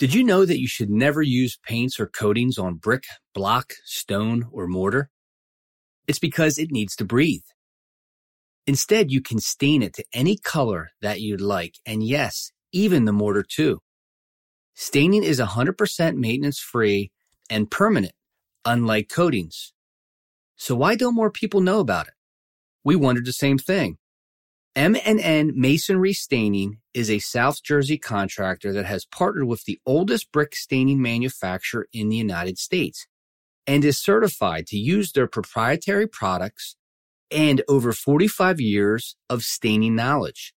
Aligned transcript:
Did 0.00 0.14
you 0.14 0.24
know 0.24 0.46
that 0.46 0.58
you 0.58 0.66
should 0.66 0.88
never 0.88 1.20
use 1.20 1.58
paints 1.62 2.00
or 2.00 2.06
coatings 2.06 2.56
on 2.56 2.76
brick, 2.76 3.04
block, 3.34 3.74
stone, 3.84 4.48
or 4.50 4.66
mortar? 4.66 5.10
It's 6.08 6.18
because 6.18 6.56
it 6.56 6.70
needs 6.70 6.96
to 6.96 7.04
breathe. 7.04 7.42
Instead, 8.66 9.12
you 9.12 9.20
can 9.20 9.40
stain 9.40 9.82
it 9.82 9.92
to 9.92 10.04
any 10.14 10.38
color 10.38 10.88
that 11.02 11.20
you'd 11.20 11.42
like, 11.42 11.74
and 11.84 12.02
yes, 12.02 12.50
even 12.72 13.04
the 13.04 13.12
mortar 13.12 13.44
too. 13.46 13.80
Staining 14.72 15.22
is 15.22 15.38
100% 15.38 16.16
maintenance 16.16 16.58
free 16.58 17.10
and 17.50 17.70
permanent, 17.70 18.14
unlike 18.64 19.10
coatings. 19.10 19.74
So 20.56 20.74
why 20.74 20.94
don't 20.94 21.14
more 21.14 21.30
people 21.30 21.60
know 21.60 21.78
about 21.78 22.08
it? 22.08 22.14
We 22.84 22.96
wondered 22.96 23.26
the 23.26 23.34
same 23.34 23.58
thing. 23.58 23.98
M&N 24.76 25.52
Masonry 25.56 26.12
Staining 26.12 26.78
is 26.94 27.10
a 27.10 27.18
South 27.18 27.60
Jersey 27.60 27.98
contractor 27.98 28.72
that 28.72 28.86
has 28.86 29.04
partnered 29.04 29.48
with 29.48 29.64
the 29.64 29.80
oldest 29.84 30.30
brick 30.30 30.54
staining 30.54 31.02
manufacturer 31.02 31.88
in 31.92 32.08
the 32.08 32.16
United 32.16 32.56
States 32.56 33.08
and 33.66 33.84
is 33.84 34.00
certified 34.00 34.68
to 34.68 34.78
use 34.78 35.10
their 35.10 35.26
proprietary 35.26 36.06
products 36.06 36.76
and 37.32 37.64
over 37.68 37.92
45 37.92 38.60
years 38.60 39.16
of 39.28 39.42
staining 39.42 39.96
knowledge. 39.96 40.54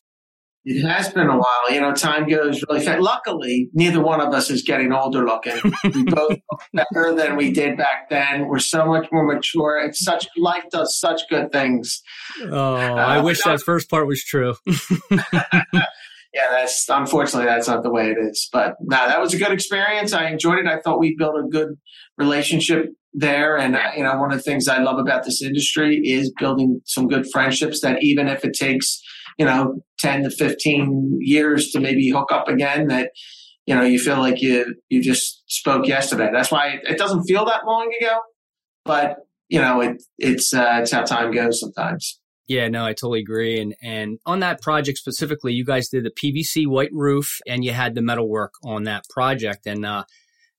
It 0.66 0.86
has 0.86 1.10
been 1.10 1.28
a 1.28 1.38
while. 1.38 1.72
You 1.72 1.82
know, 1.82 1.94
time 1.94 2.28
goes 2.28 2.64
really 2.70 2.84
fast. 2.84 3.02
Luckily, 3.02 3.70
neither 3.74 4.02
one 4.02 4.20
of 4.20 4.34
us 4.34 4.50
is 4.50 4.62
getting 4.62 4.92
older 4.92 5.26
looking. 5.26 5.58
We 5.84 6.04
both 6.08 6.38
look 6.52 6.88
better 6.94 7.16
than 7.16 7.38
we 7.38 7.52
did 7.52 7.78
back 7.78 8.10
then. 8.10 8.48
We're 8.48 8.60
so 8.60 8.86
much 8.86 9.08
more 9.12 9.26
mature. 9.26 9.82
It's 9.84 10.04
such 10.04 10.28
life 10.38 10.66
does 10.72 11.00
such 11.00 11.22
good 11.30 11.52
things. 11.52 12.02
Oh, 12.44 12.76
uh, 12.76 12.94
I 12.96 13.20
wish 13.22 13.44
that 13.44 13.62
first 13.62 13.90
part 13.90 14.06
was 14.06 14.24
true. 14.24 14.56
yeah, 16.34 16.48
that's 16.52 16.88
unfortunately 16.88 17.48
that's 17.48 17.68
not 17.68 17.84
the 17.84 17.92
way 17.92 18.10
it 18.10 18.18
is. 18.20 18.50
But 18.52 18.76
no, 18.82 19.08
that 19.08 19.20
was 19.20 19.34
a 19.34 19.38
good 19.38 19.52
experience. 19.52 20.14
I 20.14 20.30
enjoyed 20.30 20.60
it. 20.60 20.68
I 20.68 20.80
thought 20.80 21.00
we 21.00 21.16
built 21.18 21.36
a 21.36 21.48
good 21.50 21.70
relationship 22.18 22.86
there. 23.14 23.58
And 23.58 23.78
you 23.98 24.04
know, 24.04 24.18
one 24.18 24.32
of 24.32 24.38
the 24.38 24.44
things 24.44 24.68
I 24.68 24.80
love 24.80 25.00
about 25.00 25.24
this 25.24 25.42
industry 25.42 26.02
is 26.04 26.32
building 26.40 26.82
some 26.86 27.08
good 27.08 27.26
friendships. 27.32 27.82
That 27.82 28.04
even 28.04 28.28
if 28.28 28.46
it 28.46 28.54
takes 28.54 29.02
you 29.40 29.46
know 29.46 29.82
ten 29.98 30.24
to 30.24 30.30
fifteen 30.30 31.18
years 31.20 31.72
to 31.72 31.80
maybe 31.80 32.10
hook 32.10 32.32
up 32.32 32.48
again, 32.48 32.88
that 32.88 33.12
you 33.66 33.74
know 33.74 33.84
you 33.84 34.00
feel 34.00 34.20
like 34.20 34.42
you 34.42 34.76
you 34.90 35.02
just 35.02 35.44
spoke 35.48 35.88
yesterday. 35.88 36.30
That's 36.32 36.52
why 36.52 36.68
it, 36.70 36.82
it 36.84 36.98
doesn't 37.00 37.24
feel 37.24 37.46
that 37.46 37.66
long 37.66 37.92
ago, 38.00 38.20
but 38.86 39.18
you 39.48 39.60
know 39.60 39.82
it 39.82 40.04
it's 40.20 40.54
uh, 40.54 40.80
it's 40.82 40.92
how 40.92 41.04
time 41.04 41.32
goes 41.32 41.60
sometimes. 41.60 42.20
Yeah, 42.50 42.68
no, 42.68 42.84
I 42.84 42.94
totally 42.94 43.20
agree. 43.20 43.62
And 43.62 43.76
and 43.82 44.18
on 44.26 44.40
that 44.40 44.60
project 44.60 44.98
specifically, 44.98 45.54
you 45.54 45.64
guys 45.64 45.88
did 45.88 46.04
the 46.04 46.12
PVC 46.12 46.66
white 46.68 46.90
roof, 46.92 47.38
and 47.48 47.64
you 47.64 47.72
had 47.72 47.94
the 47.94 48.02
metal 48.02 48.28
work 48.28 48.54
on 48.64 48.86
that 48.86 49.04
project, 49.12 49.68
and 49.68 49.86
uh, 49.86 50.04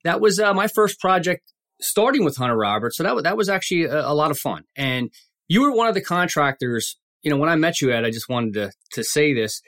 that 0.05 0.21
was 0.21 0.39
uh, 0.39 0.55
my 0.55 0.69
first 0.69 1.01
project 1.01 1.53
starting 1.81 2.25
with 2.25 2.37
Hunter 2.37 2.57
Roberts. 2.57 2.97
So 2.97 3.03
that 3.03 3.25
that 3.25 3.37
was 3.37 3.49
actually 3.49 3.87
a, 3.87 4.07
a, 4.07 4.15
lot 4.15 4.31
of 4.31 4.39
fun. 4.39 4.63
And 4.77 5.11
you 5.49 5.63
were 5.63 5.73
one 5.73 5.89
of 5.89 5.95
the 5.95 6.01
contractors. 6.01 6.97
You 7.23 7.31
know, 7.33 7.37
when 7.37 7.49
I 7.49 7.57
met 7.57 7.81
you, 7.81 7.91
Ed, 7.91 8.05
I 8.05 8.11
just 8.13 8.29
wanted 8.29 8.55
to 8.55 8.71
to 8.93 9.03
say 9.03 9.35
this. 9.35 9.61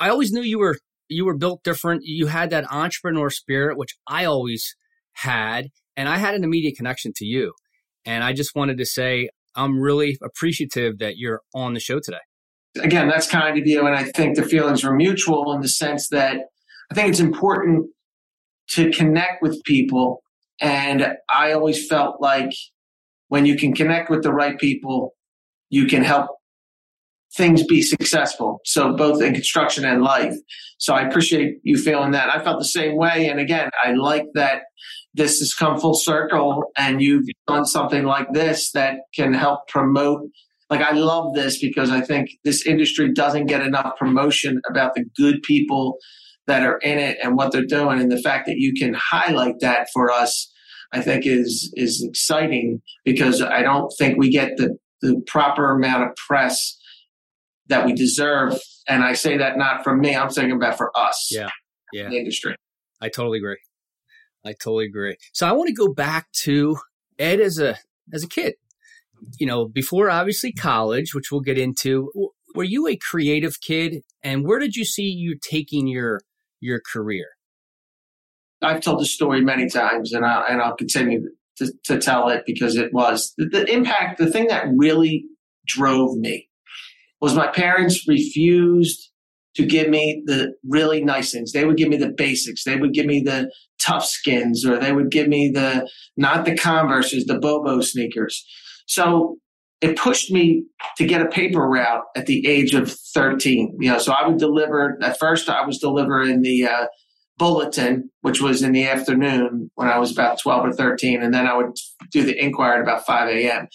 I 0.00 0.08
always 0.08 0.32
knew 0.32 0.42
you 0.42 0.58
were 0.58 0.78
you 1.10 1.26
were 1.26 1.36
built 1.36 1.62
different. 1.64 2.00
You 2.04 2.28
had 2.28 2.48
that 2.48 2.72
entrepreneur 2.72 3.28
spirit, 3.28 3.76
which 3.76 3.94
I 4.06 4.24
always 4.24 4.74
had, 5.12 5.68
and 5.98 6.08
I 6.08 6.16
had 6.16 6.34
an 6.34 6.44
immediate 6.44 6.78
connection 6.78 7.12
to 7.16 7.26
you. 7.26 7.52
And 8.06 8.24
I 8.24 8.32
just 8.32 8.54
wanted 8.54 8.78
to 8.78 8.86
say 8.86 9.28
I'm 9.58 9.80
really 9.80 10.16
appreciative 10.22 10.98
that 10.98 11.16
you're 11.16 11.42
on 11.54 11.74
the 11.74 11.80
show 11.80 12.00
today. 12.00 12.18
Again, 12.80 13.08
that's 13.08 13.28
kind 13.28 13.58
of 13.58 13.66
you. 13.66 13.86
And 13.86 13.96
I 13.96 14.04
think 14.04 14.36
the 14.36 14.44
feelings 14.44 14.84
were 14.84 14.94
mutual 14.94 15.52
in 15.52 15.60
the 15.60 15.68
sense 15.68 16.08
that 16.10 16.36
I 16.90 16.94
think 16.94 17.08
it's 17.08 17.20
important 17.20 17.90
to 18.70 18.90
connect 18.90 19.42
with 19.42 19.62
people. 19.64 20.22
And 20.60 21.14
I 21.32 21.52
always 21.52 21.86
felt 21.88 22.20
like 22.20 22.52
when 23.28 23.46
you 23.46 23.56
can 23.56 23.74
connect 23.74 24.10
with 24.10 24.22
the 24.22 24.32
right 24.32 24.58
people, 24.58 25.14
you 25.70 25.86
can 25.86 26.04
help 26.04 26.28
things 27.36 27.64
be 27.64 27.82
successful. 27.82 28.60
So 28.64 28.94
both 28.94 29.20
in 29.22 29.34
construction 29.34 29.84
and 29.84 30.02
life. 30.02 30.34
So 30.78 30.94
I 30.94 31.02
appreciate 31.02 31.56
you 31.62 31.76
feeling 31.76 32.12
that. 32.12 32.34
I 32.34 32.42
felt 32.42 32.58
the 32.58 32.64
same 32.64 32.96
way. 32.96 33.28
And 33.28 33.38
again, 33.40 33.70
I 33.84 33.92
like 33.92 34.26
that 34.34 34.62
this 35.18 35.40
has 35.40 35.52
come 35.52 35.78
full 35.78 35.94
circle 35.94 36.62
and 36.76 37.02
you've 37.02 37.26
done 37.48 37.64
something 37.66 38.04
like 38.04 38.32
this 38.32 38.70
that 38.72 39.00
can 39.14 39.34
help 39.34 39.66
promote 39.68 40.22
like 40.70 40.80
I 40.80 40.92
love 40.92 41.34
this 41.34 41.58
because 41.60 41.90
I 41.90 42.00
think 42.00 42.30
this 42.44 42.64
industry 42.66 43.12
doesn't 43.12 43.46
get 43.46 43.62
enough 43.62 43.96
promotion 43.98 44.60
about 44.70 44.94
the 44.94 45.04
good 45.16 45.42
people 45.42 45.96
that 46.46 46.62
are 46.62 46.78
in 46.78 46.98
it 46.98 47.18
and 47.22 47.36
what 47.36 47.52
they're 47.52 47.64
doing. 47.64 48.00
And 48.00 48.12
the 48.12 48.20
fact 48.20 48.46
that 48.46 48.58
you 48.58 48.74
can 48.78 48.94
highlight 48.94 49.60
that 49.60 49.88
for 49.92 50.10
us 50.10 50.50
I 50.92 51.02
think 51.02 51.26
is 51.26 51.70
is 51.74 52.02
exciting 52.08 52.80
because 53.04 53.42
I 53.42 53.62
don't 53.62 53.92
think 53.98 54.18
we 54.18 54.30
get 54.30 54.56
the 54.56 54.76
the 55.02 55.20
proper 55.26 55.74
amount 55.76 56.04
of 56.04 56.16
press 56.16 56.78
that 57.66 57.84
we 57.84 57.92
deserve. 57.92 58.58
And 58.88 59.04
I 59.04 59.12
say 59.12 59.36
that 59.36 59.58
not 59.58 59.84
from 59.84 60.00
me. 60.00 60.16
I'm 60.16 60.30
saying 60.30 60.52
about 60.52 60.78
for 60.78 60.90
us. 60.96 61.28
Yeah. 61.30 61.50
Yeah. 61.92 62.08
The 62.08 62.16
industry. 62.16 62.54
I 63.00 63.08
totally 63.08 63.38
agree 63.38 63.58
I 64.44 64.52
totally 64.52 64.86
agree. 64.86 65.16
So 65.32 65.46
I 65.46 65.52
want 65.52 65.68
to 65.68 65.74
go 65.74 65.92
back 65.92 66.30
to 66.44 66.78
Ed, 67.18 67.40
as 67.40 67.58
a 67.58 67.76
as 68.12 68.22
a 68.22 68.28
kid, 68.28 68.54
you 69.38 69.46
know, 69.46 69.66
before 69.66 70.10
obviously 70.10 70.52
college, 70.52 71.14
which 71.14 71.30
we'll 71.30 71.40
get 71.40 71.58
into, 71.58 72.10
were 72.54 72.64
you 72.64 72.86
a 72.88 72.96
creative 72.96 73.60
kid, 73.60 74.02
and 74.22 74.46
where 74.46 74.58
did 74.58 74.76
you 74.76 74.84
see 74.84 75.04
you 75.04 75.36
taking 75.40 75.86
your 75.86 76.20
your 76.60 76.80
career? 76.80 77.26
I've 78.62 78.80
told 78.80 79.00
the 79.00 79.06
story 79.06 79.40
many 79.40 79.68
times, 79.68 80.12
and 80.12 80.24
I 80.24 80.44
and 80.48 80.60
I'll 80.62 80.76
continue 80.76 81.28
to, 81.58 81.72
to 81.84 81.98
tell 81.98 82.28
it 82.28 82.44
because 82.46 82.76
it 82.76 82.92
was 82.92 83.34
the, 83.36 83.46
the 83.46 83.72
impact. 83.72 84.18
The 84.18 84.30
thing 84.30 84.48
that 84.48 84.66
really 84.76 85.24
drove 85.66 86.16
me 86.16 86.48
was 87.20 87.34
my 87.34 87.48
parents 87.48 88.06
refused 88.08 89.07
to 89.58 89.66
give 89.66 89.88
me 89.88 90.22
the 90.26 90.52
really 90.68 91.02
nice 91.02 91.32
things. 91.32 91.50
They 91.50 91.64
would 91.64 91.76
give 91.76 91.88
me 91.88 91.96
the 91.96 92.12
basics. 92.16 92.62
They 92.62 92.76
would 92.76 92.92
give 92.92 93.06
me 93.06 93.20
the 93.20 93.50
tough 93.82 94.04
skins, 94.04 94.64
or 94.64 94.78
they 94.78 94.92
would 94.92 95.10
give 95.10 95.26
me 95.26 95.50
the 95.52 95.90
not 96.16 96.44
the 96.44 96.56
Converses, 96.56 97.24
the 97.24 97.40
Bobo 97.40 97.80
sneakers. 97.80 98.46
So 98.86 99.36
it 99.80 99.96
pushed 99.96 100.30
me 100.30 100.64
to 100.96 101.06
get 101.06 101.22
a 101.22 101.26
paper 101.26 101.68
route 101.68 102.04
at 102.16 102.26
the 102.26 102.46
age 102.46 102.72
of 102.72 102.88
13. 102.88 103.78
You 103.80 103.90
know, 103.90 103.98
so 103.98 104.12
I 104.12 104.28
would 104.28 104.38
deliver, 104.38 104.96
at 105.02 105.18
first 105.18 105.48
I 105.48 105.66
was 105.66 105.78
delivering 105.78 106.42
the 106.42 106.66
uh, 106.66 106.86
bulletin, 107.36 108.10
which 108.20 108.40
was 108.40 108.62
in 108.62 108.70
the 108.70 108.86
afternoon 108.86 109.72
when 109.74 109.88
I 109.88 109.98
was 109.98 110.12
about 110.12 110.40
12 110.40 110.66
or 110.66 110.72
13. 110.72 111.20
And 111.20 111.34
then 111.34 111.48
I 111.48 111.56
would 111.56 111.74
do 112.12 112.22
the 112.22 112.40
Inquirer 112.40 112.76
at 112.76 112.82
about 112.82 113.06
5 113.06 113.28
a.m. 113.28 113.66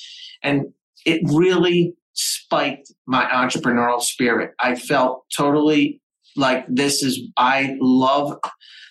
And 0.42 0.68
it 1.06 1.22
really 1.26 1.94
spiked 2.14 2.92
my 3.08 3.26
entrepreneurial 3.26 4.02
spirit. 4.02 4.52
I 4.60 4.76
felt 4.76 5.26
totally 5.36 6.02
like 6.36 6.66
this 6.68 7.04
is, 7.04 7.22
I 7.38 7.76
love 7.80 8.38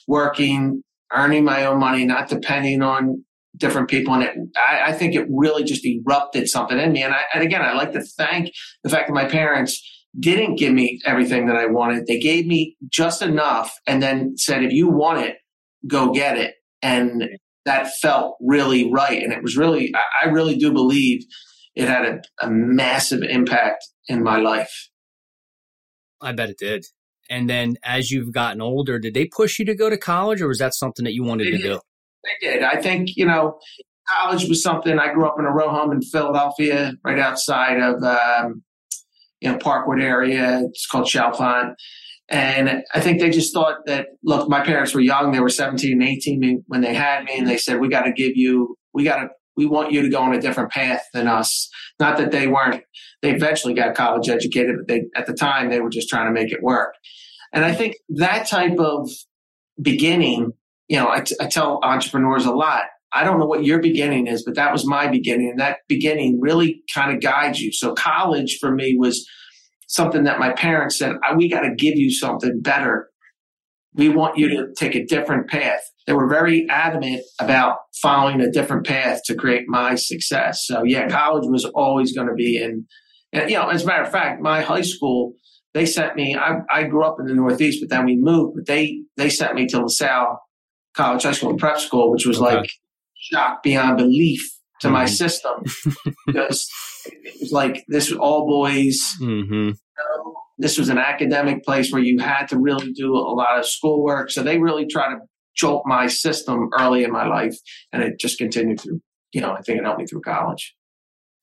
working, 0.07 0.83
earning 1.13 1.45
my 1.45 1.65
own 1.65 1.79
money, 1.79 2.05
not 2.05 2.29
depending 2.29 2.83
on 2.83 3.25
different 3.57 3.89
people. 3.89 4.15
And 4.15 4.23
it, 4.23 4.35
I, 4.57 4.91
I, 4.91 4.93
think 4.93 5.15
it 5.15 5.27
really 5.31 5.63
just 5.63 5.85
erupted 5.85 6.49
something 6.49 6.79
in 6.79 6.93
me. 6.93 7.03
And, 7.03 7.15
I, 7.15 7.23
and 7.35 7.43
again, 7.43 7.63
I 7.63 7.75
like 7.75 7.93
to 7.93 8.03
thank 8.03 8.51
the 8.83 8.91
fact 8.91 9.09
that 9.09 9.15
my 9.15 9.27
parents 9.27 9.81
didn't 10.19 10.57
give 10.57 10.73
me 10.73 11.01
everything 11.05 11.47
that 11.47 11.57
I 11.57 11.67
wanted. 11.67 12.07
They 12.07 12.19
gave 12.19 12.47
me 12.47 12.77
just 12.89 13.23
enough 13.23 13.75
and 13.87 14.03
then 14.03 14.35
said, 14.37 14.63
if 14.63 14.73
you 14.73 14.89
want 14.89 15.21
it, 15.21 15.37
go 15.87 16.13
get 16.13 16.39
it. 16.39 16.55
And 16.83 17.25
that 17.65 17.93
felt 18.01 18.37
really 18.41 18.91
right. 18.91 19.23
And 19.23 19.33
it 19.33 19.43
was 19.43 19.57
really, 19.57 19.93
I, 19.95 20.27
I 20.27 20.31
really 20.31 20.57
do 20.57 20.73
believe 20.73 21.23
it 21.75 21.89
had 21.89 22.05
a, 22.05 22.47
a 22.47 22.51
massive 22.51 23.23
impact 23.23 23.85
in 24.09 24.23
my 24.23 24.39
life. 24.39 24.89
I 26.21 26.33
bet 26.33 26.51
it 26.51 26.59
did. 26.59 26.87
And 27.31 27.49
then 27.49 27.77
as 27.83 28.11
you've 28.11 28.33
gotten 28.33 28.61
older, 28.61 28.99
did 28.99 29.15
they 29.15 29.27
push 29.27 29.59
you 29.59 29.65
to 29.67 29.75
go 29.75 29.89
to 29.89 29.97
college 29.97 30.41
or 30.41 30.49
was 30.49 30.59
that 30.59 30.75
something 30.75 31.05
that 31.05 31.15
you 31.15 31.25
wanted 31.25 31.45
to 31.45 31.59
do? 31.59 31.81
They 32.25 32.49
did. 32.49 32.63
I 32.63 32.81
think, 32.81 33.17
you 33.17 33.27
know, 33.27 33.59
college 34.09 34.49
was 34.49 34.63
something 34.63 34.99
I 34.99 35.13
grew 35.13 35.27
up 35.27 35.37
in 35.39 35.45
a 35.45 35.51
row 35.51 35.71
home 35.71 35.93
in 35.93 36.03
Philadelphia, 36.03 36.93
right 37.05 37.19
outside 37.19 37.81
of, 37.81 38.03
um, 38.03 38.63
you 39.41 39.51
know, 39.51 39.59
Parkwood 39.59 40.03
area. 40.03 40.63
It's 40.69 40.87
called 40.87 41.07
Chalfont. 41.07 41.75
And 42.29 42.83
I 42.95 43.01
think 43.01 43.21
they 43.21 43.31
just 43.31 43.53
thought 43.53 43.79
that, 43.87 44.07
look, 44.23 44.49
my 44.49 44.65
parents 44.65 44.95
were 44.95 45.01
young. 45.01 45.33
They 45.33 45.41
were 45.41 45.49
17 45.49 45.93
and 45.93 46.03
18 46.03 46.65
when 46.67 46.81
they 46.81 46.95
had 46.95 47.25
me. 47.25 47.39
And 47.39 47.49
they 47.49 47.59
said, 47.59 47.81
we 47.81 47.89
got 47.89 48.03
to 48.03 48.13
give 48.13 48.33
you, 48.35 48.77
we 48.95 49.05
got 49.05 49.17
to, 49.17 49.29
we 49.57 49.67
want 49.67 49.93
you 49.93 50.03
to 50.03 50.09
go 50.09 50.21
on 50.21 50.35
a 50.35 50.41
different 50.41 50.71
path 50.71 51.05
than 51.13 51.29
us. 51.29 51.69
Not 52.01 52.17
that 52.19 52.31
they 52.31 52.47
weren't, 52.47 52.83
they 53.21 53.33
eventually 53.33 53.75
got 53.75 53.95
college 53.95 54.29
educated, 54.29 54.77
but 54.79 54.89
they, 54.89 55.05
at 55.15 55.27
the 55.27 55.35
time, 55.35 55.71
they 55.71 55.81
were 55.81 55.91
just 55.91 56.09
trying 56.09 56.27
to 56.27 56.33
make 56.33 56.53
it 56.53 56.63
work. 56.63 56.95
And 57.53 57.65
I 57.65 57.75
think 57.75 57.97
that 58.09 58.47
type 58.47 58.79
of 58.79 59.11
beginning 59.81 60.53
you 60.93 60.99
know, 60.99 61.09
I, 61.09 61.21
t- 61.21 61.37
I 61.41 61.47
tell 61.47 61.81
entrepreneurs 61.83 62.45
a 62.45 62.53
lot. 62.53 62.83
I 63.15 63.25
don't 63.25 63.39
know 63.39 63.47
what 63.47 63.65
your 63.65 63.81
beginning 63.81 64.27
is, 64.27 64.45
but 64.45 64.57
that 64.57 64.73
was 64.73 64.87
my 64.87 65.07
beginning. 65.07 65.49
And 65.49 65.59
that 65.59 65.79
beginning 65.89 66.39
really 66.39 66.83
kind 66.95 67.15
of 67.15 67.23
guides 67.23 67.61
you. 67.61 67.73
So 67.73 67.95
college 67.95 68.59
for 68.61 68.71
me 68.71 68.95
was 68.99 69.27
something 69.89 70.25
that 70.25 70.39
my 70.39 70.53
parents 70.53 70.99
said, 70.99 71.17
we 71.35 71.49
got 71.49 71.63
to 71.63 71.75
give 71.75 71.97
you 71.97 72.11
something 72.11 72.61
better. 72.61 73.09
We 73.95 74.11
want 74.11 74.37
you 74.37 74.51
to 74.51 74.67
take 74.77 74.95
a 74.95 75.05
different 75.05 75.49
path. 75.49 75.81
They 76.07 76.13
were 76.13 76.29
very 76.29 76.67
adamant 76.69 77.23
about 77.41 77.77
following 78.01 78.41
a 78.41 78.51
different 78.51 78.87
path 78.87 79.21
to 79.27 79.35
create 79.35 79.65
my 79.69 79.95
success. 79.95 80.65
So 80.67 80.83
yeah, 80.85 81.09
college 81.09 81.45
was 81.47 81.65
always 81.65 82.15
going 82.15 82.29
to 82.29 82.35
be 82.35 82.57
in, 82.57 82.87
and, 83.33 83.51
you 83.51 83.57
know, 83.57 83.69
as 83.69 83.85
a 83.85 83.87
matter 83.87 84.03
of 84.03 84.11
fact, 84.11 84.43
my 84.43 84.61
high 84.61 84.83
school, 84.83 85.35
they 85.75 85.87
sent 85.87 86.17
me, 86.17 86.37
I, 86.37 86.59
I 86.71 86.85
grew 86.85 87.05
up 87.05 87.17
in 87.19 87.27
the 87.27 87.35
Northeast, 87.35 87.81
but 87.81 87.89
then 87.89 88.05
we 88.05 88.17
moved, 88.17 88.57
but 88.57 88.67
they, 88.67 89.03
they 89.17 89.31
sent 89.31 89.55
me 89.55 89.67
to 89.69 89.81
LaSalle 89.81 90.39
college, 90.95 91.23
high 91.23 91.33
school, 91.33 91.51
and 91.51 91.59
prep 91.59 91.79
school, 91.79 92.11
which 92.11 92.27
was 92.27 92.41
okay. 92.41 92.57
like 92.57 92.71
shock 93.17 93.63
beyond 93.63 93.97
belief 93.97 94.43
to 94.81 94.89
mm-hmm. 94.89 94.95
my 94.95 95.07
system 95.07 95.63
because 96.27 96.69
it 97.07 97.41
was 97.41 97.53
like 97.53 97.85
this 97.89 98.11
was 98.11 98.19
all 98.19 98.47
boys. 98.47 99.01
Mm-hmm. 99.21 99.53
You 99.53 99.75
know, 99.99 100.35
this 100.59 100.77
was 100.77 100.89
an 100.89 100.99
academic 100.99 101.65
place 101.65 101.91
where 101.91 102.03
you 102.03 102.19
had 102.19 102.47
to 102.49 102.59
really 102.59 102.93
do 102.93 103.15
a 103.15 103.35
lot 103.35 103.59
of 103.59 103.67
schoolwork. 103.67 104.31
So 104.31 104.43
they 104.43 104.59
really 104.59 104.87
try 104.87 105.09
to 105.09 105.17
jolt 105.57 105.85
my 105.87 106.07
system 106.07 106.71
early 106.79 107.05
in 107.05 107.13
my 107.13 107.27
life, 107.27 107.57
and 107.93 108.03
it 108.03 108.19
just 108.19 108.39
continued 108.39 108.81
through. 108.81 109.01
You 109.33 109.41
know, 109.41 109.53
I 109.53 109.63
think 109.63 109.79
it 109.79 109.85
helped 109.85 110.01
me 110.01 110.07
through 110.07 110.21
college. 110.23 110.75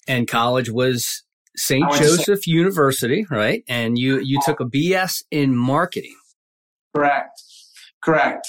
And 0.07 0.27
college 0.27 0.69
was 0.69 1.23
St. 1.55 1.83
Joseph 1.93 2.45
University, 2.45 3.25
right? 3.29 3.63
And 3.67 3.97
you 3.97 4.19
you 4.19 4.39
uh-huh. 4.39 4.51
took 4.51 4.59
a 4.59 4.65
BS 4.65 5.23
in 5.31 5.55
marketing. 5.55 6.15
Correct. 6.95 7.41
Correct 8.03 8.47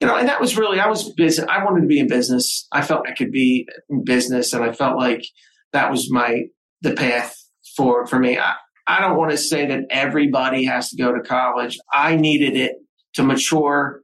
you 0.00 0.06
know, 0.06 0.16
and 0.16 0.28
that 0.28 0.40
was 0.40 0.56
really, 0.56 0.78
I 0.78 0.88
was 0.88 1.12
busy. 1.12 1.42
I 1.42 1.64
wanted 1.64 1.80
to 1.80 1.86
be 1.86 1.98
in 1.98 2.06
business. 2.06 2.68
I 2.70 2.82
felt 2.82 3.08
I 3.08 3.14
could 3.14 3.32
be 3.32 3.66
in 3.88 4.04
business 4.04 4.52
and 4.52 4.62
I 4.62 4.72
felt 4.72 4.96
like 4.96 5.24
that 5.72 5.90
was 5.90 6.10
my, 6.10 6.44
the 6.82 6.94
path 6.94 7.36
for, 7.76 8.06
for 8.06 8.18
me. 8.18 8.38
I, 8.38 8.54
I 8.86 9.00
don't 9.00 9.16
want 9.16 9.32
to 9.32 9.36
say 9.36 9.66
that 9.66 9.84
everybody 9.90 10.64
has 10.64 10.90
to 10.90 10.96
go 10.96 11.12
to 11.12 11.20
college. 11.20 11.78
I 11.92 12.14
needed 12.16 12.56
it 12.56 12.76
to 13.14 13.24
mature, 13.24 14.02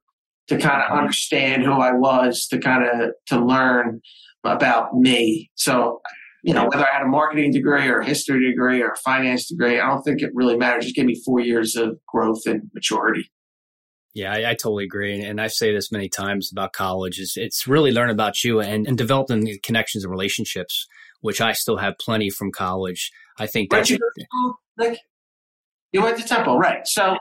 to 0.48 0.58
kind 0.58 0.82
of 0.82 0.96
understand 0.96 1.64
who 1.64 1.72
I 1.72 1.92
was, 1.92 2.46
to 2.48 2.58
kind 2.58 2.84
of, 2.84 3.10
to 3.26 3.44
learn 3.44 4.00
about 4.44 4.94
me. 4.94 5.50
So, 5.54 6.00
you 6.42 6.52
know, 6.52 6.66
whether 6.66 6.86
I 6.86 6.92
had 6.92 7.02
a 7.02 7.08
marketing 7.08 7.52
degree 7.52 7.88
or 7.88 8.00
a 8.00 8.04
history 8.04 8.50
degree 8.50 8.82
or 8.82 8.88
a 8.88 8.96
finance 8.96 9.48
degree, 9.48 9.80
I 9.80 9.86
don't 9.86 10.02
think 10.02 10.20
it 10.20 10.30
really 10.34 10.56
mattered. 10.56 10.82
Just 10.82 10.94
give 10.94 11.06
me 11.06 11.20
four 11.24 11.40
years 11.40 11.76
of 11.76 11.98
growth 12.06 12.42
and 12.46 12.70
maturity. 12.74 13.30
Yeah, 14.14 14.32
I, 14.32 14.50
I, 14.50 14.54
totally 14.54 14.84
agree. 14.84 15.22
And 15.22 15.40
I 15.40 15.48
say 15.48 15.74
this 15.74 15.90
many 15.90 16.08
times 16.08 16.50
about 16.52 16.72
college 16.72 17.18
is 17.18 17.32
it's 17.36 17.66
really 17.66 17.90
learn 17.90 18.10
about 18.10 18.44
you 18.44 18.60
and, 18.60 18.86
and 18.86 18.96
developing 18.96 19.40
the 19.40 19.58
connections 19.58 20.04
and 20.04 20.10
relationships, 20.10 20.86
which 21.20 21.40
I 21.40 21.52
still 21.52 21.78
have 21.78 21.94
plenty 21.98 22.30
from 22.30 22.52
college. 22.52 23.10
I 23.40 23.48
think 23.48 23.70
that's 23.70 23.90
you, 23.90 23.98
like, 24.78 25.00
you 25.90 26.02
went 26.02 26.16
to 26.18 26.24
Temple, 26.24 26.58
right? 26.58 26.86
So, 26.86 27.16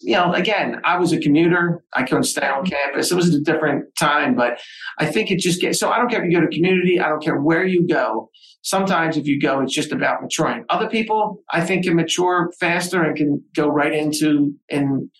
you 0.00 0.14
know, 0.14 0.32
again, 0.32 0.80
I 0.84 0.96
was 0.98 1.12
a 1.12 1.18
commuter. 1.18 1.82
I 1.92 2.04
couldn't 2.04 2.24
stay 2.24 2.46
on 2.46 2.64
campus. 2.64 3.10
It 3.10 3.16
was 3.16 3.34
a 3.34 3.40
different 3.40 3.86
time, 3.98 4.36
but 4.36 4.60
I 4.98 5.06
think 5.06 5.30
it 5.30 5.40
just 5.40 5.60
gets 5.60 5.80
so 5.80 5.90
I 5.90 5.98
don't 5.98 6.08
care 6.08 6.24
if 6.24 6.30
you 6.30 6.38
go 6.38 6.46
to 6.46 6.54
community, 6.54 7.00
I 7.00 7.08
don't 7.08 7.22
care 7.22 7.40
where 7.40 7.66
you 7.66 7.86
go. 7.86 8.30
Sometimes 8.62 9.16
if 9.16 9.26
you 9.26 9.40
go, 9.40 9.60
it's 9.60 9.74
just 9.74 9.92
about 9.92 10.22
maturing. 10.22 10.64
Other 10.68 10.88
people, 10.88 11.42
I 11.52 11.64
think, 11.64 11.84
can 11.84 11.96
mature 11.96 12.52
faster 12.60 13.02
and 13.02 13.16
can 13.16 13.42
go 13.54 13.68
right 13.68 13.92
into 13.92 14.54
and 14.68 15.10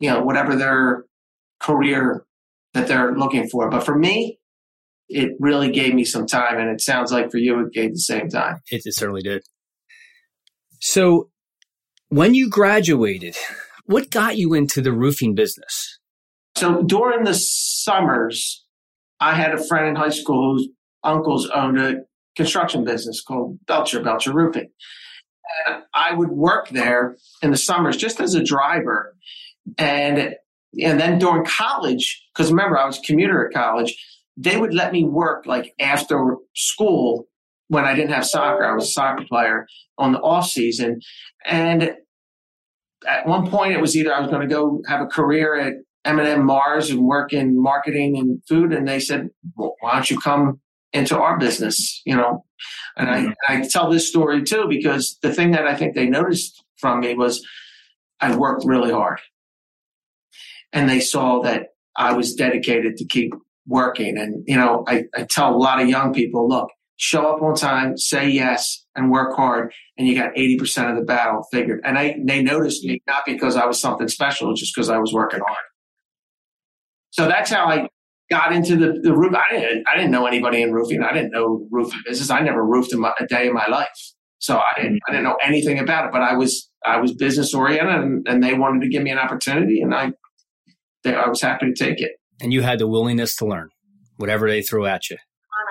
you 0.00 0.10
know, 0.10 0.22
whatever 0.22 0.56
their 0.56 1.04
career 1.60 2.24
that 2.74 2.88
they're 2.88 3.16
looking 3.16 3.48
for. 3.48 3.70
But 3.70 3.84
for 3.84 3.96
me, 3.96 4.38
it 5.08 5.32
really 5.38 5.70
gave 5.70 5.94
me 5.94 6.04
some 6.04 6.26
time. 6.26 6.58
And 6.58 6.68
it 6.68 6.80
sounds 6.80 7.12
like 7.12 7.30
for 7.30 7.38
you, 7.38 7.60
it 7.60 7.72
gave 7.72 7.92
the 7.92 8.00
same 8.00 8.28
time. 8.28 8.60
It, 8.70 8.82
it 8.84 8.94
certainly 8.94 9.22
did. 9.22 9.44
So 10.80 11.30
when 12.08 12.34
you 12.34 12.50
graduated, 12.50 13.36
what 13.84 14.10
got 14.10 14.36
you 14.36 14.54
into 14.54 14.80
the 14.80 14.92
roofing 14.92 15.34
business? 15.34 15.98
So 16.56 16.82
during 16.82 17.24
the 17.24 17.34
summers, 17.34 18.64
I 19.20 19.34
had 19.34 19.52
a 19.52 19.62
friend 19.62 19.88
in 19.88 19.96
high 19.96 20.10
school 20.10 20.54
whose 20.54 20.68
uncles 21.02 21.48
owned 21.50 21.80
a 21.80 21.96
construction 22.36 22.84
business 22.84 23.22
called 23.22 23.58
Belcher, 23.66 24.02
Belcher 24.02 24.32
Roofing. 24.32 24.70
And 25.66 25.82
I 25.94 26.14
would 26.14 26.30
work 26.30 26.70
there 26.70 27.16
in 27.42 27.50
the 27.50 27.56
summers 27.56 27.96
just 27.96 28.20
as 28.20 28.34
a 28.34 28.42
driver. 28.42 29.14
And 29.78 30.36
and 30.80 30.98
then 30.98 31.18
during 31.18 31.44
college, 31.44 32.26
because 32.34 32.50
remember 32.50 32.76
I 32.76 32.86
was 32.86 32.98
a 32.98 33.02
commuter 33.02 33.46
at 33.46 33.54
college, 33.54 33.96
they 34.36 34.56
would 34.56 34.74
let 34.74 34.92
me 34.92 35.04
work 35.04 35.46
like 35.46 35.72
after 35.78 36.36
school 36.54 37.28
when 37.68 37.84
I 37.84 37.94
didn't 37.94 38.12
have 38.12 38.26
soccer. 38.26 38.64
I 38.64 38.74
was 38.74 38.84
a 38.84 38.92
soccer 38.92 39.24
player 39.28 39.66
on 39.98 40.12
the 40.12 40.18
off 40.18 40.48
season, 40.48 41.00
and 41.46 41.94
at 43.06 43.26
one 43.26 43.50
point 43.50 43.72
it 43.72 43.80
was 43.80 43.96
either 43.96 44.14
I 44.14 44.20
was 44.20 44.30
going 44.30 44.46
to 44.46 44.52
go 44.52 44.82
have 44.88 45.00
a 45.00 45.06
career 45.06 45.56
at 45.56 45.74
M&M 46.04 46.44
Mars 46.44 46.90
and 46.90 47.04
work 47.04 47.32
in 47.32 47.60
marketing 47.60 48.18
and 48.18 48.42
food, 48.46 48.72
and 48.72 48.86
they 48.86 49.00
said, 49.00 49.30
well, 49.56 49.74
"Why 49.80 49.94
don't 49.94 50.10
you 50.10 50.18
come 50.20 50.60
into 50.92 51.18
our 51.18 51.38
business?" 51.38 52.02
You 52.04 52.16
know, 52.16 52.44
and 52.96 53.08
I, 53.10 53.34
I 53.48 53.66
tell 53.68 53.90
this 53.90 54.08
story 54.08 54.42
too 54.42 54.66
because 54.68 55.18
the 55.22 55.32
thing 55.32 55.52
that 55.52 55.66
I 55.66 55.74
think 55.74 55.94
they 55.94 56.06
noticed 56.06 56.62
from 56.76 57.00
me 57.00 57.14
was 57.14 57.44
I 58.20 58.36
worked 58.36 58.64
really 58.64 58.92
hard 58.92 59.20
and 60.74 60.90
they 60.90 61.00
saw 61.00 61.40
that 61.42 61.68
I 61.96 62.12
was 62.12 62.34
dedicated 62.34 62.96
to 62.96 63.06
keep 63.06 63.32
working. 63.66 64.18
And, 64.18 64.44
you 64.46 64.56
know, 64.56 64.84
I, 64.86 65.04
I 65.14 65.26
tell 65.30 65.54
a 65.54 65.56
lot 65.56 65.80
of 65.80 65.88
young 65.88 66.12
people, 66.12 66.48
look, 66.48 66.68
show 66.96 67.34
up 67.34 67.42
on 67.42 67.54
time, 67.54 67.96
say 67.96 68.28
yes, 68.28 68.84
and 68.94 69.10
work 69.10 69.34
hard, 69.36 69.72
and 69.98 70.06
you 70.06 70.14
got 70.14 70.34
80% 70.34 70.90
of 70.90 70.96
the 70.96 71.04
battle 71.04 71.44
figured. 71.52 71.80
And 71.84 71.98
I, 71.98 72.16
they 72.24 72.42
noticed 72.42 72.84
me 72.84 73.02
not 73.06 73.24
because 73.26 73.56
I 73.56 73.66
was 73.66 73.80
something 73.80 74.08
special, 74.08 74.54
just 74.54 74.74
because 74.74 74.90
I 74.90 74.98
was 74.98 75.12
working 75.12 75.40
hard. 75.40 75.56
So 77.10 77.28
that's 77.28 77.50
how 77.50 77.66
I 77.66 77.88
got 78.30 78.52
into 78.52 78.76
the, 78.76 79.00
the 79.02 79.14
roof. 79.14 79.34
I 79.34 79.52
didn't, 79.52 79.84
I 79.92 79.96
didn't 79.96 80.10
know 80.10 80.26
anybody 80.26 80.62
in 80.62 80.72
roofing. 80.72 81.02
I 81.02 81.12
didn't 81.12 81.32
know 81.32 81.66
roofing 81.70 82.00
business. 82.04 82.30
I 82.30 82.40
never 82.40 82.64
roofed 82.64 82.92
a, 82.92 83.12
a 83.20 83.26
day 83.26 83.48
in 83.48 83.54
my 83.54 83.66
life. 83.66 84.12
So 84.38 84.58
I 84.58 84.80
didn't, 84.80 85.00
I 85.08 85.12
didn't 85.12 85.24
know 85.24 85.36
anything 85.42 85.78
about 85.78 86.06
it, 86.06 86.12
but 86.12 86.22
I 86.22 86.34
was, 86.34 86.70
I 86.84 86.98
was 86.98 87.14
business 87.14 87.54
oriented 87.54 87.94
and, 87.94 88.26
and 88.28 88.42
they 88.42 88.54
wanted 88.54 88.82
to 88.82 88.88
give 88.88 89.02
me 89.02 89.10
an 89.10 89.18
opportunity 89.18 89.80
and 89.80 89.94
I, 89.94 90.12
they, 91.02 91.14
I 91.14 91.28
was 91.28 91.40
happy 91.40 91.66
to 91.66 91.74
take 91.74 92.00
it. 92.00 92.12
And 92.40 92.52
you 92.52 92.62
had 92.62 92.78
the 92.78 92.86
willingness 92.86 93.36
to 93.36 93.46
learn 93.46 93.70
whatever 94.16 94.48
they 94.48 94.62
threw 94.62 94.86
at 94.86 95.08
you. 95.08 95.16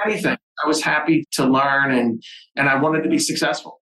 Anything. 0.06 0.38
I 0.64 0.68
was 0.68 0.82
happy 0.82 1.26
to 1.34 1.46
learn 1.46 1.92
and, 1.92 2.22
and 2.56 2.70
I 2.70 2.80
wanted 2.82 3.04
to 3.04 3.10
be 3.10 3.20
successful. 3.20 3.82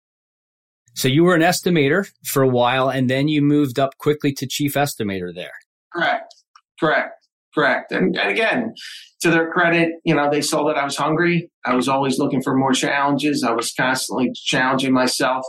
So 0.96 1.08
you 1.08 1.24
were 1.24 1.36
an 1.36 1.42
estimator 1.42 2.10
for 2.24 2.44
a 2.44 2.48
while 2.48 2.90
and 2.90 3.10
then 3.10 3.28
you 3.28 3.42
moved 3.42 3.80
up 3.80 3.98
quickly 3.98 4.32
to 4.34 4.48
chief 4.48 4.74
estimator 4.74 5.34
there. 5.34 5.54
Correct. 5.94 6.34
Correct. 6.80 7.14
Correct. 7.54 7.92
And, 7.92 8.18
and 8.18 8.32
again, 8.32 8.74
to 9.22 9.30
their 9.30 9.52
credit, 9.52 9.94
you 10.04 10.16
know, 10.16 10.30
they 10.30 10.42
saw 10.42 10.68
that 10.68 10.78
I 10.78 10.84
was 10.84 10.98
hungry. 10.98 11.52
I 11.66 11.76
was 11.76 11.88
always 11.88 12.20
looking 12.20 12.42
for 12.42 12.56
more 12.56 12.74
challenges. 12.74 13.44
I 13.44 13.52
was 13.52 13.74
constantly 13.74 14.32
challenging 14.34 14.94
myself. 14.94 15.46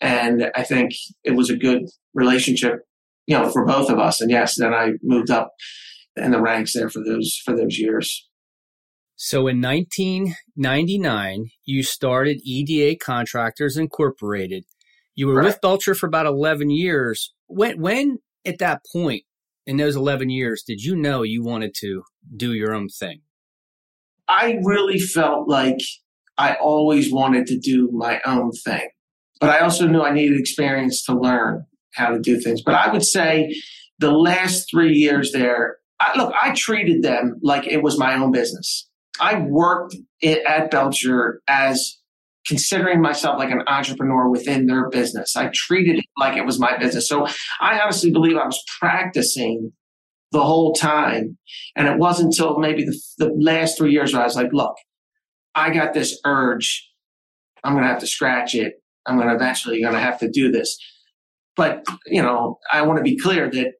And 0.00 0.50
I 0.54 0.62
think 0.62 0.92
it 1.24 1.32
was 1.36 1.48
a 1.48 1.56
good 1.56 1.82
relationship, 2.14 2.80
you 3.26 3.38
know, 3.38 3.48
for 3.50 3.64
both 3.64 3.90
of 3.90 3.98
us. 3.98 4.20
And 4.20 4.30
yes, 4.30 4.56
then 4.56 4.74
I 4.74 4.92
moved 5.02 5.30
up 5.30 5.52
in 6.16 6.32
the 6.32 6.40
ranks 6.40 6.74
there 6.74 6.90
for 6.90 7.02
those 7.04 7.40
for 7.44 7.56
those 7.56 7.78
years. 7.78 8.28
So 9.16 9.46
in 9.48 9.62
1999, 9.62 11.50
you 11.64 11.82
started 11.82 12.38
EDA 12.44 12.98
Contractors 12.98 13.78
Incorporated. 13.78 14.64
You 15.14 15.26
were 15.28 15.36
right. 15.36 15.46
with 15.46 15.60
Belcher 15.62 15.94
for 15.94 16.06
about 16.06 16.26
11 16.26 16.68
years. 16.68 17.32
When 17.46 17.80
when 17.80 18.18
at 18.44 18.58
that 18.58 18.82
point 18.92 19.22
in 19.66 19.78
those 19.78 19.96
11 19.96 20.28
years 20.28 20.62
did 20.62 20.82
you 20.82 20.94
know 20.94 21.22
you 21.22 21.42
wanted 21.42 21.74
to 21.80 22.02
do 22.36 22.52
your 22.52 22.74
own 22.74 22.88
thing? 22.88 23.22
I 24.28 24.58
really 24.62 24.98
felt 24.98 25.48
like 25.48 25.78
I 26.36 26.54
always 26.54 27.10
wanted 27.10 27.46
to 27.46 27.58
do 27.58 27.88
my 27.92 28.20
own 28.26 28.52
thing. 28.52 28.88
But 29.40 29.50
I 29.50 29.60
also 29.60 29.86
knew 29.86 30.02
I 30.02 30.12
needed 30.12 30.38
experience 30.38 31.04
to 31.04 31.18
learn 31.18 31.64
how 31.94 32.10
to 32.10 32.18
do 32.18 32.38
things. 32.40 32.62
But 32.62 32.74
I 32.74 32.92
would 32.92 33.04
say 33.04 33.54
the 33.98 34.12
last 34.12 34.68
three 34.70 34.92
years 34.92 35.32
there, 35.32 35.78
I, 36.00 36.18
look, 36.18 36.34
I 36.40 36.52
treated 36.52 37.02
them 37.02 37.38
like 37.42 37.66
it 37.66 37.82
was 37.82 37.98
my 37.98 38.14
own 38.14 38.32
business. 38.32 38.85
I 39.20 39.40
worked 39.40 39.96
at 40.22 40.70
Belcher 40.70 41.40
as 41.48 41.98
considering 42.46 43.00
myself 43.00 43.38
like 43.38 43.50
an 43.50 43.62
entrepreneur 43.66 44.28
within 44.30 44.66
their 44.66 44.88
business. 44.88 45.36
I 45.36 45.50
treated 45.52 45.98
it 45.98 46.04
like 46.18 46.36
it 46.36 46.46
was 46.46 46.60
my 46.60 46.76
business. 46.78 47.08
So 47.08 47.26
I 47.60 47.80
honestly 47.80 48.12
believe 48.12 48.36
I 48.36 48.46
was 48.46 48.62
practicing 48.78 49.72
the 50.32 50.42
whole 50.42 50.72
time. 50.72 51.38
And 51.74 51.88
it 51.88 51.98
wasn't 51.98 52.26
until 52.26 52.58
maybe 52.58 52.84
the, 52.84 53.00
the 53.18 53.34
last 53.38 53.78
three 53.78 53.92
years 53.92 54.12
where 54.12 54.22
I 54.22 54.26
was 54.26 54.36
like, 54.36 54.52
look, 54.52 54.74
I 55.54 55.70
got 55.70 55.94
this 55.94 56.20
urge. 56.24 56.88
I'm 57.64 57.72
going 57.72 57.84
to 57.84 57.90
have 57.90 58.00
to 58.00 58.06
scratch 58.06 58.54
it. 58.54 58.74
I'm 59.06 59.16
going 59.16 59.28
to 59.28 59.34
eventually 59.34 59.80
going 59.80 59.94
to 59.94 60.00
have 60.00 60.18
to 60.20 60.30
do 60.30 60.50
this. 60.50 60.78
But, 61.56 61.84
you 62.06 62.22
know, 62.22 62.58
I 62.70 62.82
want 62.82 62.98
to 62.98 63.02
be 63.02 63.16
clear 63.16 63.50
that 63.50 63.72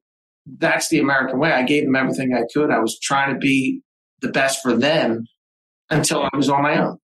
that's 0.57 0.89
the 0.89 0.99
American 0.99 1.39
way. 1.39 1.51
I 1.51 1.63
gave 1.63 1.83
them 1.83 1.95
everything 1.95 2.33
I 2.33 2.43
could. 2.53 2.71
I 2.71 2.79
was 2.79 2.99
trying 2.99 3.33
to 3.33 3.39
be 3.39 3.81
the 4.21 4.29
best 4.29 4.61
for 4.61 4.75
them 4.75 5.25
until 5.89 6.23
I 6.23 6.29
was 6.35 6.49
on 6.49 6.63
my 6.63 6.79
own. 6.79 6.97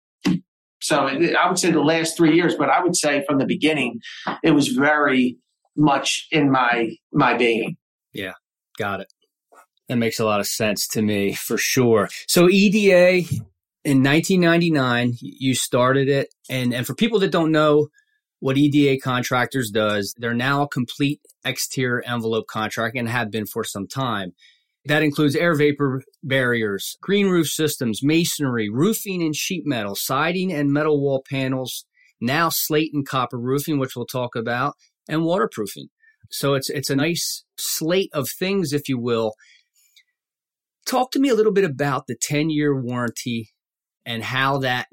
So 0.82 1.06
I 1.06 1.48
would 1.48 1.58
say 1.58 1.70
the 1.70 1.80
last 1.80 2.16
three 2.16 2.34
years, 2.34 2.54
but 2.54 2.70
I 2.70 2.82
would 2.82 2.96
say 2.96 3.24
from 3.28 3.38
the 3.38 3.44
beginning, 3.44 4.00
it 4.42 4.52
was 4.52 4.68
very 4.68 5.36
much 5.76 6.26
in 6.30 6.50
my 6.50 6.96
my 7.12 7.36
being. 7.36 7.76
Yeah, 8.12 8.32
got 8.78 9.00
it. 9.00 9.12
That 9.88 9.96
makes 9.96 10.20
a 10.20 10.24
lot 10.24 10.40
of 10.40 10.46
sense 10.46 10.88
to 10.88 11.02
me 11.02 11.34
for 11.34 11.58
sure. 11.58 12.08
So 12.26 12.48
EDA 12.48 13.28
in 13.84 14.02
1999, 14.02 15.14
you 15.20 15.54
started 15.54 16.08
it, 16.08 16.32
and 16.48 16.72
and 16.72 16.86
for 16.86 16.94
people 16.94 17.18
that 17.20 17.32
don't 17.32 17.52
know 17.52 17.88
what 18.38 18.56
EDA 18.56 19.00
Contractors 19.02 19.70
does, 19.70 20.14
they're 20.18 20.32
now 20.32 20.62
a 20.62 20.68
complete 20.68 21.20
exterior 21.44 22.02
envelope 22.06 22.46
contract 22.46 22.96
and 22.96 23.08
have 23.08 23.30
been 23.30 23.46
for 23.46 23.64
some 23.64 23.86
time. 23.86 24.32
That 24.86 25.02
includes 25.02 25.36
air 25.36 25.54
vapor 25.54 26.02
barriers, 26.22 26.96
green 27.02 27.26
roof 27.28 27.48
systems, 27.48 28.02
masonry, 28.02 28.70
roofing 28.70 29.22
and 29.22 29.36
sheet 29.36 29.64
metal, 29.66 29.94
siding 29.94 30.52
and 30.52 30.72
metal 30.72 31.00
wall 31.00 31.22
panels, 31.28 31.84
now 32.20 32.48
slate 32.48 32.90
and 32.94 33.06
copper 33.06 33.38
roofing, 33.38 33.78
which 33.78 33.94
we'll 33.94 34.06
talk 34.06 34.34
about, 34.34 34.74
and 35.08 35.24
waterproofing. 35.24 35.88
So 36.30 36.54
it's 36.54 36.70
it's 36.70 36.90
a 36.90 36.96
nice 36.96 37.44
slate 37.58 38.10
of 38.14 38.28
things, 38.30 38.72
if 38.72 38.88
you 38.88 38.98
will. 38.98 39.34
Talk 40.86 41.10
to 41.12 41.20
me 41.20 41.28
a 41.28 41.34
little 41.34 41.52
bit 41.52 41.64
about 41.64 42.06
the 42.06 42.16
10 42.16 42.48
year 42.50 42.74
warranty 42.74 43.50
and 44.06 44.22
how 44.22 44.58
that 44.58 44.86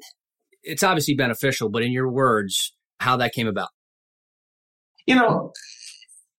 it's 0.64 0.84
obviously 0.84 1.16
beneficial, 1.16 1.70
but 1.70 1.84
in 1.84 1.92
your 1.92 2.12
words, 2.12 2.74
how 3.00 3.18
that 3.18 3.34
came 3.34 3.48
about. 3.48 3.70
You 5.06 5.16
know, 5.16 5.54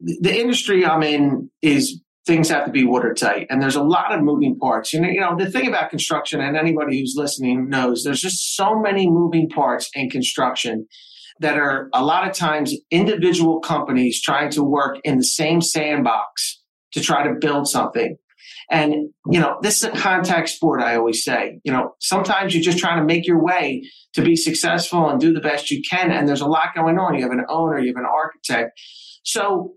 the 0.00 0.38
industry 0.38 0.85
I'm 0.85 1.02
in 1.02 1.50
is 1.62 2.00
things 2.28 2.50
have 2.50 2.66
to 2.66 2.70
be 2.70 2.85
watertight. 2.85 3.47
And 3.49 3.61
there's 3.61 3.75
a 3.75 3.82
lot 3.82 4.14
of 4.14 4.23
moving 4.23 4.56
parts. 4.58 4.92
You 4.92 5.00
know, 5.00 5.08
you 5.08 5.20
know 5.20 5.35
the 5.37 5.50
thing 5.50 5.66
about 5.66 5.88
construction 5.88 6.40
and 6.40 6.56
anybody 6.56 7.00
who's 7.00 7.14
listening 7.16 7.70
knows 7.70 8.04
there's 8.04 8.20
just 8.20 8.54
so 8.54 8.78
many 8.78 9.08
moving 9.08 9.49
parts 9.49 9.90
in 9.94 10.11
construction 10.11 10.87
that 11.40 11.56
are 11.56 11.88
a 11.94 12.04
lot 12.04 12.28
of 12.28 12.37
times 12.37 12.75
individual 12.90 13.61
companies 13.61 14.20
trying 14.20 14.50
to 14.50 14.62
work 14.62 14.99
in 15.04 15.16
the 15.16 15.25
same 15.25 15.62
sandbox 15.62 16.61
to 16.92 17.00
try 17.00 17.26
to 17.26 17.35
build 17.40 17.66
something. 17.66 18.16
And 18.70 18.92
you 19.30 19.40
know 19.40 19.56
this 19.62 19.78
is 19.78 19.85
a 19.85 19.90
contact 19.92 20.50
sport 20.50 20.82
i 20.82 20.97
always 20.97 21.25
say. 21.25 21.61
You 21.64 21.73
know 21.73 21.94
sometimes 21.99 22.54
you're 22.54 22.62
just 22.62 22.78
trying 22.78 22.99
to 22.99 23.06
make 23.06 23.26
your 23.26 23.42
way 23.42 23.82
to 24.12 24.23
be 24.23 24.37
successful 24.37 25.08
and 25.08 25.18
do 25.18 25.32
the 25.32 25.40
best 25.40 25.70
you 25.70 25.80
can 25.90 26.11
and 26.11 26.28
there's 26.28 26.42
a 26.42 26.47
lot 26.47 26.75
going 26.75 26.99
on. 26.99 27.14
You 27.14 27.23
have 27.23 27.32
an 27.32 27.47
owner 27.49 27.78
you 27.78 27.94
have 27.94 28.04
an 28.04 28.11
architect. 28.23 28.78
So 29.23 29.73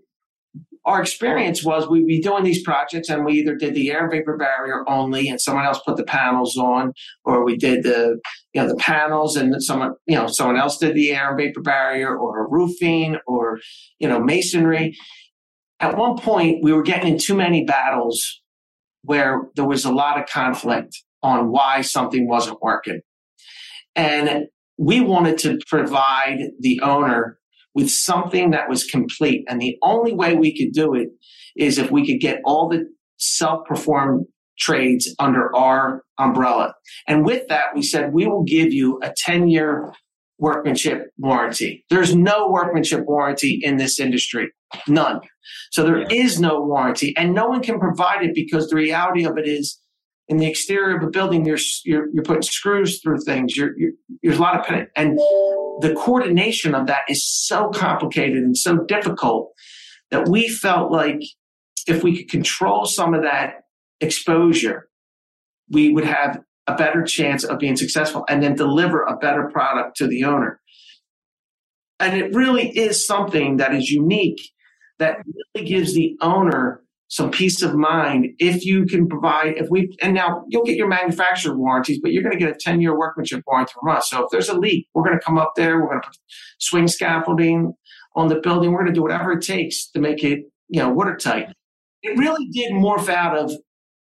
our 0.84 1.00
experience 1.00 1.64
was 1.64 1.88
we'd 1.88 2.06
be 2.06 2.20
doing 2.20 2.44
these 2.44 2.62
projects 2.62 3.08
and 3.08 3.24
we 3.24 3.34
either 3.34 3.54
did 3.54 3.74
the 3.74 3.90
air 3.90 4.10
vapor 4.10 4.36
barrier 4.36 4.88
only 4.88 5.28
and 5.28 5.40
someone 5.40 5.64
else 5.64 5.80
put 5.86 5.96
the 5.96 6.04
panels 6.04 6.56
on 6.56 6.92
or 7.24 7.44
we 7.44 7.56
did 7.56 7.84
the 7.84 8.18
you 8.52 8.60
know 8.60 8.68
the 8.68 8.76
panels 8.76 9.36
and 9.36 9.62
someone 9.62 9.92
you 10.06 10.16
know 10.16 10.26
someone 10.26 10.56
else 10.56 10.78
did 10.78 10.94
the 10.94 11.10
air 11.10 11.36
vapor 11.36 11.60
barrier 11.60 12.16
or 12.16 12.48
roofing 12.48 13.16
or 13.26 13.58
you 13.98 14.08
know 14.08 14.20
masonry. 14.20 14.96
At 15.78 15.96
one 15.96 16.16
point 16.16 16.62
we 16.62 16.72
were 16.72 16.82
getting 16.82 17.12
in 17.12 17.18
too 17.18 17.34
many 17.34 17.64
battles 17.64 18.40
where 19.02 19.42
there 19.56 19.66
was 19.66 19.84
a 19.84 19.92
lot 19.92 20.18
of 20.20 20.28
conflict 20.28 20.96
on 21.22 21.50
why 21.50 21.82
something 21.82 22.28
wasn't 22.28 22.60
working. 22.62 23.00
And 23.94 24.46
we 24.78 25.00
wanted 25.00 25.38
to 25.38 25.58
provide 25.68 26.38
the 26.60 26.80
owner 26.80 27.38
with 27.74 27.90
something 27.90 28.50
that 28.50 28.68
was 28.68 28.84
complete. 28.84 29.44
And 29.48 29.60
the 29.60 29.76
only 29.82 30.12
way 30.12 30.34
we 30.34 30.56
could 30.56 30.72
do 30.72 30.94
it 30.94 31.08
is 31.56 31.78
if 31.78 31.90
we 31.90 32.06
could 32.06 32.20
get 32.20 32.40
all 32.44 32.68
the 32.68 32.84
self 33.18 33.66
performed 33.66 34.26
trades 34.58 35.14
under 35.18 35.54
our 35.56 36.02
umbrella. 36.18 36.74
And 37.08 37.24
with 37.24 37.48
that, 37.48 37.74
we 37.74 37.82
said, 37.82 38.12
we 38.12 38.26
will 38.26 38.44
give 38.44 38.72
you 38.72 39.00
a 39.02 39.12
10 39.16 39.48
year 39.48 39.92
workmanship 40.38 41.06
warranty. 41.18 41.84
There's 41.88 42.14
no 42.14 42.48
workmanship 42.48 43.04
warranty 43.06 43.60
in 43.62 43.76
this 43.76 44.00
industry. 44.00 44.48
None. 44.88 45.20
So 45.70 45.84
there 45.84 46.02
is 46.10 46.40
no 46.40 46.62
warranty 46.62 47.14
and 47.16 47.34
no 47.34 47.46
one 47.46 47.62
can 47.62 47.78
provide 47.78 48.24
it 48.24 48.34
because 48.34 48.68
the 48.68 48.76
reality 48.76 49.24
of 49.24 49.38
it 49.38 49.46
is 49.46 49.78
in 50.28 50.36
the 50.38 50.46
exterior 50.46 50.96
of 50.96 51.02
a 51.02 51.10
building, 51.10 51.44
you're, 51.44 51.58
you're, 51.84 52.06
you're 52.12 52.24
putting 52.24 52.42
screws 52.42 53.00
through 53.00 53.18
things. 53.20 53.56
You're, 53.56 53.76
you're, 53.76 53.92
there's 54.22 54.38
a 54.38 54.40
lot 54.40 54.58
of, 54.58 54.86
and 54.96 55.18
the 55.80 55.94
coordination 55.98 56.74
of 56.74 56.86
that 56.86 57.00
is 57.08 57.24
so 57.24 57.70
complicated 57.70 58.38
and 58.42 58.56
so 58.56 58.78
difficult 58.78 59.52
that 60.10 60.28
we 60.28 60.48
felt 60.48 60.92
like 60.92 61.20
if 61.86 62.02
we 62.02 62.16
could 62.16 62.30
control 62.30 62.86
some 62.86 63.14
of 63.14 63.22
that 63.22 63.64
exposure, 64.00 64.88
we 65.70 65.92
would 65.92 66.04
have 66.04 66.40
a 66.66 66.74
better 66.74 67.02
chance 67.02 67.44
of 67.44 67.58
being 67.58 67.76
successful 67.76 68.24
and 68.28 68.42
then 68.42 68.54
deliver 68.54 69.02
a 69.02 69.16
better 69.16 69.48
product 69.52 69.96
to 69.96 70.06
the 70.06 70.24
owner. 70.24 70.60
And 71.98 72.16
it 72.16 72.34
really 72.34 72.68
is 72.76 73.06
something 73.06 73.56
that 73.56 73.74
is 73.74 73.90
unique 73.90 74.40
that 74.98 75.18
really 75.54 75.66
gives 75.66 75.94
the 75.94 76.16
owner 76.20 76.81
some 77.12 77.30
peace 77.30 77.60
of 77.60 77.74
mind 77.74 78.26
if 78.38 78.64
you 78.64 78.86
can 78.86 79.06
provide 79.06 79.54
if 79.58 79.68
we 79.70 79.94
and 80.00 80.14
now 80.14 80.44
you'll 80.48 80.64
get 80.64 80.76
your 80.76 80.88
manufacturer 80.88 81.56
warranties 81.56 82.00
but 82.02 82.10
you're 82.10 82.22
going 82.22 82.32
to 82.32 82.38
get 82.38 82.54
a 82.54 82.58
10 82.58 82.80
year 82.80 82.98
workmanship 82.98 83.42
warranty 83.46 83.72
from 83.78 83.94
us 83.94 84.08
so 84.08 84.24
if 84.24 84.30
there's 84.30 84.48
a 84.48 84.58
leak 84.58 84.88
we're 84.94 85.04
going 85.04 85.18
to 85.18 85.24
come 85.24 85.38
up 85.38 85.52
there 85.54 85.80
we're 85.80 85.88
going 85.88 86.00
to 86.00 86.08
put 86.08 86.16
swing 86.58 86.88
scaffolding 86.88 87.74
on 88.16 88.28
the 88.28 88.40
building 88.40 88.72
we're 88.72 88.80
going 88.80 88.92
to 88.92 88.98
do 88.98 89.02
whatever 89.02 89.32
it 89.32 89.42
takes 89.42 89.88
to 89.90 90.00
make 90.00 90.24
it 90.24 90.40
you 90.68 90.80
know 90.80 90.90
watertight 90.90 91.48
it 92.02 92.18
really 92.18 92.48
did 92.48 92.72
morph 92.72 93.08
out 93.08 93.36
of 93.36 93.52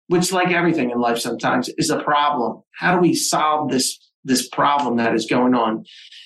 which 0.08 0.32
like 0.32 0.50
everything 0.50 0.90
in 0.90 0.98
life 0.98 1.18
sometimes 1.18 1.70
is 1.78 1.90
a 1.90 2.02
problem. 2.02 2.62
How 2.74 2.94
do 2.94 3.00
we 3.00 3.14
solve 3.14 3.70
this 3.70 3.98
this 4.24 4.48
problem 4.48 4.96
that 4.96 5.14
is 5.14 5.26
going 5.26 5.54
on? 5.54 5.84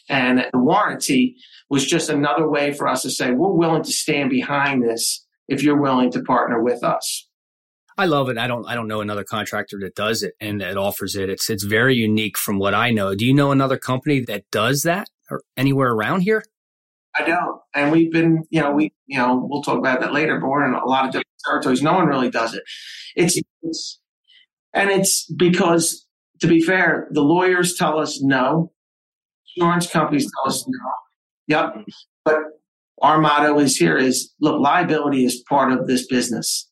And 0.09 0.47
the 0.53 0.59
warranty 0.59 1.37
was 1.69 1.87
just 1.87 2.09
another 2.09 2.49
way 2.49 2.73
for 2.73 2.89
us 2.89 3.03
to 3.03 3.11
say 3.11 3.33
we're 3.33 3.53
willing 3.53 3.83
to 3.83 3.93
stand 3.93 4.31
behind 4.31 4.83
this 4.83 5.22
if 5.49 5.63
you're 5.63 5.81
willing 5.81 6.11
to 6.13 6.23
partner 6.23 6.63
with 6.63 6.83
us. 6.83 7.29
I 7.99 8.07
love 8.07 8.31
it. 8.31 8.39
I 8.39 8.47
don't 8.47 8.67
I 8.67 8.75
don't 8.75 8.89
know 8.89 9.01
another 9.01 9.25
contractor 9.25 9.79
that 9.81 9.95
does 9.95 10.23
it 10.23 10.35
and 10.41 10.61
that 10.61 10.77
offers 10.77 11.15
it. 11.15 11.29
It's 11.29 11.51
it's 11.51 11.65
very 11.65 11.95
unique 11.95 12.39
from 12.39 12.59
what 12.59 12.75
I 12.75 12.91
know. 12.91 13.15
Do 13.15 13.27
you 13.27 13.35
know 13.35 13.53
another 13.53 13.77
company 13.77 14.21
that 14.21 14.45
does 14.51 14.83
that 14.83 15.11
or 15.31 15.43
anywhere 15.57 15.93
around 15.93 16.23
here? 16.23 16.43
I 17.15 17.25
don't. 17.25 17.61
And 17.75 17.93
we've 17.93 18.11
been, 18.11 18.45
you 18.51 18.61
know, 18.61 18.73
we, 18.73 18.93
you 19.07 19.19
know, 19.19 19.47
we'll 19.49 19.63
talk 19.63 19.79
about 19.79 20.01
that 20.01 20.13
later, 20.15 20.39
but 20.41 20.49
we're 20.49 20.65
in 20.67 20.75
a 20.75 20.87
lot 20.87 21.05
of 21.05 21.13
different 21.13 21.29
territories. 21.45 21.83
No 21.83 21.95
one 21.95 22.07
really 22.07 22.31
does 22.31 22.55
it. 22.55 22.63
It's, 23.15 23.39
it's 23.63 24.01
and 24.73 24.91
it's 24.91 25.31
because, 25.37 26.07
to 26.41 26.47
be 26.47 26.63
fair, 26.63 27.09
the 27.11 27.21
lawyers 27.21 27.77
tell 27.77 27.99
us 27.99 28.23
no. 28.23 28.73
Insurance 29.57 29.91
companies 29.91 30.31
tell 30.35 30.51
us 30.51 30.65
no. 30.67 30.91
Yep. 31.49 31.85
But 32.25 32.37
our 33.03 33.21
motto 33.21 33.59
is 33.59 33.77
here 33.77 33.99
is 33.99 34.33
look, 34.41 34.61
liability 34.61 35.25
is 35.25 35.43
part 35.49 35.73
of 35.73 35.87
this 35.87 36.07
business. 36.07 36.69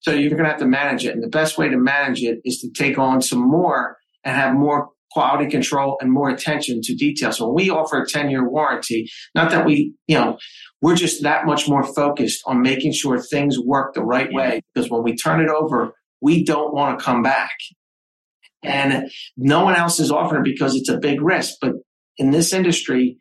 So 0.00 0.12
you're 0.12 0.30
going 0.30 0.44
to 0.44 0.50
have 0.50 0.60
to 0.60 0.66
manage 0.66 1.04
it. 1.04 1.14
And 1.14 1.22
the 1.22 1.28
best 1.28 1.58
way 1.58 1.68
to 1.68 1.76
manage 1.76 2.22
it 2.22 2.38
is 2.44 2.60
to 2.60 2.70
take 2.70 2.98
on 2.98 3.20
some 3.20 3.40
more 3.40 3.96
and 4.24 4.34
have 4.34 4.54
more 4.54 4.88
quality 5.10 5.50
control 5.50 5.98
and 6.00 6.12
more 6.12 6.28
attention 6.28 6.80
to 6.82 6.94
detail. 6.94 7.32
So 7.32 7.46
when 7.46 7.54
we 7.66 7.70
offer 7.70 8.02
a 8.02 8.06
10 8.06 8.30
year 8.30 8.48
warranty, 8.48 9.10
not 9.34 9.50
that 9.50 9.66
we, 9.66 9.94
you 10.06 10.16
know, 10.16 10.38
we're 10.80 10.96
just 10.96 11.22
that 11.24 11.44
much 11.46 11.68
more 11.68 11.82
focused 11.82 12.42
on 12.46 12.62
making 12.62 12.92
sure 12.92 13.20
things 13.20 13.58
work 13.58 13.94
the 13.94 14.04
right 14.04 14.32
way 14.32 14.62
because 14.72 14.90
when 14.90 15.02
we 15.02 15.16
turn 15.16 15.40
it 15.40 15.48
over, 15.48 15.92
we 16.20 16.44
don't 16.44 16.72
want 16.72 16.98
to 16.98 17.04
come 17.04 17.22
back. 17.22 17.52
And 18.62 19.10
no 19.36 19.64
one 19.64 19.76
else 19.76 20.00
is 20.00 20.10
offering 20.10 20.42
it 20.42 20.44
because 20.44 20.74
it's 20.74 20.88
a 20.88 20.98
big 20.98 21.20
risk. 21.20 21.54
But 21.60 21.72
in 22.16 22.30
this 22.30 22.52
industry, 22.52 23.18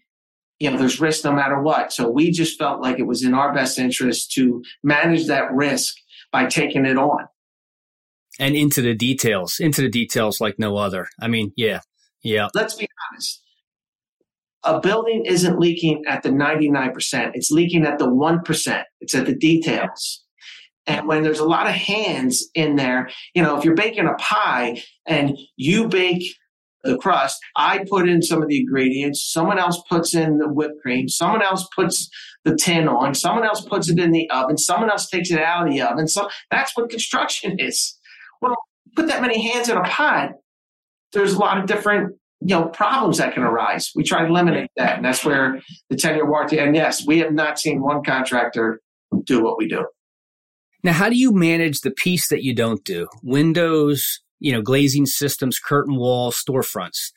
you 0.60 0.72
know, 0.72 0.78
there's 0.78 1.00
risk 1.00 1.24
no 1.24 1.32
matter 1.32 1.62
what. 1.62 1.94
So 1.94 2.10
we 2.10 2.32
just 2.32 2.58
felt 2.58 2.82
like 2.82 3.00
it 3.00 3.08
was 3.08 3.24
in 3.24 3.34
our 3.34 3.54
best 3.54 3.78
interest 3.78 4.32
to 4.34 4.64
manage 4.84 5.28
that 5.28 5.52
risk 5.54 5.96
by 6.32 6.46
taking 6.46 6.86
it 6.86 6.98
on 6.98 7.28
and 8.40 8.56
into 8.56 8.82
the 8.82 8.94
details, 8.94 9.60
into 9.60 9.82
the 9.82 9.90
details 9.90 10.40
like 10.40 10.60
no 10.60 10.78
other. 10.78 11.08
I 11.20 11.28
mean, 11.28 11.54
yeah, 11.56 11.82
yeah. 12.24 12.48
Let's 12.54 12.76
be 12.76 12.88
honest. 13.12 13.44
A 14.64 14.80
building 14.80 15.24
isn't 15.26 15.60
leaking 15.60 16.04
at 16.08 16.24
the 16.24 16.30
99%. 16.30 17.32
It's 17.34 17.52
leaking 17.52 17.86
at 17.86 18.00
the 18.00 18.08
1%. 18.08 18.84
It's 19.02 19.16
at 19.16 19.26
the 19.26 19.36
details. 19.36 20.24
And 20.86 21.08
when 21.08 21.24
there's 21.24 21.40
a 21.40 21.46
lot 21.46 21.68
of 21.68 21.74
hands 21.74 22.46
in 22.54 22.76
there, 22.76 23.10
you 23.34 23.44
know, 23.44 23.58
if 23.58 23.66
you're 23.66 23.76
baking 23.76 24.08
a 24.08 24.16
pie 24.16 24.82
and 25.06 25.38
you 25.56 25.88
bake 25.88 26.36
the 26.84 26.96
uh, 26.96 26.98
crust, 26.98 27.40
I 27.56 27.86
put 27.90 28.08
in 28.08 28.22
some 28.22 28.42
of 28.42 28.48
the 28.48 28.60
ingredients, 28.60 29.32
someone 29.32 29.60
else 29.60 29.82
puts 29.90 30.14
in 30.14 30.38
the 30.38 30.48
whipped 30.48 30.82
cream, 30.82 31.10
someone 31.10 31.42
else 31.42 31.68
puts 31.76 32.10
the 32.46 32.56
tin 32.56 32.88
on, 32.88 33.14
someone 33.14 33.46
else 33.46 33.62
puts 33.62 33.90
it 33.90 34.00
in 34.00 34.12
the 34.12 34.30
oven, 34.30 34.58
someone 34.58 34.90
else 34.90 35.10
takes 35.10 35.32
it 35.32 35.40
out 35.40 35.68
of 35.68 35.74
the 35.74 35.82
oven. 35.82 36.08
So 36.08 36.30
that's 36.52 36.76
what 36.76 36.90
construction 36.90 37.56
is. 37.60 37.98
Well, 38.42 38.56
put 38.96 39.08
that 39.08 39.22
many 39.22 39.52
hands 39.52 39.70
in 39.70 39.78
a 39.78 39.84
pot, 39.84 40.32
there's 41.14 41.34
a 41.34 41.40
lot 41.40 41.58
of 41.58 41.66
different 41.66 42.16
you 42.42 42.56
know 42.56 42.66
problems 42.66 43.18
that 43.18 43.34
can 43.34 43.44
arise. 43.44 43.92
We 43.96 44.04
try 44.04 44.22
to 44.22 44.28
eliminate 44.28 44.70
that, 44.78 44.98
and 44.98 45.06
that's 45.06 45.26
where 45.26 45.60
the 45.90 45.96
ten 45.96 46.16
year 46.16 46.30
warranty. 46.30 46.60
And 46.60 46.76
yes, 46.76 47.06
we 47.06 47.20
have 47.20 47.34
not 47.34 47.60
seen 47.60 47.82
one 47.82 48.04
contractor 48.04 48.80
do 49.24 49.44
what 49.44 49.58
we 49.58 49.68
do. 49.68 49.86
Now, 50.84 50.94
how 50.94 51.10
do 51.10 51.18
you 51.18 51.34
manage 51.34 51.82
the 51.82 51.92
piece 51.92 52.28
that 52.30 52.44
you 52.44 52.54
don't 52.54 52.84
do? 52.84 53.08
Windows, 53.24 54.22
you 54.40 54.52
know, 54.52 54.62
glazing 54.62 55.06
systems, 55.06 55.60
curtain 55.60 55.96
walls, 55.96 56.42
storefronts. 56.42 57.12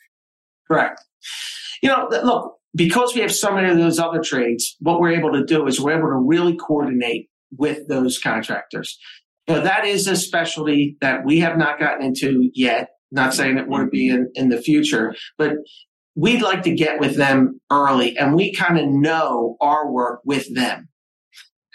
Correct. 0.69 1.01
You 1.81 1.89
know, 1.89 2.07
look, 2.09 2.55
because 2.75 3.13
we 3.13 3.21
have 3.21 3.33
so 3.33 3.53
many 3.53 3.69
of 3.69 3.77
those 3.77 3.99
other 3.99 4.21
trades, 4.21 4.75
what 4.79 4.99
we're 4.99 5.11
able 5.11 5.31
to 5.33 5.43
do 5.43 5.67
is 5.67 5.79
we're 5.79 5.97
able 5.97 6.09
to 6.09 6.15
really 6.15 6.55
coordinate 6.55 7.29
with 7.57 7.87
those 7.87 8.17
contractors. 8.19 8.97
Know, 9.47 9.61
that 9.61 9.85
is 9.85 10.07
a 10.07 10.15
specialty 10.15 10.97
that 11.01 11.25
we 11.25 11.39
have 11.39 11.57
not 11.57 11.79
gotten 11.79 12.05
into 12.05 12.49
yet. 12.53 12.89
Not 13.11 13.33
saying 13.33 13.57
it 13.57 13.67
won't 13.67 13.91
be 13.91 14.07
in, 14.07 14.31
in 14.35 14.49
the 14.49 14.61
future, 14.61 15.13
but 15.37 15.53
we'd 16.15 16.41
like 16.41 16.63
to 16.63 16.73
get 16.73 16.99
with 16.99 17.17
them 17.17 17.59
early 17.69 18.17
and 18.17 18.35
we 18.35 18.53
kind 18.53 18.79
of 18.79 18.87
know 18.87 19.57
our 19.59 19.91
work 19.91 20.21
with 20.23 20.53
them. 20.53 20.87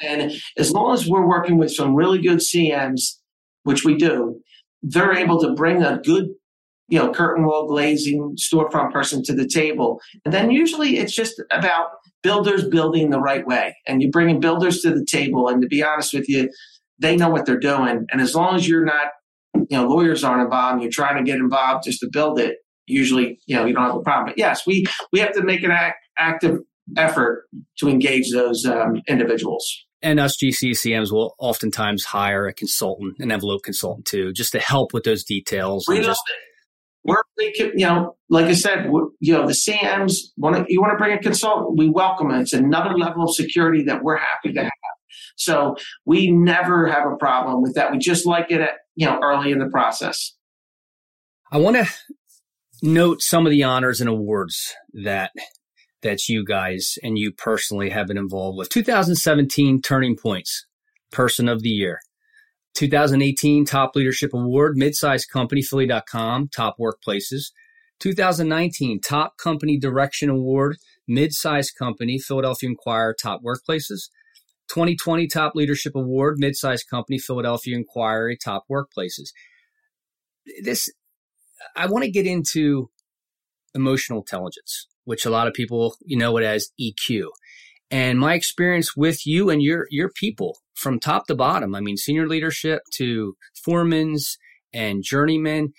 And 0.01 0.33
as 0.57 0.73
long 0.73 0.95
as 0.95 1.07
we're 1.07 1.27
working 1.27 1.59
with 1.59 1.73
some 1.73 1.95
really 1.95 2.21
good 2.21 2.39
CMs, 2.39 3.17
which 3.65 3.85
we 3.85 3.97
do, 3.97 4.41
they're 4.87 5.15
able 5.15 5.41
to 5.41 5.53
bring 5.53 5.83
a 5.83 5.99
good, 5.99 6.29
you 6.89 6.99
know, 6.99 7.13
curtain 7.13 7.45
wall 7.45 7.67
glazing 7.67 8.37
storefront 8.37 8.93
person 8.93 9.23
to 9.25 9.35
the 9.35 9.47
table. 9.47 10.01
And 10.25 10.33
then 10.33 10.51
usually 10.51 10.99
it's 10.99 11.15
just 11.15 11.43
about 11.51 11.89
builders 12.23 12.69
building 12.69 13.11
the 13.11 13.21
right 13.21 13.47
way. 13.47 13.77
And 13.87 14.01
you 14.01 14.11
bring 14.11 14.31
in 14.31 14.39
builders 14.39 14.81
to 14.83 14.91
the 14.91 15.05
table. 15.05 15.49
And 15.49 15.61
to 15.61 15.67
be 15.67 15.83
honest 15.83 16.15
with 16.15 16.29
you, 16.29 16.49
they 17.01 17.17
know 17.17 17.29
what 17.29 17.47
they're 17.47 17.59
doing. 17.59 18.07
And 18.11 18.21
as 18.21 18.35
long 18.35 18.55
as 18.55 18.69
you're 18.69 18.85
not, 18.85 19.09
you 19.55 19.77
know, 19.77 19.89
lawyers 19.89 20.23
aren't 20.23 20.43
involved, 20.43 20.75
and 20.75 20.83
you're 20.83 20.91
trying 20.91 21.17
to 21.17 21.29
get 21.29 21.41
involved 21.41 21.85
just 21.85 22.01
to 22.01 22.09
build 22.11 22.39
it, 22.39 22.59
usually, 22.87 23.41
you 23.47 23.57
know, 23.57 23.65
you 23.65 23.75
don't 23.75 23.85
have 23.85 23.97
a 23.97 24.01
problem. 24.01 24.27
But 24.27 24.39
yes, 24.39 24.67
we, 24.67 24.87
we 25.13 25.19
have 25.19 25.33
to 25.33 25.43
make 25.43 25.65
an 25.65 25.73
act, 25.73 25.97
active 26.19 26.61
effort 26.97 27.47
to 27.79 27.89
engage 27.89 28.31
those 28.33 28.65
um, 28.65 29.03
individuals. 29.09 29.86
And 30.07 30.21
us 30.21 30.37
GCCMs 30.37 31.11
will 31.11 31.35
oftentimes 31.37 32.05
hire 32.05 32.47
a 32.47 32.55
consultant, 32.55 33.17
an 33.19 33.33
envelope 33.33 33.65
consultant 33.65 34.07
too, 34.07 34.33
just 34.33 34.53
to 34.53 34.61
help 34.61 34.93
with 34.95 35.03
those 35.03 35.25
details. 35.25 35.87
We 35.89 36.01
just, 36.01 36.21
we're, 37.03 37.23
you 37.59 37.73
know, 37.79 38.15
like 38.31 38.47
I 38.47 38.53
said, 38.53 38.85
you 39.19 39.33
know, 39.33 39.49
the 39.49 39.53
CMs 39.53 40.15
want 40.37 40.65
you 40.69 40.81
want 40.81 40.93
to 40.93 40.97
bring 40.97 41.13
a 41.13 41.21
consultant, 41.21 41.77
we 41.77 41.91
welcome 41.91 42.31
it. 42.31 42.41
It's 42.41 42.53
another 42.53 42.97
level 42.97 43.25
of 43.25 43.35
security 43.35 43.83
that 43.87 44.05
we're 44.05 44.19
happy 44.19 44.53
to 44.53 44.63
have. 44.63 44.71
So 45.35 45.75
we 46.05 46.31
never 46.31 46.87
have 46.87 47.11
a 47.13 47.17
problem 47.17 47.61
with 47.61 47.75
that. 47.75 47.91
We 47.91 47.99
just 47.99 48.27
like 48.27 48.53
it 48.53 48.61
at, 48.61 48.75
you 48.95 49.07
know, 49.07 49.19
early 49.21 49.51
in 49.51 49.59
the 49.59 49.69
process. 49.71 50.37
I 51.51 51.57
want 51.57 51.79
to 51.79 51.93
note 52.81 53.23
some 53.23 53.45
of 53.45 53.51
the 53.51 53.65
honors 53.65 54.01
and 54.01 54.09
awards 54.09 54.73
that 54.93 55.33
that 56.07 56.29
you 56.29 56.45
guys 56.45 56.99
and 57.03 57.19
you 57.19 57.33
personally 57.33 57.91
have 57.91 58.07
been 58.07 58.17
involved 58.17 58.57
with. 58.57 58.69
2017 58.69 59.83
Turning 59.83 60.17
Points 60.17 60.65
Person 61.11 61.49
of 61.49 61.63
the 61.63 61.69
Year. 61.69 61.99
2018 62.75 63.65
Top 63.65 63.97
Leadership 63.97 64.33
Award, 64.33 64.77
Midsize 64.77 65.29
Company, 65.29 65.63
Philly.com, 65.63 66.49
Top 66.55 66.77
Workplaces. 66.79 67.51
2019 67.99 69.01
Top 69.01 69.37
Company 69.37 69.79
Direction 69.79 70.31
Award, 70.31 70.77
Midsize 71.11 71.69
Company, 71.77 72.19
Philadelphia 72.19 72.69
Inquirer, 72.69 73.15
Top 73.21 73.41
Workplaces. 73.43 74.11
2020 74.69 75.27
Top 75.27 75.57
Leadership 75.57 75.97
Award, 75.97 76.39
Midsize 76.41 76.87
Company, 76.89 77.19
Philadelphia 77.19 77.75
Inquirer, 77.77 78.37
Top 78.37 78.65
Workplaces. 78.71 79.31
This, 80.63 80.89
I 81.75 81.87
want 81.87 82.05
to 82.05 82.11
get 82.11 82.27
into 82.27 82.91
emotional 83.75 84.21
intelligence, 84.21 84.87
which 85.07 85.25
a 85.25 85.31
lot 85.31 85.47
of 85.47 85.55
people 85.55 85.97
you 86.05 86.17
know 86.19 86.37
it 86.37 86.45
as 86.45 86.69
EQ. 86.79 87.29
And 87.91 88.19
my 88.19 88.35
experience 88.35 88.97
with 88.97 89.27
you 89.27 89.49
and 89.49 89.63
your 89.63 89.87
your 89.91 90.11
people 90.11 90.59
from 90.75 91.01
top 91.01 91.27
to 91.29 91.35
bottom, 91.35 91.75
I 91.75 91.81
mean 91.81 91.97
senior 91.97 92.29
leadership 92.29 92.83
to 92.97 93.35
foremans 93.67 94.37
and 94.75 95.03
journeymen, 95.03 95.73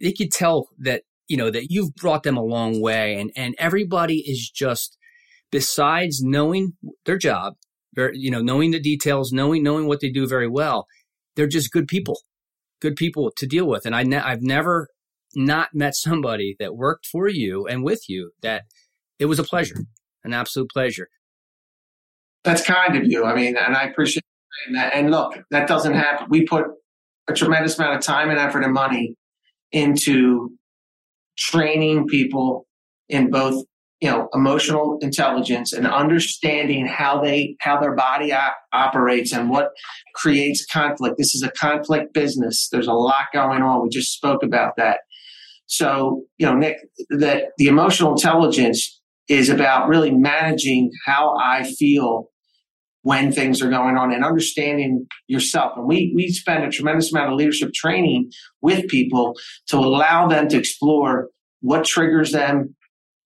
they 0.00 0.12
could 0.12 0.30
tell 0.30 0.68
that 0.78 1.02
you 1.26 1.36
know 1.36 1.50
that 1.50 1.66
you've 1.70 1.94
brought 1.94 2.22
them 2.22 2.36
a 2.36 2.44
long 2.44 2.80
way 2.80 3.16
and 3.16 3.32
and 3.34 3.54
everybody 3.58 4.18
is 4.18 4.50
just 4.54 4.96
besides 5.50 6.22
knowing 6.22 6.72
their 7.04 7.18
job, 7.18 7.54
you 7.96 8.30
know, 8.30 8.40
knowing 8.40 8.72
the 8.72 8.80
details, 8.80 9.32
knowing 9.32 9.62
knowing 9.62 9.86
what 9.86 10.00
they 10.00 10.10
do 10.10 10.26
very 10.26 10.48
well, 10.48 10.86
they're 11.36 11.46
just 11.46 11.70
good 11.70 11.86
people, 11.86 12.18
good 12.80 12.96
people 12.96 13.30
to 13.36 13.46
deal 13.46 13.66
with. 13.66 13.86
And 13.86 13.94
I 13.94 14.02
I've 14.24 14.42
never 14.42 14.88
not 15.34 15.70
met 15.74 15.94
somebody 15.94 16.56
that 16.58 16.76
worked 16.76 17.06
for 17.06 17.28
you 17.28 17.66
and 17.66 17.84
with 17.84 18.08
you 18.08 18.32
that 18.42 18.64
it 19.18 19.26
was 19.26 19.38
a 19.38 19.44
pleasure, 19.44 19.86
an 20.24 20.32
absolute 20.32 20.70
pleasure. 20.70 21.08
That's 22.44 22.64
kind 22.64 22.96
of 22.96 23.04
you. 23.04 23.24
I 23.24 23.34
mean, 23.34 23.56
and 23.56 23.76
I 23.76 23.84
appreciate 23.84 24.24
that. 24.72 24.94
And 24.94 25.10
look, 25.10 25.38
that 25.50 25.68
doesn't 25.68 25.94
happen. 25.94 26.26
We 26.28 26.44
put 26.44 26.66
a 27.28 27.32
tremendous 27.32 27.78
amount 27.78 27.96
of 27.96 28.02
time 28.02 28.30
and 28.30 28.38
effort 28.38 28.64
and 28.64 28.72
money 28.72 29.14
into 29.70 30.50
training 31.38 32.06
people 32.06 32.66
in 33.08 33.30
both 33.30 33.64
you 34.00 34.10
know 34.10 34.28
emotional 34.34 34.98
intelligence 35.00 35.72
and 35.72 35.86
understanding 35.86 36.86
how 36.86 37.22
they 37.22 37.56
how 37.60 37.80
their 37.80 37.94
body 37.94 38.32
op- 38.32 38.56
operates 38.72 39.32
and 39.32 39.48
what 39.48 39.70
creates 40.14 40.66
conflict 40.66 41.16
this 41.16 41.34
is 41.34 41.42
a 41.42 41.50
conflict 41.52 42.12
business 42.12 42.68
there's 42.70 42.88
a 42.88 42.92
lot 42.92 43.26
going 43.32 43.62
on 43.62 43.82
we 43.82 43.88
just 43.88 44.12
spoke 44.12 44.42
about 44.42 44.76
that 44.76 45.00
so 45.72 46.22
you 46.38 46.46
know 46.46 46.54
nick 46.54 46.76
that 47.08 47.44
the 47.58 47.66
emotional 47.66 48.12
intelligence 48.12 49.00
is 49.28 49.48
about 49.48 49.88
really 49.88 50.10
managing 50.10 50.90
how 51.06 51.34
i 51.42 51.62
feel 51.78 52.28
when 53.02 53.32
things 53.32 53.60
are 53.60 53.70
going 53.70 53.96
on 53.96 54.12
and 54.12 54.24
understanding 54.24 55.06
yourself. 55.26 55.72
And 55.76 55.86
we, 55.86 56.12
we 56.14 56.28
spend 56.28 56.64
a 56.64 56.70
tremendous 56.70 57.12
amount 57.12 57.32
of 57.32 57.36
leadership 57.36 57.72
training 57.74 58.30
with 58.60 58.88
people 58.88 59.34
to 59.68 59.76
allow 59.76 60.28
them 60.28 60.48
to 60.48 60.56
explore 60.56 61.28
what 61.60 61.84
triggers 61.84 62.32
them, 62.32 62.74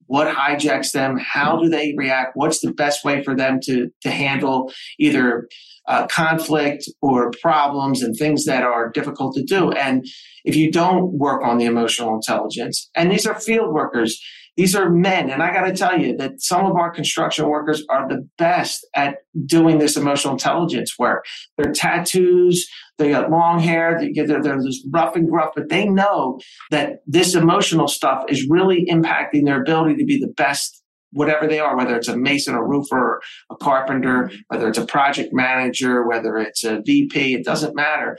what 0.06 0.34
hijacks 0.34 0.92
them, 0.92 1.18
how 1.18 1.60
do 1.60 1.68
they 1.68 1.94
react, 1.96 2.32
what's 2.34 2.60
the 2.60 2.72
best 2.72 3.04
way 3.04 3.22
for 3.22 3.34
them 3.34 3.58
to, 3.64 3.88
to 4.02 4.10
handle 4.10 4.72
either 4.98 5.48
uh, 5.88 6.06
conflict 6.08 6.84
or 7.00 7.30
problems 7.40 8.02
and 8.02 8.16
things 8.16 8.44
that 8.44 8.62
are 8.62 8.90
difficult 8.90 9.34
to 9.36 9.42
do. 9.42 9.70
And 9.72 10.04
if 10.44 10.56
you 10.56 10.70
don't 10.70 11.12
work 11.12 11.42
on 11.44 11.58
the 11.58 11.64
emotional 11.64 12.14
intelligence, 12.14 12.90
and 12.94 13.10
these 13.10 13.26
are 13.26 13.38
field 13.38 13.72
workers, 13.72 14.20
these 14.56 14.74
are 14.74 14.90
men. 14.90 15.30
And 15.30 15.42
I 15.42 15.52
got 15.52 15.66
to 15.66 15.74
tell 15.74 15.98
you 15.98 16.16
that 16.16 16.40
some 16.40 16.64
of 16.64 16.76
our 16.76 16.90
construction 16.90 17.46
workers 17.46 17.84
are 17.90 18.08
the 18.08 18.26
best 18.38 18.86
at 18.94 19.18
doing 19.44 19.78
this 19.78 19.96
emotional 19.96 20.32
intelligence 20.32 20.94
work. 20.98 21.24
Their 21.58 21.72
tattoos, 21.72 22.66
they 22.98 23.10
got 23.10 23.30
long 23.30 23.60
hair, 23.60 23.98
they 24.00 24.10
get, 24.10 24.28
they're, 24.28 24.42
they're 24.42 24.62
this 24.62 24.86
rough 24.90 25.14
and 25.14 25.28
gruff, 25.28 25.50
but 25.54 25.68
they 25.68 25.86
know 25.86 26.40
that 26.70 27.00
this 27.06 27.34
emotional 27.34 27.86
stuff 27.86 28.24
is 28.28 28.46
really 28.48 28.86
impacting 28.90 29.44
their 29.44 29.60
ability 29.60 29.96
to 29.96 30.04
be 30.04 30.18
the 30.18 30.32
best 30.36 30.82
whatever 31.12 31.46
they 31.46 31.60
are, 31.60 31.76
whether 31.76 31.96
it's 31.96 32.08
a 32.08 32.16
mason, 32.16 32.54
a 32.54 32.62
roofer, 32.62 33.22
a 33.50 33.56
carpenter, 33.56 34.30
whether 34.48 34.68
it's 34.68 34.78
a 34.78 34.84
project 34.84 35.30
manager, 35.32 36.06
whether 36.06 36.36
it's 36.36 36.64
a 36.64 36.82
VP, 36.84 37.34
it 37.34 37.44
doesn't 37.44 37.74
matter. 37.74 38.18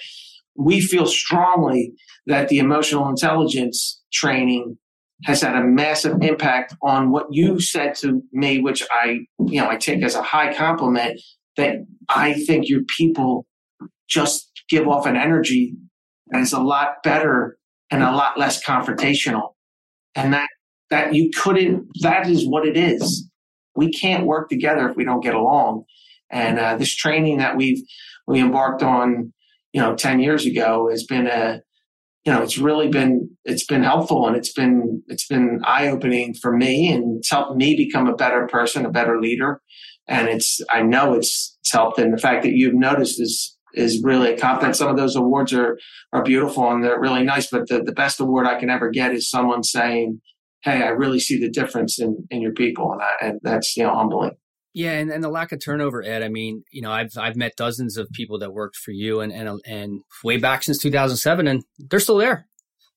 We 0.55 0.81
feel 0.81 1.05
strongly 1.05 1.93
that 2.25 2.49
the 2.49 2.57
emotional 2.57 3.07
intelligence 3.07 4.01
training 4.11 4.77
has 5.25 5.41
had 5.41 5.55
a 5.55 5.63
massive 5.63 6.21
impact 6.21 6.75
on 6.81 7.11
what 7.11 7.27
you 7.31 7.59
said 7.59 7.95
to 7.95 8.21
me, 8.31 8.59
which 8.59 8.83
I, 8.91 9.19
you 9.47 9.61
know, 9.61 9.69
I 9.69 9.77
take 9.77 10.03
as 10.03 10.15
a 10.15 10.21
high 10.21 10.53
compliment 10.53 11.19
that 11.55 11.77
I 12.09 12.33
think 12.33 12.69
your 12.69 12.81
people 12.97 13.45
just 14.07 14.51
give 14.69 14.87
off 14.87 15.05
an 15.05 15.15
energy 15.15 15.75
that 16.29 16.41
is 16.41 16.53
a 16.53 16.61
lot 16.61 17.03
better 17.03 17.57
and 17.89 18.03
a 18.03 18.11
lot 18.11 18.37
less 18.37 18.63
confrontational. 18.63 19.53
And 20.15 20.33
that, 20.33 20.49
that 20.89 21.13
you 21.13 21.31
couldn't, 21.35 21.87
that 22.01 22.29
is 22.29 22.47
what 22.47 22.67
it 22.67 22.77
is. 22.77 23.29
We 23.75 23.91
can't 23.91 24.25
work 24.25 24.49
together 24.49 24.89
if 24.89 24.95
we 24.95 25.03
don't 25.03 25.23
get 25.23 25.35
along. 25.35 25.85
And 26.29 26.59
uh, 26.59 26.77
this 26.77 26.95
training 26.95 27.37
that 27.37 27.57
we've, 27.57 27.81
we 28.27 28.39
embarked 28.39 28.83
on, 28.83 29.33
you 29.73 29.81
know, 29.81 29.95
10 29.95 30.19
years 30.19 30.45
ago 30.45 30.89
has 30.89 31.05
been 31.05 31.27
a, 31.27 31.61
you 32.27 32.33
know, 32.33 32.41
it's 32.41 32.57
really 32.57 32.89
been 32.89 33.29
it's 33.45 33.65
been 33.65 33.83
helpful 33.83 34.27
and 34.27 34.35
it's 34.35 34.51
been 34.51 35.01
it's 35.07 35.25
been 35.27 35.61
eye 35.63 35.87
opening 35.87 36.33
for 36.33 36.51
me 36.51 36.91
and 36.91 37.19
it's 37.19 37.31
helped 37.31 37.55
me 37.55 37.73
become 37.77 38.05
a 38.05 38.15
better 38.15 38.45
person, 38.47 38.85
a 38.85 38.91
better 38.91 39.21
leader. 39.21 39.61
And 40.09 40.27
it's 40.27 40.59
I 40.69 40.81
know 40.81 41.13
it's 41.13 41.57
it's 41.61 41.71
helped. 41.71 41.99
And 41.99 42.13
the 42.13 42.21
fact 42.21 42.43
that 42.43 42.51
you've 42.51 42.73
noticed 42.73 43.21
is 43.21 43.55
is 43.75 44.03
really 44.03 44.33
a 44.33 44.37
compliment. 44.37 44.75
Some 44.75 44.89
of 44.89 44.97
those 44.97 45.15
awards 45.15 45.53
are 45.53 45.77
are 46.11 46.21
beautiful 46.21 46.69
and 46.69 46.83
they're 46.83 46.99
really 46.99 47.23
nice, 47.23 47.47
but 47.49 47.69
the, 47.69 47.81
the 47.81 47.93
best 47.93 48.19
award 48.19 48.45
I 48.45 48.59
can 48.59 48.69
ever 48.69 48.89
get 48.89 49.13
is 49.13 49.29
someone 49.29 49.63
saying, 49.63 50.19
Hey, 50.63 50.83
I 50.83 50.89
really 50.89 51.21
see 51.21 51.39
the 51.39 51.49
difference 51.49 51.97
in, 51.97 52.27
in 52.29 52.41
your 52.41 52.51
people 52.51 52.91
and, 52.91 53.01
I, 53.01 53.25
and 53.25 53.39
that's 53.41 53.77
you 53.77 53.83
know 53.83 53.95
humbling. 53.95 54.35
Yeah, 54.77 54.91
and, 54.91 55.09
and 55.09 55.23
the 55.23 55.29
lack 55.29 55.51
of 55.51 55.59
turnover, 55.59 56.03
Ed. 56.03 56.21
I 56.21 56.29
mean, 56.29 56.63
you 56.71 56.83
know, 56.83 56.91
I've 56.91 57.17
I've 57.17 57.35
met 57.35 57.55
dozens 57.57 57.97
of 57.97 58.11
people 58.11 58.37
that 58.37 58.53
worked 58.53 58.75
for 58.75 58.91
you 58.91 59.21
and 59.21 59.33
and 59.33 59.59
and 59.65 60.01
way 60.23 60.37
back 60.37 60.61
since 60.61 60.77
2007, 60.77 61.47
and 61.47 61.63
they're 61.79 61.99
still 61.99 62.17
there. 62.17 62.47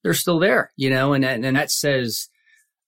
They're 0.02 0.12
still 0.12 0.38
there, 0.38 0.72
you 0.76 0.90
know, 0.90 1.14
and 1.14 1.24
and 1.24 1.56
that 1.56 1.70
says 1.70 2.28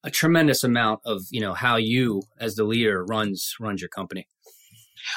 a 0.05 0.11
tremendous 0.11 0.63
amount 0.63 1.01
of 1.07 1.23
you 1.31 1.41
know 1.41 1.55
how 1.55 1.77
you 1.77 2.25
as 2.39 2.55
the 2.57 2.65
leader 2.65 3.03
runs 3.07 3.55
runs 3.59 3.81
your 3.81 3.89
company. 3.89 4.29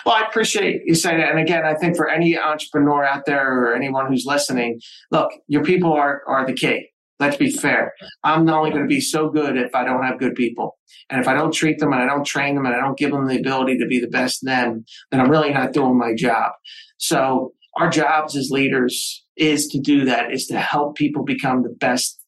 Well, 0.05 0.15
I 0.15 0.25
appreciate 0.25 0.83
you 0.85 0.95
saying 0.95 1.19
that. 1.19 1.31
And 1.31 1.39
again, 1.39 1.65
I 1.65 1.73
think 1.73 1.97
for 1.97 2.07
any 2.09 2.37
entrepreneur 2.37 3.03
out 3.03 3.25
there 3.25 3.61
or 3.61 3.75
anyone 3.75 4.07
who's 4.07 4.23
listening, 4.25 4.79
look, 5.11 5.31
your 5.49 5.65
people 5.65 5.91
are 5.91 6.21
are 6.29 6.47
the 6.47 6.53
key. 6.53 6.91
Let's 7.19 7.37
be 7.37 7.49
fair. 7.49 7.93
I'm 8.23 8.49
only 8.49 8.71
going 8.71 8.83
to 8.83 8.87
be 8.87 8.99
so 8.99 9.29
good 9.29 9.55
if 9.55 9.73
I 9.73 9.85
don't 9.85 10.03
have 10.03 10.19
good 10.19 10.35
people. 10.35 10.77
And 11.09 11.21
if 11.21 11.27
I 11.27 11.33
don't 11.33 11.53
treat 11.53 11.79
them 11.79 11.93
and 11.93 12.01
I 12.01 12.05
don't 12.05 12.25
train 12.25 12.55
them 12.55 12.65
and 12.65 12.75
I 12.75 12.79
don't 12.79 12.97
give 12.97 13.11
them 13.11 13.27
the 13.27 13.39
ability 13.39 13.77
to 13.77 13.85
be 13.85 13.99
the 13.99 14.07
best 14.07 14.43
them, 14.43 14.83
then 15.11 15.21
I'm 15.21 15.31
really 15.31 15.51
not 15.51 15.71
doing 15.71 15.97
my 15.97 16.13
job. 16.13 16.51
So 16.97 17.53
our 17.77 17.89
jobs 17.89 18.35
as 18.35 18.49
leaders 18.51 19.23
is 19.37 19.67
to 19.67 19.79
do 19.79 20.05
that, 20.05 20.31
is 20.31 20.47
to 20.47 20.59
help 20.59 20.95
people 20.95 21.23
become 21.23 21.63
the 21.63 21.75
best 21.79 22.21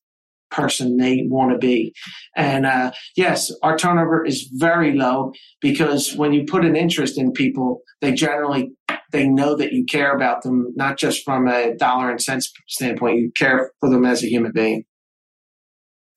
person 0.50 0.98
they 0.98 1.26
want 1.28 1.52
to 1.52 1.58
be. 1.58 1.94
And 2.36 2.66
uh, 2.66 2.92
yes, 3.16 3.52
our 3.64 3.78
turnover 3.78 4.26
is 4.26 4.50
very 4.54 4.94
low 4.96 5.34
because 5.62 6.16
when 6.16 6.34
you 6.34 6.46
put 6.46 6.66
an 6.66 6.76
interest 6.76 7.18
in 7.18 7.32
people, 7.32 7.82
they 8.02 8.14
generally 8.14 8.72
they 9.12 9.28
know 9.28 9.56
that 9.56 9.72
you 9.72 9.86
care 9.86 10.14
about 10.14 10.44
them, 10.44 10.74
not 10.76 10.98
just 10.98 11.24
from 11.24 11.48
a 11.48 11.76
dollar 11.76 12.12
and 12.12 12.22
cents 12.22 12.52
standpoint. 12.68 13.20
You 13.20 13.32
care 13.36 13.72
for 13.80 13.90
them 13.90 14.06
as 14.06 14.24
a 14.24 14.28
human 14.28 14.52
being. 14.52 14.84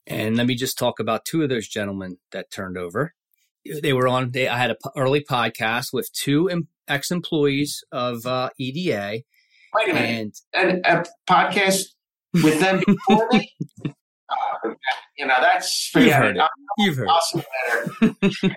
And 0.07 0.35
let 0.35 0.47
me 0.47 0.55
just 0.55 0.77
talk 0.77 0.99
about 0.99 1.25
two 1.25 1.43
of 1.43 1.49
those 1.49 1.67
gentlemen 1.67 2.17
that 2.31 2.51
turned 2.51 2.77
over. 2.77 3.13
They 3.81 3.93
were 3.93 4.07
on. 4.07 4.31
They, 4.31 4.47
I 4.47 4.57
had 4.57 4.71
an 4.71 4.77
early 4.97 5.23
podcast 5.23 5.93
with 5.93 6.11
two 6.11 6.49
ex 6.87 7.11
employees 7.11 7.83
of 7.91 8.25
uh, 8.25 8.49
EDA. 8.57 9.21
Wait 9.73 9.89
a 9.89 9.93
minute. 9.93 10.37
And, 10.53 10.83
and 10.85 10.85
a 10.85 11.05
podcast 11.29 11.83
with 12.33 12.59
them 12.59 12.83
before 12.85 13.27
me. 13.31 13.53
Uh, 14.31 14.69
you 15.17 15.25
know, 15.25 15.35
that's 15.39 15.91
You've 15.95 16.13
heard 16.13 16.37
it. 16.37 16.43
You've 16.77 16.97
heard 16.97 17.07
awesome 17.07 17.43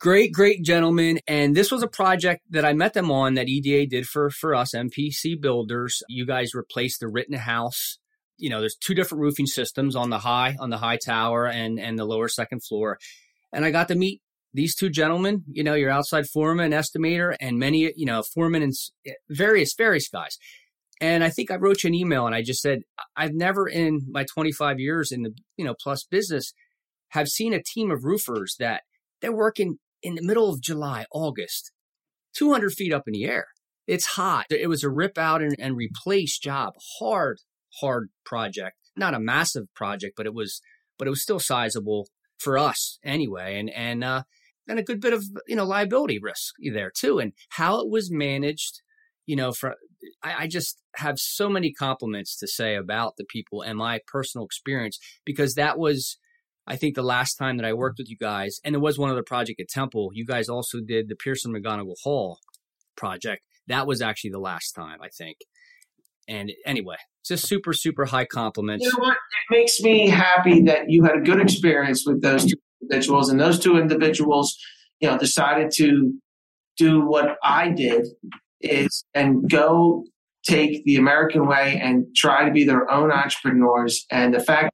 great, 0.00 0.32
great 0.32 0.64
gentlemen. 0.64 1.20
And 1.26 1.56
this 1.56 1.70
was 1.70 1.82
a 1.82 1.88
project 1.88 2.42
that 2.50 2.64
I 2.64 2.72
met 2.72 2.94
them 2.94 3.10
on 3.10 3.34
that 3.34 3.48
EDA 3.48 3.86
did 3.88 4.06
for, 4.06 4.30
for 4.30 4.54
us, 4.54 4.74
MPC 4.74 5.40
builders. 5.40 6.02
You 6.08 6.26
guys 6.26 6.54
replaced 6.54 7.00
the 7.00 7.08
Rittenhouse. 7.08 7.98
You 8.36 8.50
know, 8.50 8.60
there's 8.60 8.76
two 8.76 8.94
different 8.94 9.22
roofing 9.22 9.46
systems 9.46 9.94
on 9.94 10.10
the 10.10 10.18
high, 10.18 10.56
on 10.58 10.70
the 10.70 10.78
high 10.78 10.96
tower 10.96 11.46
and, 11.46 11.78
and 11.78 11.98
the 11.98 12.04
lower 12.04 12.28
second 12.28 12.64
floor. 12.64 12.98
And 13.52 13.64
I 13.64 13.70
got 13.70 13.88
to 13.88 13.94
meet 13.94 14.22
these 14.52 14.74
two 14.74 14.90
gentlemen, 14.90 15.44
you 15.50 15.62
know, 15.62 15.74
your 15.74 15.90
outside 15.90 16.26
foreman, 16.26 16.72
estimator, 16.72 17.36
and 17.40 17.58
many, 17.58 17.92
you 17.96 18.06
know, 18.06 18.22
foremen 18.22 18.62
and 18.62 18.72
various, 19.28 19.74
various 19.76 20.08
guys. 20.08 20.38
And 21.00 21.24
I 21.24 21.30
think 21.30 21.50
I 21.50 21.56
wrote 21.56 21.82
you 21.82 21.88
an 21.88 21.94
email 21.94 22.26
and 22.26 22.34
I 22.34 22.42
just 22.42 22.60
said, 22.60 22.80
I've 23.16 23.32
never 23.32 23.66
in 23.66 24.02
my 24.10 24.24
25 24.24 24.78
years 24.78 25.10
in 25.10 25.22
the, 25.22 25.34
you 25.56 25.64
know, 25.64 25.74
plus 25.80 26.04
business 26.04 26.52
have 27.10 27.28
seen 27.28 27.54
a 27.54 27.62
team 27.62 27.90
of 27.90 28.04
roofers 28.04 28.56
that 28.58 28.82
they're 29.20 29.34
working 29.34 29.78
in 30.02 30.14
the 30.14 30.22
middle 30.22 30.50
of 30.50 30.60
July, 30.60 31.06
August, 31.12 31.72
200 32.34 32.72
feet 32.72 32.92
up 32.92 33.04
in 33.06 33.12
the 33.12 33.24
air. 33.24 33.46
It's 33.86 34.06
hot. 34.06 34.46
It 34.50 34.68
was 34.68 34.84
a 34.84 34.90
rip 34.90 35.18
out 35.18 35.42
and, 35.42 35.56
and 35.58 35.76
replace 35.76 36.38
job. 36.38 36.74
Hard, 36.98 37.40
hard 37.80 38.10
project. 38.24 38.76
Not 38.96 39.14
a 39.14 39.20
massive 39.20 39.64
project, 39.74 40.14
but 40.16 40.26
it 40.26 40.34
was, 40.34 40.60
but 40.98 41.06
it 41.06 41.10
was 41.10 41.22
still 41.22 41.40
sizable 41.40 42.08
for 42.38 42.56
us 42.56 42.98
anyway. 43.04 43.58
And, 43.58 43.70
and, 43.70 44.04
uh, 44.04 44.22
and 44.68 44.78
a 44.78 44.84
good 44.84 45.00
bit 45.00 45.12
of, 45.12 45.24
you 45.48 45.56
know, 45.56 45.64
liability 45.64 46.18
risk 46.20 46.54
there 46.72 46.92
too. 46.94 47.18
And 47.18 47.32
how 47.50 47.80
it 47.80 47.90
was 47.90 48.10
managed, 48.10 48.80
you 49.30 49.36
know, 49.36 49.52
for, 49.52 49.76
I, 50.24 50.34
I 50.40 50.46
just 50.48 50.82
have 50.96 51.20
so 51.20 51.48
many 51.48 51.72
compliments 51.72 52.36
to 52.38 52.48
say 52.48 52.74
about 52.74 53.12
the 53.16 53.24
people 53.24 53.62
and 53.62 53.78
my 53.78 54.00
personal 54.08 54.44
experience 54.44 54.98
because 55.24 55.54
that 55.54 55.78
was, 55.78 56.18
I 56.66 56.74
think, 56.74 56.96
the 56.96 57.04
last 57.04 57.36
time 57.36 57.56
that 57.58 57.64
I 57.64 57.72
worked 57.72 57.98
with 57.98 58.10
you 58.10 58.16
guys. 58.16 58.58
And 58.64 58.74
there 58.74 58.80
was 58.80 58.98
one 58.98 59.08
other 59.08 59.22
project 59.22 59.60
at 59.60 59.68
Temple. 59.68 60.10
You 60.12 60.26
guys 60.26 60.48
also 60.48 60.78
did 60.84 61.08
the 61.08 61.14
Pearson 61.14 61.54
McGonigle 61.54 61.94
Hall 62.02 62.40
project. 62.96 63.42
That 63.68 63.86
was 63.86 64.02
actually 64.02 64.32
the 64.32 64.40
last 64.40 64.72
time, 64.72 64.98
I 65.00 65.10
think. 65.16 65.36
And 66.26 66.50
anyway, 66.66 66.96
just 67.24 67.46
super, 67.46 67.72
super 67.72 68.06
high 68.06 68.26
compliments. 68.26 68.84
You 68.84 68.90
know 68.90 69.04
what? 69.04 69.12
It 69.12 69.54
makes 69.56 69.80
me 69.80 70.08
happy 70.08 70.62
that 70.62 70.86
you 70.88 71.04
had 71.04 71.18
a 71.18 71.20
good 71.20 71.40
experience 71.40 72.02
with 72.04 72.20
those 72.20 72.46
two 72.46 72.58
individuals, 72.82 73.30
and 73.30 73.38
those 73.38 73.60
two 73.60 73.78
individuals, 73.78 74.56
you 74.98 75.08
know, 75.08 75.16
decided 75.16 75.70
to 75.76 76.14
do 76.76 77.06
what 77.06 77.36
I 77.44 77.68
did 77.68 78.08
is 78.60 79.04
and 79.14 79.48
go 79.48 80.04
take 80.44 80.84
the 80.84 80.96
American 80.96 81.46
way 81.46 81.78
and 81.82 82.06
try 82.16 82.44
to 82.44 82.50
be 82.50 82.64
their 82.64 82.90
own 82.90 83.12
entrepreneurs. 83.12 84.06
And 84.10 84.34
the 84.34 84.40
fact 84.40 84.70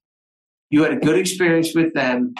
you 0.70 0.82
had 0.82 0.92
a 0.92 0.96
good 0.96 1.18
experience 1.18 1.74
with 1.74 1.92
them 1.94 2.34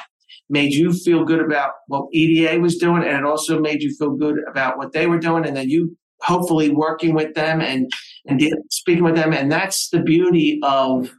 made 0.48 0.72
you 0.72 0.92
feel 0.92 1.24
good 1.24 1.40
about 1.40 1.72
what 1.88 2.06
EDA 2.12 2.60
was 2.60 2.76
doing, 2.76 3.02
and 3.02 3.16
it 3.16 3.24
also 3.24 3.60
made 3.60 3.82
you 3.82 3.94
feel 3.96 4.10
good 4.10 4.36
about 4.48 4.78
what 4.78 4.92
they 4.92 5.06
were 5.06 5.18
doing, 5.18 5.44
and 5.44 5.56
then 5.56 5.68
you 5.68 5.96
hopefully 6.22 6.70
working 6.70 7.14
with 7.14 7.34
them 7.34 7.60
and 7.60 7.90
and 8.26 8.40
speaking 8.70 9.04
with 9.04 9.16
them. 9.16 9.32
And 9.32 9.50
that's 9.50 9.90
the 9.90 10.00
beauty 10.00 10.58
of 10.62 11.12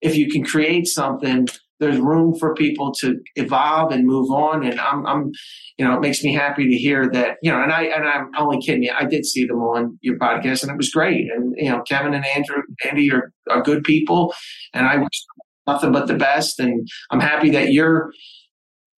if 0.00 0.16
you 0.16 0.30
can 0.30 0.44
create 0.44 0.86
something 0.86 1.48
there's 1.82 1.98
room 1.98 2.32
for 2.38 2.54
people 2.54 2.92
to 2.92 3.18
evolve 3.34 3.92
and 3.92 4.06
move 4.06 4.30
on. 4.30 4.64
And 4.64 4.80
I'm, 4.80 5.04
I'm, 5.04 5.32
you 5.76 5.84
know, 5.84 5.96
it 5.96 6.00
makes 6.00 6.22
me 6.22 6.32
happy 6.32 6.68
to 6.68 6.76
hear 6.76 7.10
that, 7.10 7.38
you 7.42 7.50
know, 7.50 7.60
and 7.60 7.72
I, 7.72 7.82
and 7.86 8.06
I'm 8.06 8.30
only 8.38 8.60
kidding 8.60 8.84
you. 8.84 8.92
I 8.96 9.04
did 9.04 9.26
see 9.26 9.44
them 9.44 9.58
on 9.58 9.98
your 10.00 10.16
podcast 10.16 10.62
and 10.62 10.70
it 10.70 10.76
was 10.76 10.90
great. 10.90 11.26
And, 11.34 11.54
you 11.56 11.70
know, 11.70 11.82
Kevin 11.82 12.14
and 12.14 12.24
Andrew, 12.24 12.62
Andy 12.88 13.12
are, 13.12 13.32
are 13.50 13.62
good 13.62 13.82
people 13.82 14.32
and 14.72 14.86
I 14.86 14.96
wish 14.96 15.24
nothing 15.66 15.90
but 15.90 16.06
the 16.06 16.14
best. 16.14 16.60
And 16.60 16.86
I'm 17.10 17.20
happy 17.20 17.50
that 17.50 17.72
you're, 17.72 18.12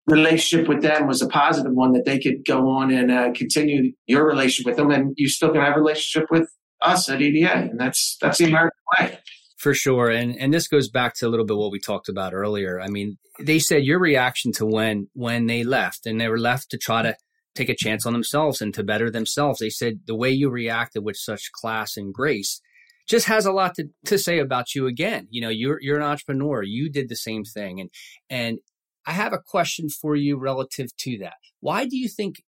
relationship 0.06 0.68
with 0.68 0.82
them 0.82 1.08
was 1.08 1.22
a 1.22 1.28
positive 1.30 1.72
one 1.72 1.94
that 1.94 2.04
they 2.04 2.20
could 2.20 2.44
go 2.46 2.68
on 2.68 2.92
and 2.92 3.10
uh, 3.10 3.32
continue 3.32 3.94
your 4.06 4.28
relationship 4.28 4.66
with 4.66 4.76
them 4.76 4.92
and 4.92 5.14
you 5.16 5.30
still 5.30 5.50
can 5.50 5.62
have 5.62 5.78
a 5.78 5.80
relationship 5.80 6.30
with 6.30 6.50
us 6.82 7.08
at 7.08 7.22
EDA 7.22 7.54
and 7.54 7.80
that's 7.80 8.18
that's 8.20 8.38
the 8.40 8.44
American 8.44 8.78
way. 9.00 9.18
For 9.64 9.74
sure. 9.74 10.10
And 10.10 10.38
and 10.38 10.54
this 10.54 10.68
goes 10.68 10.90
back 10.90 11.14
to 11.16 11.26
a 11.26 11.30
little 11.30 11.46
bit 11.46 11.56
what 11.56 11.72
we 11.72 11.80
talked 11.80 12.10
about 12.10 12.34
earlier. 12.34 12.82
I 12.82 12.90
mean, 12.90 13.18
they 13.40 13.60
said 13.60 13.86
your 13.86 13.98
reaction 13.98 14.52
to 14.56 14.66
when 14.66 15.08
when 15.14 15.46
they 15.46 15.64
left 15.64 16.06
and 16.06 16.20
they 16.20 16.28
were 16.28 16.38
left 16.38 16.70
to 16.72 16.78
try 16.78 17.02
to 17.02 17.16
take 17.56 17.70
a 17.70 17.76
chance 17.76 18.06
on 18.06 18.12
themselves 18.12 18.60
and 18.60 18.74
to 18.74 18.84
better 18.84 19.10
themselves. 19.10 19.60
They 19.60 19.70
said 19.70 20.02
the 20.06 20.18
way 20.18 20.32
you 20.32 20.50
reacted 20.50 21.06
with 21.06 21.16
such 21.16 21.54
class 21.54 21.96
and 21.96 22.14
grace 22.14 22.60
just 23.08 23.28
has 23.28 23.46
a 23.46 23.54
lot 23.54 23.76
to, 23.76 23.88
to 24.08 24.18
say 24.18 24.40
about 24.40 24.76
you 24.76 24.86
again. 24.86 25.28
You 25.30 25.40
know, 25.40 25.50
you're 25.50 25.80
you're 25.80 25.96
an 25.98 26.04
entrepreneur. 26.04 26.62
You 26.62 26.92
did 26.92 27.08
the 27.08 27.16
same 27.16 27.46
thing. 27.46 27.80
And 27.80 27.90
and 28.30 28.58
I 29.08 29.14
have 29.14 29.32
a 29.32 29.40
question 29.40 29.88
for 29.88 30.18
you 30.18 30.38
relative 30.38 30.90
to 30.98 31.18
that. 31.20 31.36
Why 31.62 31.86
do 31.86 31.96
you 31.96 32.10
think 32.10 32.44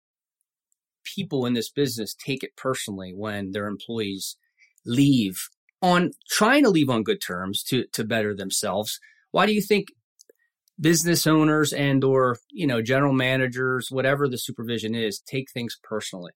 people 1.04 1.46
in 1.46 1.56
this 1.56 1.70
business 1.70 2.16
take 2.16 2.42
it 2.42 2.56
personally 2.56 3.12
when 3.14 3.52
their 3.52 3.68
employees 3.68 4.38
leave 4.86 5.50
on 5.82 6.12
trying 6.30 6.64
to 6.64 6.70
leave 6.70 6.90
on 6.90 7.04
good 7.04 7.22
terms 7.22 7.64
to 7.64 7.86
to 7.94 8.04
better 8.04 8.36
themselves? 8.36 9.00
Why 9.32 9.46
do 9.46 9.54
you 9.54 9.62
think 9.62 9.88
business 10.80 11.28
owners 11.28 11.74
and 11.74 12.04
or, 12.04 12.38
you 12.52 12.66
know, 12.66 12.82
general 12.82 13.14
managers, 13.14 13.90
whatever 13.92 14.28
the 14.28 14.38
supervision 14.38 14.96
is, 14.96 15.20
take 15.20 15.52
things 15.52 15.78
personally? 15.84 16.32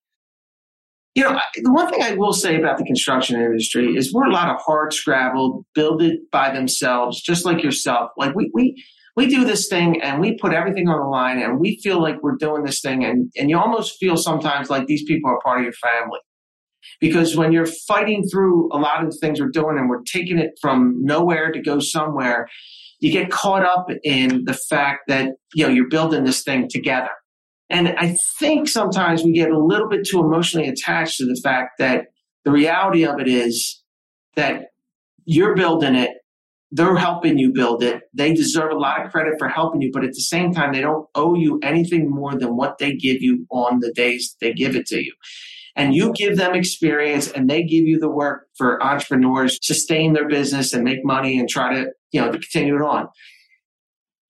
You 1.15 1.23
know, 1.23 1.39
the 1.55 1.71
one 1.71 1.89
thing 1.89 2.03
I 2.03 2.13
will 2.15 2.33
say 2.33 2.57
about 2.57 2.77
the 2.77 2.83
construction 2.83 3.39
industry 3.39 3.95
is 3.95 4.13
we're 4.13 4.27
a 4.27 4.33
lot 4.33 4.49
of 4.49 4.59
hard 4.61 4.93
scrabble, 4.93 5.65
build 5.73 6.01
it 6.01 6.29
by 6.29 6.53
themselves, 6.53 7.21
just 7.21 7.45
like 7.45 7.63
yourself. 7.63 8.11
Like 8.17 8.35
we 8.35 8.51
we 8.53 8.83
we 9.15 9.27
do 9.27 9.45
this 9.45 9.69
thing 9.69 10.01
and 10.01 10.19
we 10.19 10.37
put 10.37 10.51
everything 10.53 10.89
on 10.89 10.99
the 10.99 11.07
line 11.07 11.39
and 11.41 11.59
we 11.59 11.79
feel 11.81 12.01
like 12.01 12.21
we're 12.21 12.35
doing 12.35 12.63
this 12.63 12.81
thing 12.81 13.05
and, 13.05 13.31
and 13.37 13.49
you 13.49 13.57
almost 13.57 13.95
feel 13.97 14.17
sometimes 14.17 14.69
like 14.69 14.87
these 14.87 15.05
people 15.05 15.29
are 15.29 15.39
part 15.41 15.59
of 15.59 15.63
your 15.63 15.73
family. 15.73 16.19
Because 16.99 17.35
when 17.35 17.51
you're 17.51 17.65
fighting 17.65 18.23
through 18.23 18.69
a 18.71 18.77
lot 18.77 19.03
of 19.03 19.11
the 19.11 19.17
things 19.17 19.39
we're 19.39 19.49
doing 19.49 19.77
and 19.77 19.89
we're 19.89 20.03
taking 20.03 20.39
it 20.39 20.51
from 20.61 20.95
nowhere 21.01 21.51
to 21.51 21.61
go 21.61 21.79
somewhere, 21.79 22.47
you 22.99 23.11
get 23.11 23.29
caught 23.29 23.63
up 23.63 23.87
in 24.03 24.45
the 24.45 24.53
fact 24.53 25.01
that, 25.07 25.33
you 25.53 25.65
know, 25.65 25.71
you're 25.71 25.89
building 25.89 26.23
this 26.23 26.43
thing 26.43 26.67
together. 26.69 27.09
And 27.69 27.89
I 27.97 28.17
think 28.39 28.69
sometimes 28.69 29.23
we 29.23 29.33
get 29.33 29.51
a 29.51 29.59
little 29.59 29.89
bit 29.89 30.07
too 30.07 30.19
emotionally 30.19 30.67
attached 30.67 31.17
to 31.17 31.25
the 31.25 31.39
fact 31.43 31.73
that 31.79 32.05
the 32.43 32.51
reality 32.51 33.05
of 33.05 33.19
it 33.19 33.27
is 33.27 33.81
that 34.35 34.67
you're 35.25 35.55
building 35.55 35.95
it, 35.95 36.11
they're 36.71 36.95
helping 36.95 37.37
you 37.37 37.51
build 37.53 37.83
it. 37.83 38.03
They 38.13 38.33
deserve 38.33 38.71
a 38.71 38.77
lot 38.77 39.03
of 39.03 39.11
credit 39.11 39.35
for 39.39 39.47
helping 39.47 39.81
you, 39.81 39.91
but 39.91 40.03
at 40.03 40.13
the 40.13 40.21
same 40.21 40.53
time, 40.53 40.73
they 40.73 40.81
don't 40.81 41.07
owe 41.15 41.35
you 41.35 41.59
anything 41.63 42.09
more 42.09 42.37
than 42.37 42.55
what 42.55 42.77
they 42.77 42.93
give 42.95 43.21
you 43.21 43.45
on 43.49 43.79
the 43.79 43.91
days 43.93 44.35
they 44.41 44.53
give 44.53 44.75
it 44.75 44.85
to 44.87 45.03
you. 45.03 45.13
And 45.75 45.93
you 45.93 46.13
give 46.13 46.37
them 46.37 46.55
experience 46.55 47.29
and 47.29 47.49
they 47.49 47.63
give 47.63 47.83
you 47.83 47.99
the 47.99 48.09
work 48.09 48.47
for 48.57 48.81
entrepreneurs 48.81 49.59
sustain 49.61 50.13
their 50.13 50.27
business 50.27 50.73
and 50.73 50.83
make 50.83 51.03
money 51.03 51.37
and 51.37 51.49
try 51.49 51.73
to, 51.73 51.87
you 52.11 52.21
know, 52.21 52.31
to 52.31 52.39
continue 52.39 52.75
it 52.75 52.81
on. 52.81 53.07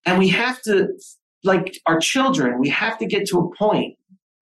And 0.04 0.18
we 0.18 0.28
have 0.30 0.60
to 0.62 0.88
like 1.44 1.78
our 1.86 1.98
children, 2.00 2.60
we 2.60 2.68
have 2.70 2.98
to 2.98 3.06
get 3.06 3.26
to 3.28 3.38
a 3.38 3.56
point. 3.56 3.94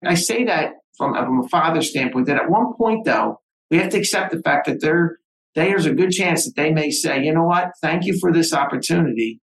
I 0.03 0.15
say 0.15 0.45
that 0.45 0.73
from, 0.97 1.13
from 1.13 1.43
a 1.43 1.47
father's 1.47 1.89
standpoint, 1.89 2.27
that 2.27 2.37
at 2.37 2.49
one 2.49 2.73
point, 2.77 3.05
though, 3.05 3.39
we 3.71 3.77
have 3.77 3.89
to 3.91 3.97
accept 3.97 4.31
the 4.31 4.41
fact 4.41 4.67
that 4.67 4.81
there, 4.81 5.17
there's 5.55 5.85
a 5.85 5.93
good 5.93 6.11
chance 6.11 6.45
that 6.45 6.55
they 6.55 6.71
may 6.71 6.91
say, 6.91 7.23
you 7.23 7.33
know 7.33 7.43
what, 7.43 7.71
thank 7.81 8.05
you 8.05 8.17
for 8.19 8.31
this 8.31 8.53
opportunity. 8.53 9.39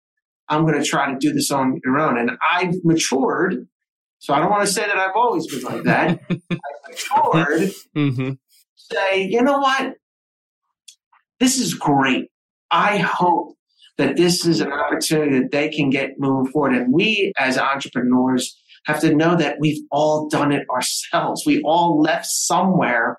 I'm 0.49 0.65
going 0.65 0.81
to 0.81 0.87
try 0.87 1.11
to 1.11 1.19
do 1.19 1.33
this 1.33 1.51
on 1.51 1.81
your 1.85 1.99
own. 1.99 2.19
And 2.19 2.31
I've 2.53 2.75
matured. 2.85 3.67
So 4.27 4.35
I 4.35 4.41
don't 4.41 4.51
want 4.51 4.67
to 4.67 4.73
say 4.73 4.85
that 4.85 4.99
I've 4.99 5.15
always 5.15 5.47
been 5.47 5.63
like 5.63 5.85
that. 5.85 6.19
I've 6.31 6.41
matured. 6.89 7.71
Mm-hmm. 7.97 8.33
Say, 8.75 9.23
you 9.23 9.41
know 9.41 9.59
what? 9.59 9.95
This 11.39 11.61
is 11.61 11.75
great. 11.75 12.25
I 12.69 12.97
hope 12.97 13.55
that 13.99 14.17
this 14.17 14.45
is 14.45 14.61
an 14.61 14.73
opportunity 14.73 15.39
that 15.39 15.53
they 15.53 15.69
can 15.69 15.91
get 15.91 16.19
moving 16.19 16.51
forward. 16.51 16.75
And 16.75 16.93
we 16.93 17.33
as 17.39 17.57
entrepreneurs 17.57 18.61
have 18.87 18.99
to 19.03 19.15
know 19.15 19.37
that 19.37 19.59
we've 19.61 19.85
all 19.93 20.29
done 20.29 20.51
it 20.51 20.67
ourselves. 20.75 21.45
We 21.47 21.63
all 21.63 22.01
left 22.01 22.27
somewhere 22.27 23.19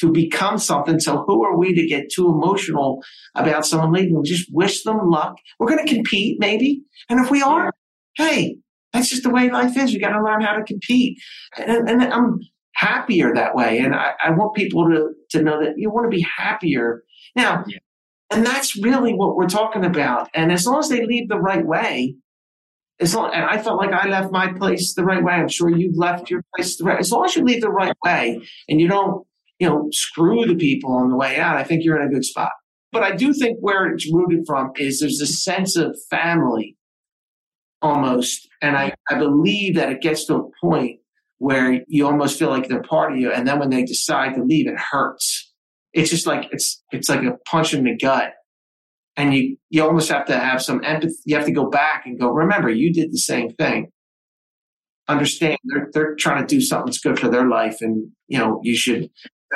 to 0.00 0.12
become 0.12 0.58
something. 0.58 1.00
So 1.00 1.24
who 1.26 1.42
are 1.42 1.56
we 1.56 1.74
to 1.74 1.86
get 1.86 2.12
too 2.12 2.28
emotional 2.28 3.02
about 3.34 3.64
someone 3.64 3.92
leaving? 3.92 4.20
We 4.20 4.28
just 4.28 4.50
wish 4.52 4.82
them 4.82 5.08
luck. 5.08 5.38
We're 5.58 5.74
going 5.74 5.86
to 5.86 5.94
compete 5.94 6.36
maybe. 6.38 6.82
And 7.08 7.18
if 7.18 7.30
we 7.30 7.40
are, 7.40 7.72
hey, 8.18 8.58
that's 8.98 9.10
just 9.10 9.22
the 9.22 9.30
way 9.30 9.48
life 9.48 9.76
is. 9.76 9.92
We 9.92 10.00
got 10.00 10.10
to 10.10 10.22
learn 10.22 10.40
how 10.40 10.54
to 10.54 10.64
compete. 10.64 11.18
And, 11.56 11.88
and 11.88 12.02
I'm 12.02 12.40
happier 12.74 13.32
that 13.32 13.54
way. 13.54 13.78
And 13.78 13.94
I, 13.94 14.12
I, 14.24 14.30
want 14.30 14.56
people 14.56 14.84
to, 14.88 15.12
to 15.30 15.42
know 15.42 15.62
that 15.62 15.74
you 15.76 15.90
want 15.90 16.10
to 16.10 16.16
be 16.16 16.26
happier. 16.36 17.04
Now, 17.36 17.64
yeah. 17.66 17.78
And 18.30 18.44
that's 18.44 18.76
really 18.76 19.14
what 19.14 19.36
we're 19.36 19.48
talking 19.48 19.84
about. 19.84 20.28
And 20.34 20.52
as 20.52 20.66
long 20.66 20.80
as 20.80 20.88
they 20.88 21.06
leave 21.06 21.28
the 21.28 21.38
right 21.38 21.64
way, 21.64 22.16
as 23.00 23.14
long, 23.14 23.32
and 23.32 23.44
I 23.44 23.62
felt 23.62 23.78
like 23.78 23.92
I 23.92 24.08
left 24.08 24.32
my 24.32 24.52
place 24.52 24.94
the 24.94 25.04
right 25.04 25.22
way. 25.22 25.34
I'm 25.34 25.48
sure 25.48 25.70
you 25.70 25.92
left 25.94 26.30
your 26.30 26.42
place 26.54 26.76
the 26.76 26.84
right. 26.84 26.98
As 26.98 27.12
long 27.12 27.24
as 27.24 27.36
you 27.36 27.44
leave 27.44 27.62
the 27.62 27.70
right 27.70 27.96
way 28.04 28.40
and 28.68 28.80
you 28.80 28.88
don't, 28.88 29.24
you 29.60 29.68
know, 29.68 29.88
screw 29.92 30.44
the 30.44 30.56
people 30.56 30.92
on 30.92 31.08
the 31.08 31.16
way 31.16 31.38
out, 31.38 31.56
I 31.56 31.62
think 31.62 31.84
you're 31.84 32.00
in 32.00 32.06
a 32.06 32.12
good 32.12 32.24
spot. 32.24 32.50
But 32.90 33.02
I 33.02 33.14
do 33.14 33.32
think 33.32 33.58
where 33.60 33.86
it's 33.86 34.12
rooted 34.12 34.44
from 34.46 34.72
is 34.76 35.00
there's 35.00 35.20
a 35.20 35.26
sense 35.26 35.76
of 35.76 35.96
family 36.10 36.76
almost. 37.82 38.48
And 38.62 38.76
I, 38.76 38.94
I 39.08 39.18
believe 39.18 39.76
that 39.76 39.90
it 39.90 40.00
gets 40.00 40.26
to 40.26 40.36
a 40.36 40.50
point 40.60 41.00
where 41.38 41.82
you 41.86 42.06
almost 42.06 42.38
feel 42.38 42.50
like 42.50 42.68
they're 42.68 42.82
part 42.82 43.12
of 43.12 43.18
you. 43.18 43.32
And 43.32 43.46
then 43.46 43.58
when 43.58 43.70
they 43.70 43.84
decide 43.84 44.34
to 44.34 44.42
leave, 44.42 44.66
it 44.66 44.78
hurts 44.78 45.48
it's 45.92 46.10
just 46.10 46.26
like 46.26 46.48
it's 46.52 46.82
it's 46.92 47.08
like 47.08 47.22
a 47.22 47.36
punch 47.46 47.74
in 47.74 47.84
the 47.84 47.96
gut 47.96 48.32
and 49.16 49.34
you 49.34 49.56
you 49.70 49.82
almost 49.82 50.10
have 50.10 50.26
to 50.26 50.38
have 50.38 50.62
some 50.62 50.82
empathy 50.84 51.14
you 51.24 51.36
have 51.36 51.46
to 51.46 51.52
go 51.52 51.68
back 51.68 52.04
and 52.06 52.20
go 52.20 52.28
remember 52.28 52.68
you 52.68 52.92
did 52.92 53.12
the 53.12 53.18
same 53.18 53.50
thing 53.54 53.90
understand 55.08 55.58
they're 55.64 55.88
they're 55.92 56.14
trying 56.16 56.46
to 56.46 56.54
do 56.54 56.60
something 56.60 56.86
that's 56.86 57.00
good 57.00 57.18
for 57.18 57.28
their 57.28 57.48
life 57.48 57.78
and 57.80 58.10
you 58.28 58.38
know 58.38 58.60
you 58.62 58.76
should 58.76 59.08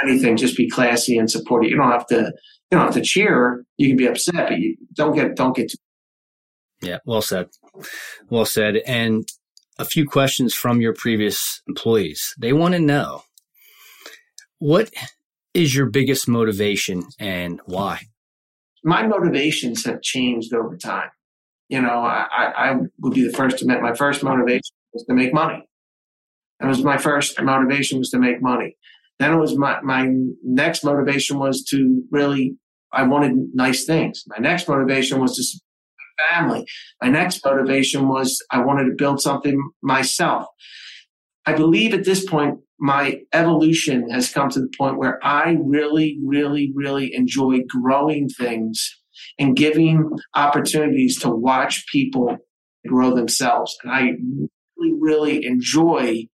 anything 0.03 0.37
just 0.37 0.57
be 0.57 0.69
classy 0.69 1.19
and 1.19 1.31
support 1.31 1.65
it 1.65 1.71
you 1.71 1.77
don't 1.77 1.93
have 1.93 2.07
to 2.07 2.33
you 2.71 2.79
don't 2.79 2.87
have 2.87 2.95
to 2.95 3.03
cheer 3.03 3.65
you 3.77 3.89
can 3.89 3.97
be 3.97 4.07
upset 4.07 4.49
but 4.49 4.59
you 4.59 4.77
don't 4.95 5.15
get 5.15 5.37
don't 5.37 5.55
get 5.55 5.71
too 5.71 5.77
yeah 6.81 6.99
well 7.05 7.23
said 7.23 7.49
well 8.29 8.45
said 8.45 8.77
and 8.87 9.29
a 9.79 9.85
few 9.85 10.07
questions 10.07 10.55
from 10.55 10.81
your 10.81 10.93
previous 10.93 11.63
employees 11.67 12.35
they 12.39 12.53
want 12.53 12.75
to 12.75 12.81
know 12.81 13.23
what 14.59 14.91
is 15.55 15.75
your 15.75 15.87
biggest 15.87 16.29
motivation 16.29 17.03
and 17.19 17.61
why? 17.67 18.03
My 18.85 19.07
motivations 19.07 19.85
have 19.87 20.03
changed 20.03 20.55
over 20.55 20.77
time. 20.77 21.11
You 21.69 21.81
know, 21.81 21.99
I, 22.01 22.27
I 22.57 22.75
would 23.01 23.15
be 23.15 23.27
the 23.27 23.33
first 23.33 23.59
to 23.59 23.65
admit 23.65 23.83
my 23.83 23.95
first 23.95 24.23
motivation 24.23 24.61
was 24.93 25.05
to 25.05 25.15
make 25.15 25.33
money. 25.33 25.69
That 26.61 26.69
was 26.69 26.85
my 26.85 26.97
first 26.97 27.41
motivation 27.43 27.99
was 27.99 28.11
to 28.11 28.19
make 28.19 28.41
money. 28.43 28.77
Then 29.19 29.33
it 29.33 29.37
was 29.37 29.57
my, 29.57 29.81
my 29.81 30.09
next 30.45 30.85
motivation 30.85 31.39
was 31.39 31.65
to 31.71 32.05
really, 32.11 32.57
I 32.93 33.05
wanted 33.05 33.33
nice 33.55 33.85
things. 33.85 34.25
My 34.27 34.39
next 34.39 34.69
motivation 34.69 35.21
was 35.21 35.37
to 35.37 35.61
family. 36.31 36.65
My 37.03 37.09
next 37.09 37.45
motivation 37.45 38.09
was 38.09 38.39
I 38.51 38.61
wanted 38.65 38.85
to 38.85 38.97
build 38.97 39.21
something 39.21 39.71
myself. 39.83 40.47
I 41.47 41.55
believe 41.55 41.95
at 41.95 42.05
this 42.05 42.25
point, 42.25 42.59
my 42.79 43.21
evolution 43.33 44.11
has 44.11 44.33
come 44.33 44.49
to 44.51 44.61
the 44.61 44.71
point 44.77 44.99
where 44.99 45.19
I 45.25 45.57
really, 45.65 46.19
really, 46.25 46.73
really 46.75 47.15
enjoy 47.15 47.61
growing 47.69 48.29
things 48.29 48.99
and 49.39 49.57
giving 49.57 50.11
opportunities 50.35 51.19
to 51.21 51.31
watch 51.31 51.85
people 51.93 52.37
grow 52.87 53.15
themselves. 53.15 53.77
And 53.83 53.93
I 53.93 54.01
really, 54.77 54.95
really 55.01 55.47
enjoy 55.47 56.27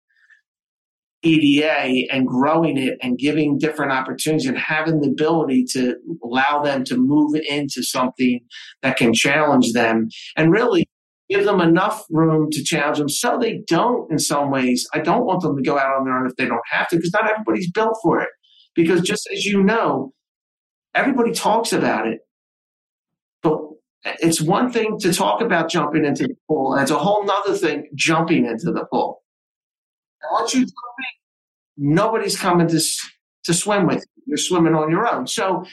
EDA 1.23 2.12
and 2.12 2.27
growing 2.27 2.77
it 2.77 2.97
and 3.01 3.17
giving 3.17 3.58
different 3.58 3.91
opportunities 3.91 4.47
and 4.47 4.58
having 4.58 5.01
the 5.01 5.10
ability 5.10 5.65
to 5.71 5.95
allow 6.23 6.62
them 6.62 6.84
to 6.86 6.95
move 6.95 7.36
into 7.49 7.82
something 7.82 8.39
that 8.84 8.97
can 8.97 9.13
challenge 9.13 9.73
them 9.73 10.10
and 10.36 10.51
really 10.51 10.88
give 11.30 11.43
them 11.43 11.60
enough 11.60 12.06
room 12.10 12.49
to 12.51 12.63
challenge 12.63 12.99
them 12.99 13.10
so 13.10 13.38
they 13.38 13.62
don't 13.67 14.10
in 14.12 14.19
some 14.19 14.51
ways. 14.51 14.88
I 14.93 14.99
don't 14.99 15.25
want 15.25 15.41
them 15.41 15.58
to 15.58 15.63
go 15.63 15.77
out 15.77 15.97
on 15.97 16.06
their 16.06 16.17
own 16.17 16.27
if 16.27 16.36
they 16.36 16.45
don't 16.45 16.62
have 16.69 16.88
to 16.89 16.95
because 16.95 17.13
not 17.13 17.30
everybody's 17.30 17.71
built 17.71 17.97
for 18.01 18.21
it. 18.21 18.30
Because 18.75 19.01
just 19.01 19.27
as 19.34 19.43
you 19.43 19.63
know 19.63 20.13
everybody 20.93 21.32
talks 21.32 21.73
about 21.73 22.08
it. 22.08 22.19
But 23.41 23.60
it's 24.19 24.39
one 24.39 24.71
thing 24.71 24.99
to 24.99 25.12
talk 25.12 25.41
about 25.41 25.69
jumping 25.69 26.06
into 26.06 26.23
the 26.27 26.36
pool 26.47 26.73
and 26.73 26.84
it's 26.84 26.91
a 26.91 26.97
whole 26.97 27.25
nother 27.25 27.56
thing 27.56 27.89
jumping 27.95 28.45
into 28.45 28.71
the 28.71 28.86
pool 28.91 29.16
once 30.32 30.53
you 30.53 30.62
jump 30.62 30.71
in 30.99 31.93
nobody's 31.95 32.39
coming 32.39 32.67
to, 32.67 32.80
to 33.43 33.53
swim 33.53 33.86
with 33.86 34.06
you 34.15 34.23
you're 34.27 34.38
swimming 34.38 34.75
on 34.75 34.89
your 34.89 35.08
own 35.08 35.27
so 35.27 35.63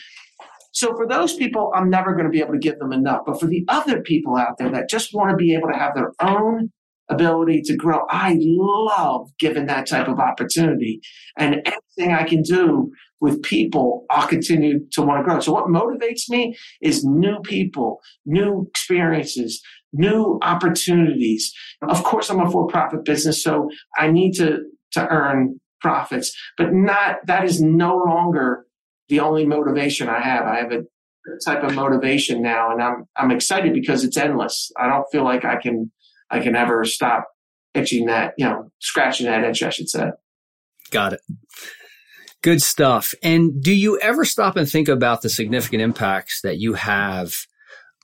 so 0.74 0.96
for 0.96 1.06
those 1.06 1.34
people, 1.36 1.70
I'm 1.72 1.88
never 1.88 2.14
going 2.14 2.24
to 2.24 2.30
be 2.30 2.40
able 2.40 2.54
to 2.54 2.58
give 2.58 2.80
them 2.80 2.92
enough. 2.92 3.20
But 3.24 3.38
for 3.38 3.46
the 3.46 3.64
other 3.68 4.00
people 4.02 4.36
out 4.36 4.58
there 4.58 4.68
that 4.70 4.90
just 4.90 5.14
want 5.14 5.30
to 5.30 5.36
be 5.36 5.54
able 5.54 5.68
to 5.68 5.78
have 5.78 5.94
their 5.94 6.10
own 6.20 6.72
ability 7.08 7.62
to 7.62 7.76
grow. 7.76 8.06
I 8.10 8.36
love 8.40 9.30
giving 9.38 9.66
that 9.66 9.86
type 9.86 10.08
of 10.08 10.18
opportunity. 10.18 11.00
And 11.38 11.62
anything 11.64 12.14
I 12.14 12.24
can 12.24 12.42
do 12.42 12.90
with 13.20 13.42
people, 13.42 14.04
I'll 14.10 14.26
continue 14.26 14.80
to 14.92 15.02
want 15.02 15.20
to 15.20 15.24
grow. 15.24 15.40
So 15.40 15.52
what 15.52 15.66
motivates 15.66 16.28
me 16.28 16.56
is 16.80 17.04
new 17.04 17.40
people, 17.40 18.00
new 18.26 18.66
experiences, 18.68 19.62
new 19.94 20.38
opportunities. 20.42 21.52
Of 21.82 22.04
course, 22.04 22.28
I'm 22.30 22.40
a 22.40 22.50
for-profit 22.50 23.04
business, 23.04 23.42
so 23.42 23.70
I 23.96 24.10
need 24.10 24.32
to, 24.34 24.58
to 24.92 25.08
earn 25.08 25.60
profits, 25.80 26.36
but 26.58 26.72
not, 26.72 27.16
that 27.26 27.44
is 27.44 27.60
no 27.60 27.96
longer 27.96 28.66
the 29.08 29.20
only 29.20 29.46
motivation 29.46 30.08
I 30.08 30.20
have. 30.20 30.46
I 30.46 30.56
have 30.56 30.72
a 30.72 30.82
type 31.44 31.62
of 31.62 31.74
motivation 31.74 32.42
now 32.42 32.70
and 32.70 32.82
I'm, 32.82 33.04
I'm 33.16 33.30
excited 33.30 33.72
because 33.72 34.04
it's 34.04 34.16
endless. 34.16 34.70
I 34.78 34.88
don't 34.88 35.06
feel 35.10 35.24
like 35.24 35.44
I 35.44 35.56
can 35.56 35.90
I 36.30 36.40
can 36.40 36.56
ever 36.56 36.84
stop 36.84 37.28
itching 37.74 38.06
that, 38.06 38.34
you 38.38 38.46
know, 38.46 38.70
scratching 38.80 39.26
that 39.26 39.44
itch, 39.44 39.62
I 39.62 39.70
should 39.70 39.88
say. 39.88 40.10
Got 40.90 41.14
it. 41.14 41.20
Good 42.42 42.60
stuff. 42.60 43.14
And 43.22 43.62
do 43.62 43.72
you 43.72 43.98
ever 44.00 44.24
stop 44.24 44.56
and 44.56 44.68
think 44.68 44.88
about 44.88 45.22
the 45.22 45.28
significant 45.28 45.82
impacts 45.82 46.40
that 46.42 46.58
you 46.58 46.74
have 46.74 47.32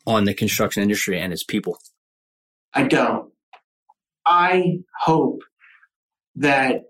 on 0.07 0.25
the 0.25 0.35
construction 0.35 0.83
industry 0.83 1.19
and 1.19 1.33
its 1.33 1.45
people? 1.45 1.79
I 2.75 2.85
don't. 2.85 3.31
I 4.27 4.79
hope 5.01 5.41
that 6.37 6.83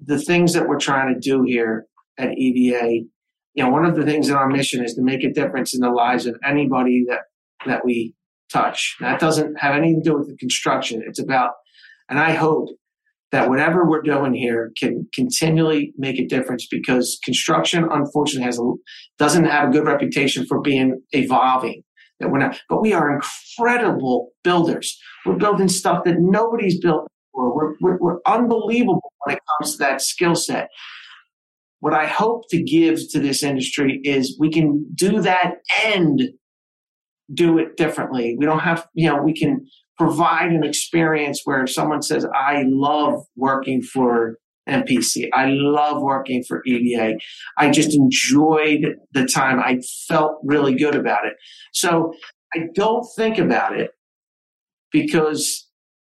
the 0.00 0.20
things 0.20 0.52
that 0.52 0.68
we're 0.68 0.78
trying 0.78 1.12
to 1.14 1.20
do 1.20 1.42
here 1.42 1.86
at 2.18 2.36
EDA, 2.36 3.06
you 3.54 3.64
know, 3.64 3.70
one 3.70 3.84
of 3.84 3.96
the 3.96 4.04
things 4.04 4.28
in 4.28 4.36
our 4.36 4.48
mission 4.48 4.84
is 4.84 4.94
to 4.94 5.02
make 5.02 5.24
a 5.24 5.32
difference 5.32 5.74
in 5.74 5.80
the 5.80 5.90
lives 5.90 6.26
of 6.26 6.36
anybody 6.44 7.04
that 7.08 7.22
that 7.66 7.84
we 7.84 8.14
touch. 8.52 8.96
That 9.00 9.20
doesn't 9.20 9.56
have 9.58 9.74
anything 9.74 10.02
to 10.02 10.10
do 10.10 10.18
with 10.18 10.28
the 10.28 10.36
construction. 10.36 11.02
It's 11.06 11.18
about, 11.18 11.52
and 12.08 12.18
I 12.18 12.32
hope 12.32 12.68
that 13.32 13.48
whatever 13.48 13.88
we're 13.88 14.02
doing 14.02 14.32
here 14.34 14.70
can 14.78 15.08
continually 15.12 15.92
make 15.96 16.20
a 16.20 16.26
difference 16.26 16.68
because 16.70 17.18
construction, 17.24 17.88
unfortunately, 17.90 18.44
has 18.44 18.58
a, 18.58 18.62
doesn't 19.18 19.46
have 19.46 19.68
a 19.68 19.72
good 19.72 19.84
reputation 19.84 20.46
for 20.46 20.60
being 20.60 21.00
evolving. 21.10 21.82
That 22.24 22.30
we're 22.30 22.38
not, 22.38 22.58
but 22.70 22.80
we 22.80 22.94
are 22.94 23.14
incredible 23.14 24.30
builders. 24.42 24.98
We're 25.26 25.36
building 25.36 25.68
stuff 25.68 26.04
that 26.04 26.16
nobody's 26.18 26.80
built 26.80 27.06
before. 27.32 27.54
We're, 27.54 27.74
we're, 27.82 27.98
we're 27.98 28.18
unbelievable 28.26 29.12
when 29.24 29.36
it 29.36 29.42
comes 29.58 29.72
to 29.72 29.78
that 29.80 30.00
skill 30.00 30.34
set. 30.34 30.68
What 31.80 31.92
I 31.92 32.06
hope 32.06 32.48
to 32.48 32.62
give 32.62 32.98
to 33.10 33.20
this 33.20 33.42
industry 33.42 34.00
is 34.04 34.38
we 34.40 34.50
can 34.50 34.86
do 34.94 35.20
that 35.20 35.56
and 35.84 36.22
do 37.34 37.58
it 37.58 37.76
differently. 37.76 38.36
We 38.38 38.46
don't 38.46 38.60
have, 38.60 38.86
you 38.94 39.10
know, 39.10 39.22
we 39.22 39.34
can 39.34 39.66
provide 39.98 40.50
an 40.52 40.64
experience 40.64 41.42
where 41.44 41.66
someone 41.66 42.00
says, 42.00 42.26
I 42.34 42.64
love 42.66 43.22
working 43.36 43.82
for 43.82 44.38
MPC. 44.68 45.28
I 45.32 45.46
love 45.48 46.02
working 46.02 46.42
for 46.46 46.62
EDA. 46.66 47.18
I 47.58 47.70
just 47.70 47.94
enjoyed 47.94 48.96
the 49.12 49.26
time. 49.26 49.60
I 49.60 49.80
felt 50.08 50.38
really 50.44 50.74
good 50.74 50.94
about 50.94 51.26
it. 51.26 51.34
So 51.72 52.14
I 52.54 52.68
don't 52.74 53.06
think 53.16 53.38
about 53.38 53.78
it 53.78 53.90
because 54.90 55.68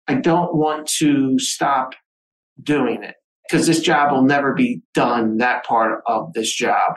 I 0.07 0.15
don't 0.15 0.55
want 0.55 0.87
to 0.99 1.39
stop 1.39 1.93
doing 2.61 3.03
it 3.03 3.15
because 3.49 3.67
this 3.67 3.81
job 3.81 4.11
will 4.11 4.23
never 4.23 4.53
be 4.53 4.81
done, 4.93 5.37
that 5.37 5.65
part 5.65 6.01
of 6.05 6.33
this 6.33 6.53
job. 6.53 6.95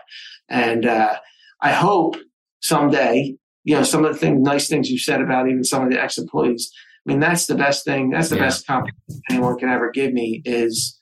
And 0.49 0.87
uh, 0.87 1.17
I 1.61 1.73
hope 1.73 2.17
someday 2.61 3.39
you 3.69 3.75
know, 3.75 3.83
some 3.83 4.03
of 4.03 4.15
the 4.15 4.19
things, 4.19 4.41
nice 4.41 4.67
things 4.67 4.89
you've 4.91 5.03
said 5.03 5.21
about 5.21 5.47
even 5.47 5.63
some 5.63 5.85
of 5.85 5.91
the 5.91 6.03
ex-employees. 6.03 6.73
I 7.07 7.11
mean, 7.11 7.21
that's 7.21 7.45
the 7.45 7.55
best 7.55 7.85
thing. 7.85 8.09
That's 8.09 8.31
the 8.31 8.37
yeah. 8.37 8.45
best 8.45 8.67
compliment 8.67 8.97
anyone 9.29 9.59
can 9.59 9.69
ever 9.69 9.91
give 9.91 10.15
me 10.15 10.41
is, 10.47 10.98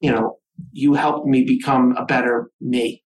you 0.00 0.10
know, 0.10 0.38
you 0.72 0.94
helped 0.94 1.26
me 1.26 1.44
become 1.44 1.94
a 1.96 2.04
better 2.04 2.50
me. 2.60 3.02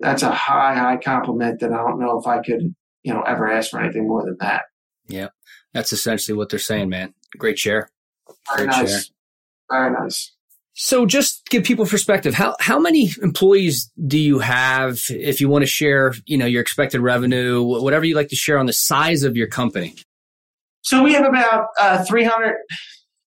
That's 0.00 0.22
a 0.22 0.30
high, 0.30 0.74
high 0.74 0.98
compliment 0.98 1.60
that 1.60 1.72
I 1.72 1.76
don't 1.76 1.98
know 1.98 2.18
if 2.18 2.26
I 2.26 2.42
could, 2.42 2.74
you 3.02 3.14
know, 3.14 3.22
ever 3.22 3.50
ask 3.50 3.70
for 3.70 3.80
anything 3.80 4.06
more 4.06 4.24
than 4.24 4.36
that. 4.40 4.64
Yeah. 5.08 5.28
That's 5.72 5.92
essentially 5.92 6.36
what 6.36 6.50
they're 6.50 6.58
saying, 6.58 6.88
man. 6.88 7.14
Great 7.38 7.58
share. 7.58 7.90
Very 8.54 8.66
Great 8.66 8.76
nice. 8.76 8.90
Share. 8.90 9.14
Very 9.70 9.92
nice. 9.92 10.32
So 10.78 11.06
just 11.06 11.46
give 11.48 11.64
people 11.64 11.86
perspective. 11.86 12.34
How 12.34 12.54
how 12.60 12.78
many 12.78 13.10
employees 13.22 13.90
do 14.06 14.18
you 14.18 14.40
have? 14.40 14.98
If 15.08 15.40
you 15.40 15.48
want 15.48 15.62
to 15.62 15.66
share, 15.66 16.12
you 16.26 16.36
know, 16.36 16.44
your 16.44 16.60
expected 16.60 17.00
revenue, 17.00 17.62
whatever 17.62 18.04
you 18.04 18.14
like 18.14 18.28
to 18.28 18.36
share 18.36 18.58
on 18.58 18.66
the 18.66 18.74
size 18.74 19.22
of 19.22 19.36
your 19.36 19.46
company. 19.46 19.96
So 20.82 21.02
we 21.02 21.14
have 21.14 21.24
about 21.24 21.68
uh, 21.80 22.04
300 22.04 22.56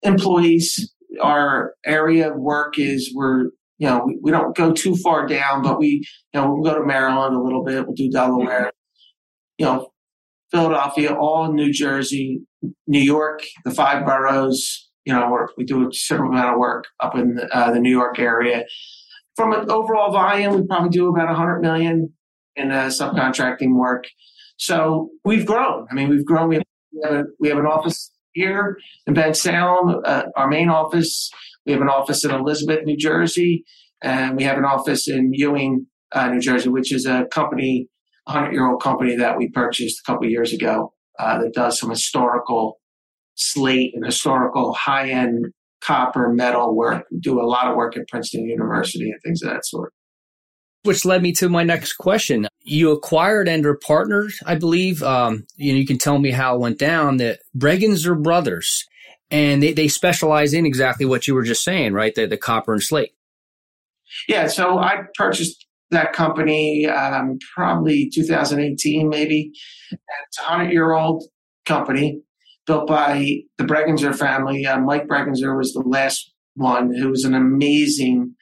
employees. 0.02 0.92
Our 1.20 1.74
area 1.84 2.32
of 2.32 2.38
work 2.38 2.78
is 2.78 3.12
we're 3.14 3.44
you 3.78 3.88
know 3.88 4.02
we, 4.06 4.18
we 4.22 4.30
don't 4.30 4.56
go 4.56 4.72
too 4.72 4.96
far 4.96 5.26
down, 5.26 5.62
but 5.62 5.78
we 5.78 6.04
you 6.32 6.40
know 6.40 6.52
we'll 6.52 6.62
go 6.62 6.78
to 6.78 6.86
Maryland 6.86 7.34
a 7.34 7.42
little 7.42 7.64
bit. 7.64 7.86
We'll 7.86 7.94
do 7.94 8.10
Delaware. 8.10 8.72
You 9.58 9.66
know, 9.66 9.88
Philadelphia, 10.52 11.14
all 11.14 11.52
New 11.52 11.72
Jersey, 11.72 12.42
New 12.86 13.00
York, 13.00 13.42
the 13.64 13.72
five 13.72 14.04
boroughs, 14.04 14.88
you 15.08 15.14
know, 15.14 15.46
we 15.56 15.64
do 15.64 15.80
a 15.80 15.84
considerable 15.84 16.34
amount 16.34 16.52
of 16.52 16.58
work 16.58 16.84
up 17.00 17.16
in 17.16 17.36
the, 17.36 17.48
uh, 17.56 17.72
the 17.72 17.80
New 17.80 17.90
York 17.90 18.18
area. 18.18 18.64
From 19.36 19.54
an 19.54 19.70
overall 19.70 20.12
volume, 20.12 20.54
we 20.54 20.66
probably 20.66 20.90
do 20.90 21.08
about 21.08 21.28
100 21.28 21.60
million 21.60 22.12
in 22.56 22.70
uh, 22.70 22.86
subcontracting 22.86 23.74
work. 23.74 24.04
So 24.58 25.08
we've 25.24 25.46
grown. 25.46 25.86
I 25.90 25.94
mean, 25.94 26.10
we've 26.10 26.26
grown. 26.26 26.48
We 26.48 26.56
have, 27.02 27.12
a, 27.12 27.24
we 27.40 27.48
have 27.48 27.56
an 27.56 27.64
office 27.64 28.10
here 28.38 28.78
in 29.06 29.14
Bensalem, 29.14 30.00
uh, 30.04 30.24
our 30.36 30.48
main 30.48 30.68
office. 30.68 31.30
We 31.66 31.72
have 31.72 31.82
an 31.82 31.88
office 31.88 32.24
in 32.24 32.30
Elizabeth, 32.30 32.84
New 32.84 32.96
Jersey, 32.96 33.64
and 34.02 34.36
we 34.36 34.44
have 34.44 34.56
an 34.56 34.64
office 34.64 35.08
in 35.08 35.32
Ewing, 35.32 35.86
uh, 36.12 36.28
New 36.28 36.40
Jersey, 36.40 36.68
which 36.68 36.92
is 36.92 37.04
a 37.04 37.26
company, 37.32 37.88
hundred 38.26 38.52
year 38.52 38.68
old 38.70 38.82
company 38.82 39.16
that 39.16 39.36
we 39.36 39.48
purchased 39.48 40.00
a 40.00 40.10
couple 40.10 40.28
years 40.28 40.52
ago 40.52 40.92
uh, 41.18 41.38
that 41.40 41.52
does 41.52 41.78
some 41.78 41.90
historical 41.90 42.78
slate 43.34 43.92
and 43.94 44.04
historical 44.04 44.72
high 44.72 45.10
end 45.10 45.46
copper 45.80 46.32
metal 46.32 46.76
work. 46.76 47.04
Do 47.20 47.40
a 47.40 47.46
lot 47.46 47.68
of 47.68 47.76
work 47.76 47.96
at 47.96 48.08
Princeton 48.08 48.44
University 48.44 49.10
and 49.10 49.20
things 49.24 49.42
of 49.42 49.50
that 49.50 49.64
sort. 49.64 49.92
Which 50.88 51.04
led 51.04 51.22
me 51.22 51.32
to 51.32 51.50
my 51.50 51.64
next 51.64 51.98
question. 51.98 52.48
You 52.62 52.92
acquired 52.92 53.46
and 53.46 53.66
are 53.66 53.78
I 54.46 54.54
believe. 54.54 55.02
Um, 55.02 55.46
you 55.56 55.72
know, 55.72 55.78
you 55.78 55.86
can 55.86 55.98
tell 55.98 56.18
me 56.18 56.30
how 56.30 56.54
it 56.54 56.60
went 56.60 56.78
down. 56.78 57.18
That 57.18 57.40
Bregenzer 57.54 58.20
Brothers, 58.20 58.86
and 59.30 59.62
they, 59.62 59.74
they 59.74 59.88
specialize 59.88 60.54
in 60.54 60.64
exactly 60.64 61.04
what 61.04 61.28
you 61.28 61.34
were 61.34 61.42
just 61.42 61.62
saying, 61.62 61.92
right? 61.92 62.14
The, 62.14 62.26
the 62.26 62.38
copper 62.38 62.72
and 62.72 62.82
slate. 62.82 63.12
Yeah. 64.28 64.46
So 64.46 64.78
I 64.78 65.02
purchased 65.14 65.66
that 65.90 66.14
company 66.14 66.86
um, 66.86 67.38
probably 67.54 68.10
2018, 68.10 69.10
maybe. 69.10 69.52
It's 69.90 70.38
a 70.38 70.42
hundred 70.42 70.72
year 70.72 70.94
old 70.94 71.24
company 71.66 72.22
built 72.66 72.86
by 72.86 73.42
the 73.58 73.64
Bregenzer 73.64 74.16
family. 74.16 74.64
Uh, 74.64 74.80
Mike 74.80 75.06
Bregenzer 75.06 75.54
was 75.54 75.74
the 75.74 75.82
last 75.84 76.32
one 76.54 76.94
who 76.94 77.10
was 77.10 77.26
an 77.26 77.34
amazing 77.34 78.34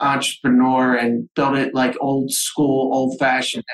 entrepreneur 0.00 0.94
and 0.94 1.28
built 1.34 1.56
it 1.56 1.74
like 1.74 1.96
old 2.00 2.30
school, 2.30 2.90
old 2.92 3.18
fashioned, 3.18 3.64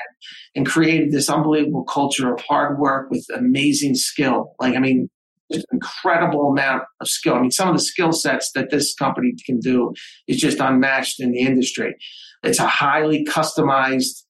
and, 0.55 0.65
created 0.65 1.11
this 1.11 1.29
unbelievable 1.29 1.83
culture 1.85 2.33
of 2.33 2.39
hard 2.41 2.77
work 2.77 3.09
with 3.09 3.25
amazing 3.35 3.95
skill. 3.95 4.53
Like, 4.59 4.75
I 4.75 4.79
mean, 4.79 5.09
just 5.51 5.65
incredible 5.71 6.51
amount 6.51 6.83
of 6.99 7.07
skill. 7.07 7.35
I 7.35 7.41
mean, 7.41 7.51
some 7.51 7.69
of 7.69 7.75
the 7.75 7.81
skill 7.81 8.11
sets 8.11 8.51
that 8.55 8.69
this 8.69 8.93
company 8.93 9.33
can 9.45 9.59
do 9.59 9.93
is 10.27 10.37
just 10.37 10.59
unmatched 10.59 11.19
in 11.19 11.31
the 11.31 11.39
industry. 11.39 11.95
It's 12.43 12.59
a 12.59 12.67
highly 12.67 13.25
customized 13.25 14.23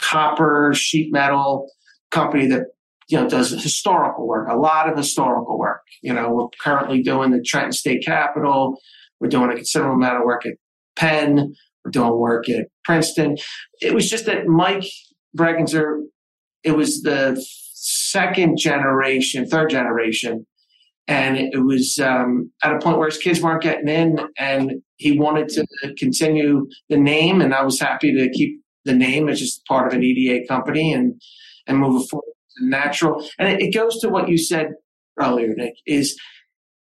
copper 0.00 0.72
sheet 0.74 1.12
metal 1.12 1.70
company 2.10 2.46
that 2.48 2.66
you 3.08 3.18
know, 3.18 3.28
does 3.28 3.50
historical 3.50 4.26
work, 4.26 4.48
a 4.50 4.56
lot 4.56 4.88
of 4.88 4.96
historical 4.96 5.58
work. 5.58 5.82
You 6.02 6.12
know, 6.12 6.30
we're 6.30 6.48
currently 6.60 7.02
doing 7.02 7.30
the 7.30 7.40
Trenton 7.40 7.72
State 7.72 8.04
Capitol. 8.04 8.78
We're 9.20 9.28
doing 9.28 9.50
a 9.50 9.54
considerable 9.54 9.96
amount 9.96 10.18
of 10.18 10.24
work 10.24 10.44
at 10.44 10.54
Penn. 10.96 11.54
Doing 11.88 12.18
work 12.18 12.48
at 12.48 12.66
Princeton. 12.84 13.36
It 13.80 13.94
was 13.94 14.10
just 14.10 14.26
that 14.26 14.48
Mike 14.48 14.82
Bregenzer, 15.38 16.00
it 16.64 16.72
was 16.72 17.02
the 17.02 17.40
second 17.74 18.58
generation, 18.58 19.46
third 19.46 19.70
generation. 19.70 20.46
And 21.06 21.36
it 21.36 21.62
was 21.62 22.00
um, 22.02 22.50
at 22.64 22.74
a 22.74 22.80
point 22.80 22.98
where 22.98 23.08
his 23.08 23.18
kids 23.18 23.40
weren't 23.40 23.62
getting 23.62 23.86
in, 23.86 24.18
and 24.36 24.82
he 24.96 25.16
wanted 25.16 25.48
to 25.50 25.64
continue 25.96 26.66
the 26.88 26.96
name. 26.96 27.40
And 27.40 27.54
I 27.54 27.62
was 27.62 27.78
happy 27.78 28.12
to 28.12 28.28
keep 28.30 28.60
the 28.84 28.94
name 28.94 29.28
as 29.28 29.38
just 29.38 29.64
part 29.66 29.86
of 29.86 29.92
an 29.92 30.02
EDA 30.02 30.48
company 30.48 30.92
and 30.92 31.20
and 31.68 31.78
move 31.78 32.02
it 32.02 32.08
forward 32.08 32.32
natural. 32.60 33.24
And 33.38 33.60
it 33.60 33.74
goes 33.74 34.00
to 34.00 34.08
what 34.08 34.28
you 34.28 34.38
said 34.38 34.68
earlier, 35.20 35.54
Nick, 35.56 35.74
is 35.86 36.18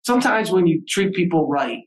sometimes 0.05 0.51
when 0.51 0.67
you 0.67 0.83
treat 0.87 1.13
people 1.13 1.47
right, 1.47 1.79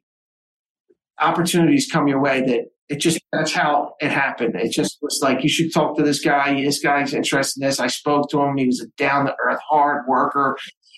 opportunities 1.20 1.88
come 1.90 2.08
your 2.08 2.20
way 2.20 2.40
that 2.40 2.66
it 2.88 2.96
just 2.96 3.18
that's 3.32 3.52
how 3.52 3.94
it 4.00 4.10
happened. 4.10 4.54
It 4.56 4.72
just 4.72 4.98
was 5.00 5.20
like 5.22 5.42
you 5.42 5.48
should 5.48 5.72
talk 5.72 5.96
to 5.96 6.02
this 6.02 6.20
guy. 6.20 6.54
This 6.62 6.80
guy's 6.80 7.14
interested 7.14 7.62
in 7.62 7.68
this. 7.68 7.80
I 7.80 7.86
spoke 7.86 8.28
to 8.30 8.42
him. 8.42 8.56
He 8.56 8.66
was 8.66 8.80
a 8.80 8.86
down 9.02 9.26
to 9.26 9.34
earth, 9.44 9.60
hard 9.68 10.04
worker, 10.06 10.56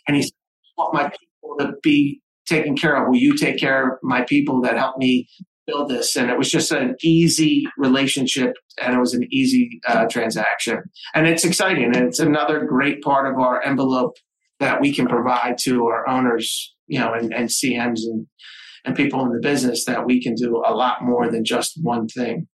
and 0.09 0.17
he 0.17 0.29
what 0.75 0.93
my 0.93 1.05
people 1.05 1.57
to 1.59 1.73
be 1.83 2.21
taken 2.47 2.77
care 2.77 2.97
of. 2.97 3.09
Will 3.09 3.17
you 3.17 3.37
take 3.37 3.59
care 3.59 3.93
of 3.93 3.99
my 4.03 4.23
people 4.23 4.61
that 4.62 4.77
helped 4.77 4.99
me 4.99 5.29
build 5.67 5.91
this? 5.91 6.17
And 6.17 6.31
it 6.31 6.39
was 6.39 6.51
just 6.51 6.71
an 6.71 6.97
easy 7.03 7.64
relationship 7.77 8.55
and 8.81 8.95
it 8.95 9.01
was 9.01 9.14
an 9.14 9.27
easy 9.31 9.81
uh, 9.87 10.07
transaction. 10.07 10.83
And 11.14 11.27
it's 11.27 11.45
exciting. 11.45 11.85
And 11.85 11.97
it's 11.97 12.21
another 12.21 12.64
great 12.64 13.03
part 13.03 13.31
of 13.31 13.39
our 13.39 13.62
envelope 13.62 14.17
that 14.61 14.81
we 14.81 14.95
can 14.95 15.07
provide 15.07 15.59
to 15.59 15.87
our 15.87 16.09
owners, 16.09 16.75
you 16.87 16.99
know, 16.99 17.12
and, 17.12 17.33
and 17.35 17.49
CMs 17.49 18.01
and, 18.05 18.27
and 18.87 18.97
people 18.97 19.20
in 19.22 19.32
the 19.32 19.41
business 19.41 19.84
that 19.84 20.07
we 20.07 20.22
can 20.22 20.34
do 20.34 20.62
a 20.64 20.72
lot 20.72 21.03
more 21.03 21.28
than 21.30 21.45
just 21.45 21.72
one 21.82 22.07
thing. 22.07 22.47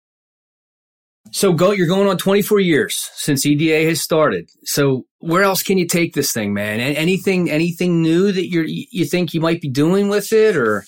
So 1.31 1.53
go, 1.53 1.71
you're 1.71 1.87
going 1.87 2.09
on 2.09 2.19
24 2.19 2.61
years 2.61 3.11
since 3.15 3.47
EDA 3.47 3.89
has 3.89 4.03
started. 4.03 4.51
So 4.65 5.05
where 5.21 5.43
else 5.43 5.63
can 5.63 5.79
you 5.79 5.87
take 5.87 6.15
this 6.15 6.33
thing, 6.33 6.53
man? 6.53 6.81
Anything, 6.81 7.49
anything 7.49 8.03
new 8.03 8.33
that 8.33 8.49
you 8.49 8.65
you 8.67 9.05
think 9.05 9.33
you 9.33 9.41
might 9.41 9.61
be 9.61 9.71
doing 9.71 10.09
with 10.09 10.33
it 10.33 10.57
or? 10.57 10.85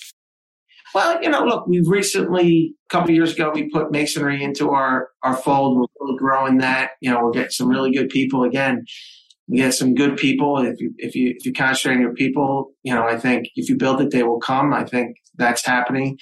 Well, 0.93 1.21
you 1.21 1.29
know, 1.29 1.43
look, 1.43 1.67
we've 1.67 1.87
recently, 1.87 2.73
a 2.89 2.89
couple 2.89 3.11
years 3.11 3.33
ago, 3.33 3.51
we 3.53 3.69
put 3.69 3.91
masonry 3.91 4.43
into 4.43 4.71
our, 4.71 5.09
our 5.23 5.35
fold. 5.35 5.77
We're 5.77 5.85
really 5.99 6.17
growing 6.17 6.57
that. 6.59 6.91
You 7.01 7.11
know, 7.11 7.21
we're 7.23 7.31
getting 7.31 7.49
some 7.49 7.67
really 7.67 7.91
good 7.91 8.09
people 8.09 8.43
again. 8.43 8.85
We 9.47 9.57
get 9.57 9.73
some 9.73 9.93
good 9.93 10.17
people. 10.17 10.57
If 10.59 10.79
you, 10.79 10.93
if 10.97 11.15
you, 11.15 11.33
if 11.37 11.45
you 11.45 11.53
concentrate 11.53 11.95
on 11.95 12.01
your 12.01 12.13
people, 12.13 12.71
you 12.83 12.93
know, 12.93 13.03
I 13.03 13.17
think 13.17 13.47
if 13.55 13.69
you 13.69 13.77
build 13.77 14.01
it, 14.01 14.11
they 14.11 14.23
will 14.23 14.39
come. 14.39 14.73
I 14.73 14.85
think 14.85 15.17
that's 15.37 15.65
happening. 15.65 16.17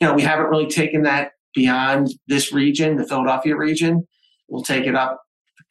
You 0.00 0.06
know, 0.06 0.14
we 0.14 0.22
haven't 0.22 0.46
really 0.46 0.68
taken 0.68 1.02
that 1.02 1.32
beyond 1.54 2.08
this 2.26 2.52
region, 2.52 2.96
the 2.96 3.06
Philadelphia 3.06 3.56
region. 3.56 4.06
We'll 4.48 4.62
take 4.62 4.86
it 4.86 4.94
up 4.94 5.20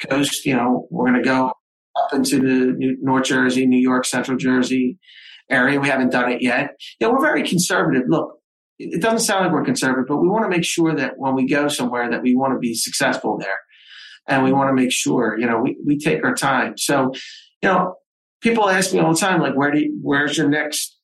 the 0.01 0.07
coast. 0.07 0.45
You 0.45 0.55
know, 0.55 0.87
we're 0.91 1.09
going 1.09 1.21
to 1.21 1.27
go 1.27 1.47
up 1.47 2.13
into 2.13 2.39
the 2.39 2.95
North 3.01 3.25
Jersey, 3.25 3.65
New 3.65 3.79
York, 3.79 4.05
Central 4.05 4.37
Jersey 4.37 4.97
area. 5.49 5.79
We 5.79 5.87
haven't 5.87 6.11
done 6.11 6.31
it 6.31 6.41
yet. 6.41 6.71
You 6.99 7.07
know, 7.07 7.13
we're 7.13 7.21
very 7.21 7.47
conservative. 7.47 8.03
Look, 8.07 8.33
it 8.79 9.01
doesn't 9.01 9.19
sound 9.19 9.45
like 9.45 9.53
we're 9.53 9.63
conservative, 9.63 10.05
but 10.07 10.17
we 10.17 10.27
want 10.27 10.43
to 10.43 10.49
make 10.49 10.65
sure 10.65 10.93
that 10.95 11.13
when 11.17 11.33
we 11.33 11.47
go 11.47 11.67
somewhere 11.67 12.09
that 12.11 12.21
we 12.21 12.35
want 12.35 12.53
to 12.53 12.59
be 12.59 12.75
successful 12.75 13.37
there. 13.39 13.57
And 14.29 14.43
we 14.43 14.51
want 14.51 14.67
to 14.69 14.73
make 14.73 14.91
sure, 14.91 15.37
you 15.39 15.45
know, 15.45 15.61
we, 15.61 15.77
we 15.85 15.97
take 15.97 16.23
our 16.25 16.35
time. 16.35 16.77
So, 16.77 17.13
you 17.63 17.69
know, 17.69 17.95
people 18.41 18.69
ask 18.69 18.93
me 18.93 18.99
all 18.99 19.13
the 19.13 19.19
time, 19.19 19.39
like, 19.39 19.55
where 19.55 19.71
do 19.71 19.79
you, 19.79 19.97
where's 20.01 20.37
your 20.37 20.49
next? 20.49 20.96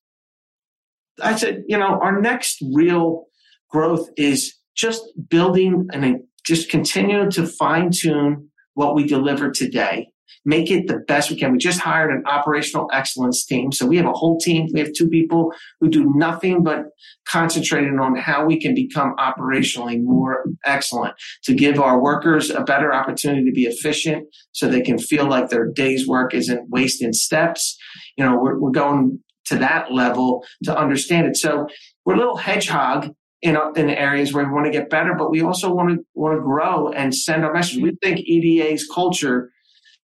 I 1.21 1.35
said, 1.35 1.63
you 1.67 1.77
know, 1.77 1.99
our 2.01 2.19
next 2.19 2.57
real 2.73 3.25
growth 3.69 4.09
is 4.17 4.55
just 4.75 5.03
building 5.29 5.87
and 5.93 6.21
just 6.45 6.69
continue 6.69 7.29
to 7.31 7.45
fine 7.45 7.91
tune 7.91 8.49
what 8.73 8.95
we 8.95 9.05
deliver 9.05 9.51
today 9.51 10.07
make 10.45 10.69
it 10.69 10.87
the 10.87 10.99
best 11.07 11.29
we 11.29 11.37
can. 11.37 11.51
We 11.51 11.57
just 11.57 11.79
hired 11.79 12.11
an 12.11 12.23
operational 12.25 12.89
excellence 12.91 13.45
team. 13.45 13.71
So 13.71 13.85
we 13.85 13.97
have 13.97 14.05
a 14.05 14.13
whole 14.13 14.37
team. 14.37 14.67
We 14.73 14.79
have 14.79 14.93
two 14.93 15.07
people 15.07 15.53
who 15.79 15.89
do 15.89 16.11
nothing 16.15 16.63
but 16.63 16.85
concentrating 17.27 17.99
on 17.99 18.15
how 18.15 18.45
we 18.45 18.59
can 18.59 18.75
become 18.75 19.15
operationally 19.17 20.01
more 20.01 20.43
excellent 20.65 21.13
to 21.43 21.53
give 21.53 21.79
our 21.79 22.01
workers 22.01 22.49
a 22.49 22.61
better 22.61 22.93
opportunity 22.93 23.45
to 23.45 23.51
be 23.51 23.65
efficient 23.65 24.25
so 24.51 24.67
they 24.67 24.81
can 24.81 24.97
feel 24.97 25.27
like 25.27 25.49
their 25.49 25.69
day's 25.71 26.07
work 26.07 26.33
isn't 26.33 26.69
wasting 26.69 27.13
steps. 27.13 27.77
You 28.17 28.25
know, 28.25 28.37
we're, 28.37 28.59
we're 28.59 28.71
going 28.71 29.22
to 29.45 29.57
that 29.57 29.91
level 29.91 30.43
to 30.63 30.77
understand 30.77 31.27
it. 31.27 31.37
So 31.37 31.67
we're 32.05 32.15
a 32.15 32.17
little 32.17 32.37
hedgehog 32.37 33.13
in, 33.41 33.57
in 33.75 33.89
areas 33.89 34.33
where 34.33 34.45
we 34.45 34.51
want 34.51 34.65
to 34.65 34.71
get 34.71 34.89
better, 34.89 35.13
but 35.17 35.29
we 35.29 35.41
also 35.41 35.73
want 35.73 35.89
to 35.89 35.97
want 36.13 36.37
to 36.37 36.41
grow 36.41 36.89
and 36.89 37.13
send 37.13 37.43
our 37.43 37.53
message. 37.53 37.81
We 37.81 37.97
think 38.01 38.19
EDA's 38.19 38.87
culture 38.93 39.51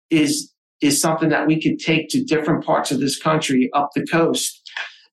is 0.09 0.53
is 0.81 0.99
something 0.99 1.29
that 1.29 1.47
we 1.47 1.61
could 1.61 1.79
take 1.79 2.09
to 2.09 2.23
different 2.23 2.63
parts 2.65 2.91
of 2.91 2.99
this 2.99 3.17
country 3.17 3.69
up 3.73 3.89
the 3.95 4.05
coast 4.05 4.61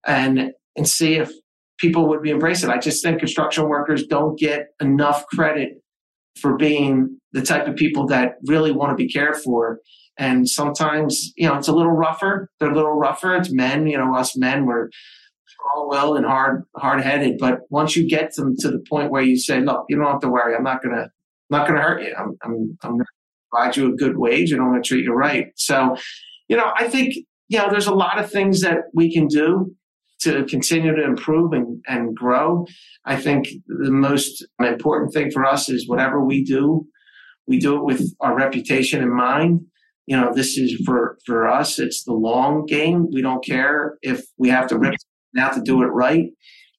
and 0.06 0.52
and 0.76 0.88
see 0.88 1.14
if 1.14 1.30
people 1.78 2.08
would 2.08 2.22
be 2.22 2.30
embrace 2.30 2.62
it. 2.62 2.70
I 2.70 2.78
just 2.78 3.02
think 3.02 3.20
construction 3.20 3.68
workers 3.68 4.06
don't 4.06 4.38
get 4.38 4.68
enough 4.80 5.24
credit 5.26 5.82
for 6.38 6.56
being 6.56 7.18
the 7.32 7.42
type 7.42 7.66
of 7.66 7.76
people 7.76 8.06
that 8.08 8.34
really 8.46 8.70
want 8.70 8.90
to 8.90 8.96
be 8.96 9.10
cared 9.10 9.36
for. 9.36 9.78
And 10.20 10.46
sometimes, 10.48 11.32
you 11.36 11.48
know, 11.48 11.56
it's 11.56 11.68
a 11.68 11.74
little 11.74 11.92
rougher. 11.92 12.50
They're 12.60 12.70
a 12.70 12.74
little 12.74 12.92
rougher. 12.92 13.34
It's 13.34 13.50
men, 13.50 13.86
you 13.86 13.96
know, 13.96 14.14
us 14.14 14.36
men, 14.36 14.66
we're 14.66 14.90
all 15.74 15.88
well 15.88 16.14
and 16.14 16.26
hard, 16.26 16.64
hard 16.76 17.00
headed. 17.00 17.38
But 17.38 17.60
once 17.70 17.96
you 17.96 18.06
get 18.06 18.34
them 18.34 18.54
to 18.58 18.70
the 18.70 18.84
point 18.88 19.10
where 19.10 19.22
you 19.22 19.38
say, 19.38 19.60
look, 19.60 19.86
you 19.88 19.96
don't 19.96 20.06
have 20.06 20.20
to 20.20 20.28
worry. 20.28 20.54
I'm 20.54 20.62
not 20.62 20.82
going 20.82 20.94
to, 20.94 21.08
not 21.48 21.66
going 21.66 21.78
to 21.78 21.82
hurt 21.82 22.02
you. 22.02 22.14
I'm, 22.16 22.36
I'm, 22.44 22.78
I'm 22.82 22.98
provide 23.50 23.76
you 23.76 23.92
a 23.92 23.96
good 23.96 24.16
wage 24.18 24.52
and 24.52 24.60
I'm 24.60 24.68
going 24.68 24.82
to 24.82 24.86
treat 24.86 25.04
you 25.04 25.12
right. 25.12 25.46
So, 25.56 25.96
you 26.48 26.56
know, 26.56 26.70
I 26.76 26.88
think, 26.88 27.14
you 27.48 27.58
know, 27.58 27.68
there's 27.70 27.86
a 27.86 27.94
lot 27.94 28.18
of 28.18 28.30
things 28.30 28.60
that 28.60 28.78
we 28.94 29.12
can 29.12 29.26
do 29.26 29.74
to 30.20 30.44
continue 30.44 30.94
to 30.94 31.02
improve 31.02 31.52
and, 31.52 31.82
and 31.88 32.14
grow. 32.14 32.66
I 33.06 33.16
think 33.16 33.48
the 33.66 33.90
most 33.90 34.46
important 34.60 35.14
thing 35.14 35.30
for 35.30 35.46
us 35.46 35.68
is 35.70 35.88
whatever 35.88 36.22
we 36.22 36.44
do, 36.44 36.86
we 37.46 37.58
do 37.58 37.76
it 37.76 37.84
with 37.84 38.14
our 38.20 38.36
reputation 38.36 39.02
in 39.02 39.14
mind. 39.14 39.62
You 40.06 40.16
know, 40.16 40.32
this 40.34 40.56
is 40.56 40.80
for, 40.84 41.18
for 41.24 41.48
us, 41.48 41.78
it's 41.78 42.04
the 42.04 42.12
long 42.12 42.66
game. 42.66 43.08
We 43.12 43.22
don't 43.22 43.44
care 43.44 43.98
if 44.02 44.24
we 44.38 44.48
have 44.48 44.66
to 44.68 44.78
rip 44.78 44.94
out 45.38 45.54
to 45.54 45.62
do 45.62 45.82
it 45.82 45.86
right. 45.86 46.26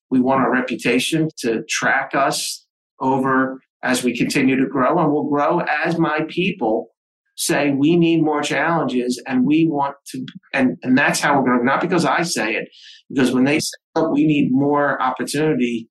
We 0.09 0.19
want 0.19 0.41
our 0.41 0.51
reputation 0.51 1.29
to 1.39 1.63
track 1.69 2.13
us 2.13 2.65
over 2.99 3.61
as 3.83 4.03
we 4.03 4.15
continue 4.15 4.55
to 4.57 4.67
grow 4.67 4.99
and 4.99 5.11
we'll 5.11 5.29
grow 5.29 5.59
as 5.61 5.97
my 5.97 6.21
people 6.29 6.89
say 7.35 7.71
we 7.71 7.95
need 7.95 8.21
more 8.21 8.41
challenges 8.41 9.21
and 9.25 9.45
we 9.45 9.67
want 9.67 9.95
to 10.05 10.23
and, 10.53 10.77
and 10.83 10.97
that's 10.97 11.19
how 11.19 11.35
we're 11.35 11.45
going 11.45 11.59
to 11.59 11.65
not 11.65 11.81
because 11.81 12.05
i 12.05 12.21
say 12.21 12.53
it 12.53 12.67
because 13.09 13.31
when 13.31 13.43
they 13.43 13.59
say 13.59 13.71
Look, 13.95 14.11
we 14.11 14.25
need 14.25 14.49
more 14.51 15.01
opportunity 15.01 15.89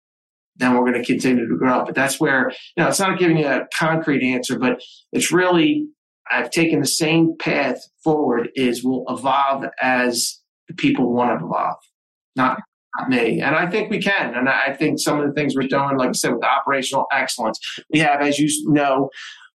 then 0.57 0.75
we're 0.75 0.91
going 0.91 1.03
to 1.03 1.05
continue 1.05 1.49
to 1.49 1.57
grow 1.57 1.85
but 1.85 1.95
that's 1.95 2.21
where 2.21 2.51
you 2.77 2.83
know 2.83 2.89
it's 2.89 3.01
not 3.01 3.19
giving 3.19 3.39
you 3.39 3.47
a 3.47 3.67
concrete 3.77 4.23
answer 4.23 4.59
but 4.59 4.81
it's 5.13 5.33
really 5.33 5.87
i've 6.31 6.51
taken 6.51 6.81
the 6.81 6.87
same 6.87 7.35
path 7.39 7.79
forward 8.03 8.51
is 8.55 8.85
we'll 8.85 9.05
evolve 9.09 9.65
as 9.83 10.41
the 10.69 10.75
people 10.75 11.13
want 11.13 11.39
to 11.39 11.45
evolve 11.45 11.77
not 12.37 12.59
me. 13.09 13.41
And 13.41 13.55
I 13.55 13.69
think 13.71 13.91
we 13.91 14.01
can. 14.01 14.35
And 14.35 14.49
I 14.49 14.75
think 14.75 14.99
some 14.99 15.21
of 15.21 15.27
the 15.27 15.33
things 15.33 15.55
we're 15.55 15.69
doing, 15.69 15.97
like 15.97 16.11
I 16.11 16.13
said, 16.13 16.33
with 16.33 16.45
operational 16.45 17.07
excellence, 17.13 17.59
we 17.93 18.01
have, 18.01 18.21
as 18.21 18.39
you 18.39 18.49
know, 18.73 19.11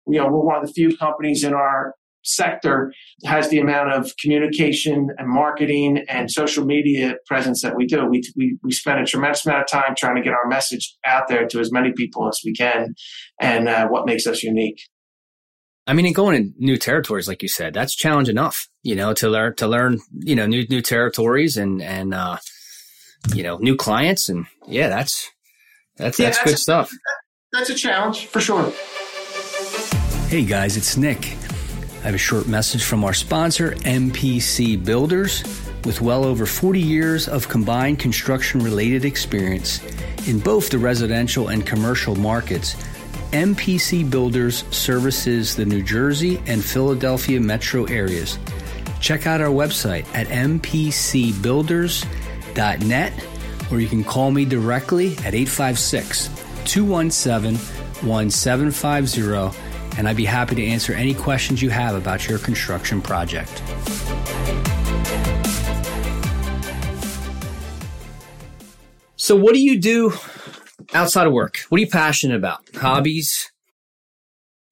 you 0.07 0.19
know, 0.19 0.27
we're 0.27 0.45
one 0.45 0.61
of 0.61 0.67
the 0.67 0.73
few 0.73 0.97
companies 0.97 1.45
in 1.45 1.55
our 1.55 1.95
sector 2.27 2.91
has 3.27 3.51
the 3.51 3.59
amount 3.59 3.93
of 3.93 4.11
communication 4.19 5.11
and 5.19 5.29
marketing 5.29 6.03
and 6.09 6.31
social 6.31 6.65
media 6.65 7.17
presence 7.27 7.61
that 7.61 7.77
we 7.77 7.87
do. 7.87 8.07
We, 8.07 8.23
we, 8.35 8.57
we 8.63 8.73
spend 8.73 9.01
a 9.01 9.05
tremendous 9.05 9.45
amount 9.45 9.63
of 9.63 9.69
time 9.69 9.95
trying 9.97 10.17
to 10.17 10.23
get 10.23 10.33
our 10.33 10.49
message 10.49 10.97
out 11.05 11.29
there 11.29 11.47
to 11.47 11.61
as 11.61 11.71
many 11.71 11.93
people 11.93 12.27
as 12.27 12.41
we 12.45 12.55
can 12.55 12.95
and 13.41 13.69
uh, 13.69 13.89
what 13.89 14.07
makes 14.07 14.27
us 14.27 14.43
unique. 14.43 14.81
I 15.87 15.93
mean, 15.93 16.07
and 16.07 16.15
going 16.15 16.35
in 16.35 16.55
new 16.59 16.79
territories, 16.79 17.29
like 17.29 17.43
you 17.43 17.49
said, 17.49 17.75
that's 17.75 17.95
challenge 17.95 18.31
enough, 18.31 18.69
you 18.83 18.95
know, 18.95 19.13
to 19.15 19.29
learn, 19.29 19.55
to 19.57 19.69
learn, 19.69 20.01
you 20.19 20.35
know, 20.35 20.47
new, 20.47 20.67
new 20.71 20.81
territories 20.81 21.59
and, 21.59 21.83
and, 21.83 22.15
uh, 22.15 22.39
you 23.35 23.43
know, 23.43 23.59
new 23.59 23.77
clients. 23.77 24.31
And 24.31 24.47
yeah, 24.67 24.89
that's, 24.89 25.31
that's, 25.99 26.19
yeah, 26.19 26.27
that's, 26.27 26.39
that's 26.39 26.49
good 26.49 26.55
a, 26.55 26.59
stuff. 26.59 26.91
That's 27.53 27.69
a 27.69 27.75
challenge 27.75 28.27
for 28.27 28.41
sure. 28.41 28.73
Hey 30.29 30.45
guys, 30.45 30.79
it's 30.79 30.97
Nick. 30.97 31.37
I 32.01 32.07
have 32.07 32.15
a 32.15 32.19
short 32.19 32.49
message 32.49 32.85
from 32.85 33.05
our 33.05 33.15
sponsor, 33.15 33.73
MPC 33.73 34.83
Builders. 34.83 35.43
With 35.85 36.01
well 36.01 36.25
over 36.25 36.47
40 36.47 36.81
years 36.81 37.29
of 37.29 37.47
combined 37.47 37.99
construction 37.99 38.61
related 38.61 39.05
experience 39.05 39.83
in 40.27 40.39
both 40.39 40.71
the 40.71 40.79
residential 40.79 41.49
and 41.49 41.67
commercial 41.67 42.15
markets, 42.15 42.75
MPC 43.33 44.11
Builders 44.11 44.65
services 44.71 45.57
the 45.57 45.65
New 45.65 45.83
Jersey 45.83 46.43
and 46.47 46.65
Philadelphia 46.65 47.41
metro 47.41 47.85
areas. 47.85 48.39
Check 49.01 49.27
out 49.27 49.41
our 49.41 49.49
website 49.49 50.07
at 50.15 50.29
mpcbuilders.com 50.29 52.15
net, 52.55 53.13
or 53.71 53.81
you 53.81 53.89
can 53.89 54.05
call 54.05 54.31
me 54.31 54.45
directly 54.45 55.17
at 55.19 55.35
856 55.35 56.29
217 56.65 57.59
1750, 58.07 59.99
and 59.99 60.09
I'd 60.09 60.17
be 60.17 60.25
happy 60.25 60.55
to 60.57 60.65
answer 60.65 60.93
any 60.93 61.15
questions 61.15 61.63
you 61.63 61.71
have 61.71 61.95
about 61.95 62.29
your 62.29 62.39
construction 62.39 63.01
project. 63.01 63.63
So, 69.17 69.35
what 69.37 69.55
do 69.55 69.61
you 69.61 69.81
do 69.81 70.13
outside 70.93 71.27
of 71.27 71.33
work? 71.33 71.59
What 71.69 71.79
are 71.79 71.81
you 71.81 71.91
passionate 71.91 72.37
about? 72.37 72.61
Hobbies? 72.75 73.51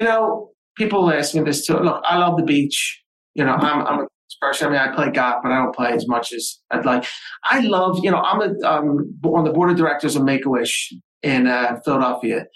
You 0.01 0.09
know, 0.09 0.51
people 0.77 1.11
ask 1.11 1.35
me 1.35 1.43
this 1.43 1.67
too. 1.67 1.75
Look, 1.75 2.03
I 2.05 2.19
love 2.19 2.37
the 2.37 2.45
beach. 2.45 3.03
You 3.35 3.45
know, 3.45 3.53
I'm, 3.53 3.87
I'm 3.87 4.01
a 4.01 4.07
person. 4.41 4.69
I 4.69 4.71
mean, 4.71 4.81
I 4.81 4.95
play 4.95 5.11
golf, 5.11 5.43
but 5.43 5.53
I 5.53 5.59
don't 5.59 5.75
play 5.75 5.93
as 5.93 6.07
much 6.07 6.33
as 6.33 6.59
I'd 6.71 6.85
like. 6.85 7.05
I 7.45 7.61
love, 7.61 8.01
you 8.03 8.11
know, 8.11 8.19
I'm 8.19 8.41
a, 8.41 8.69
um, 8.69 9.19
on 9.25 9.45
the 9.45 9.53
board 9.53 9.71
of 9.71 9.77
directors 9.77 10.17
of 10.17 10.25
Make 10.25 10.45
a 10.45 10.51
Wish 10.51 10.93
in 11.23 11.47
uh, 11.47 11.79
Philadelphia. 11.85 12.47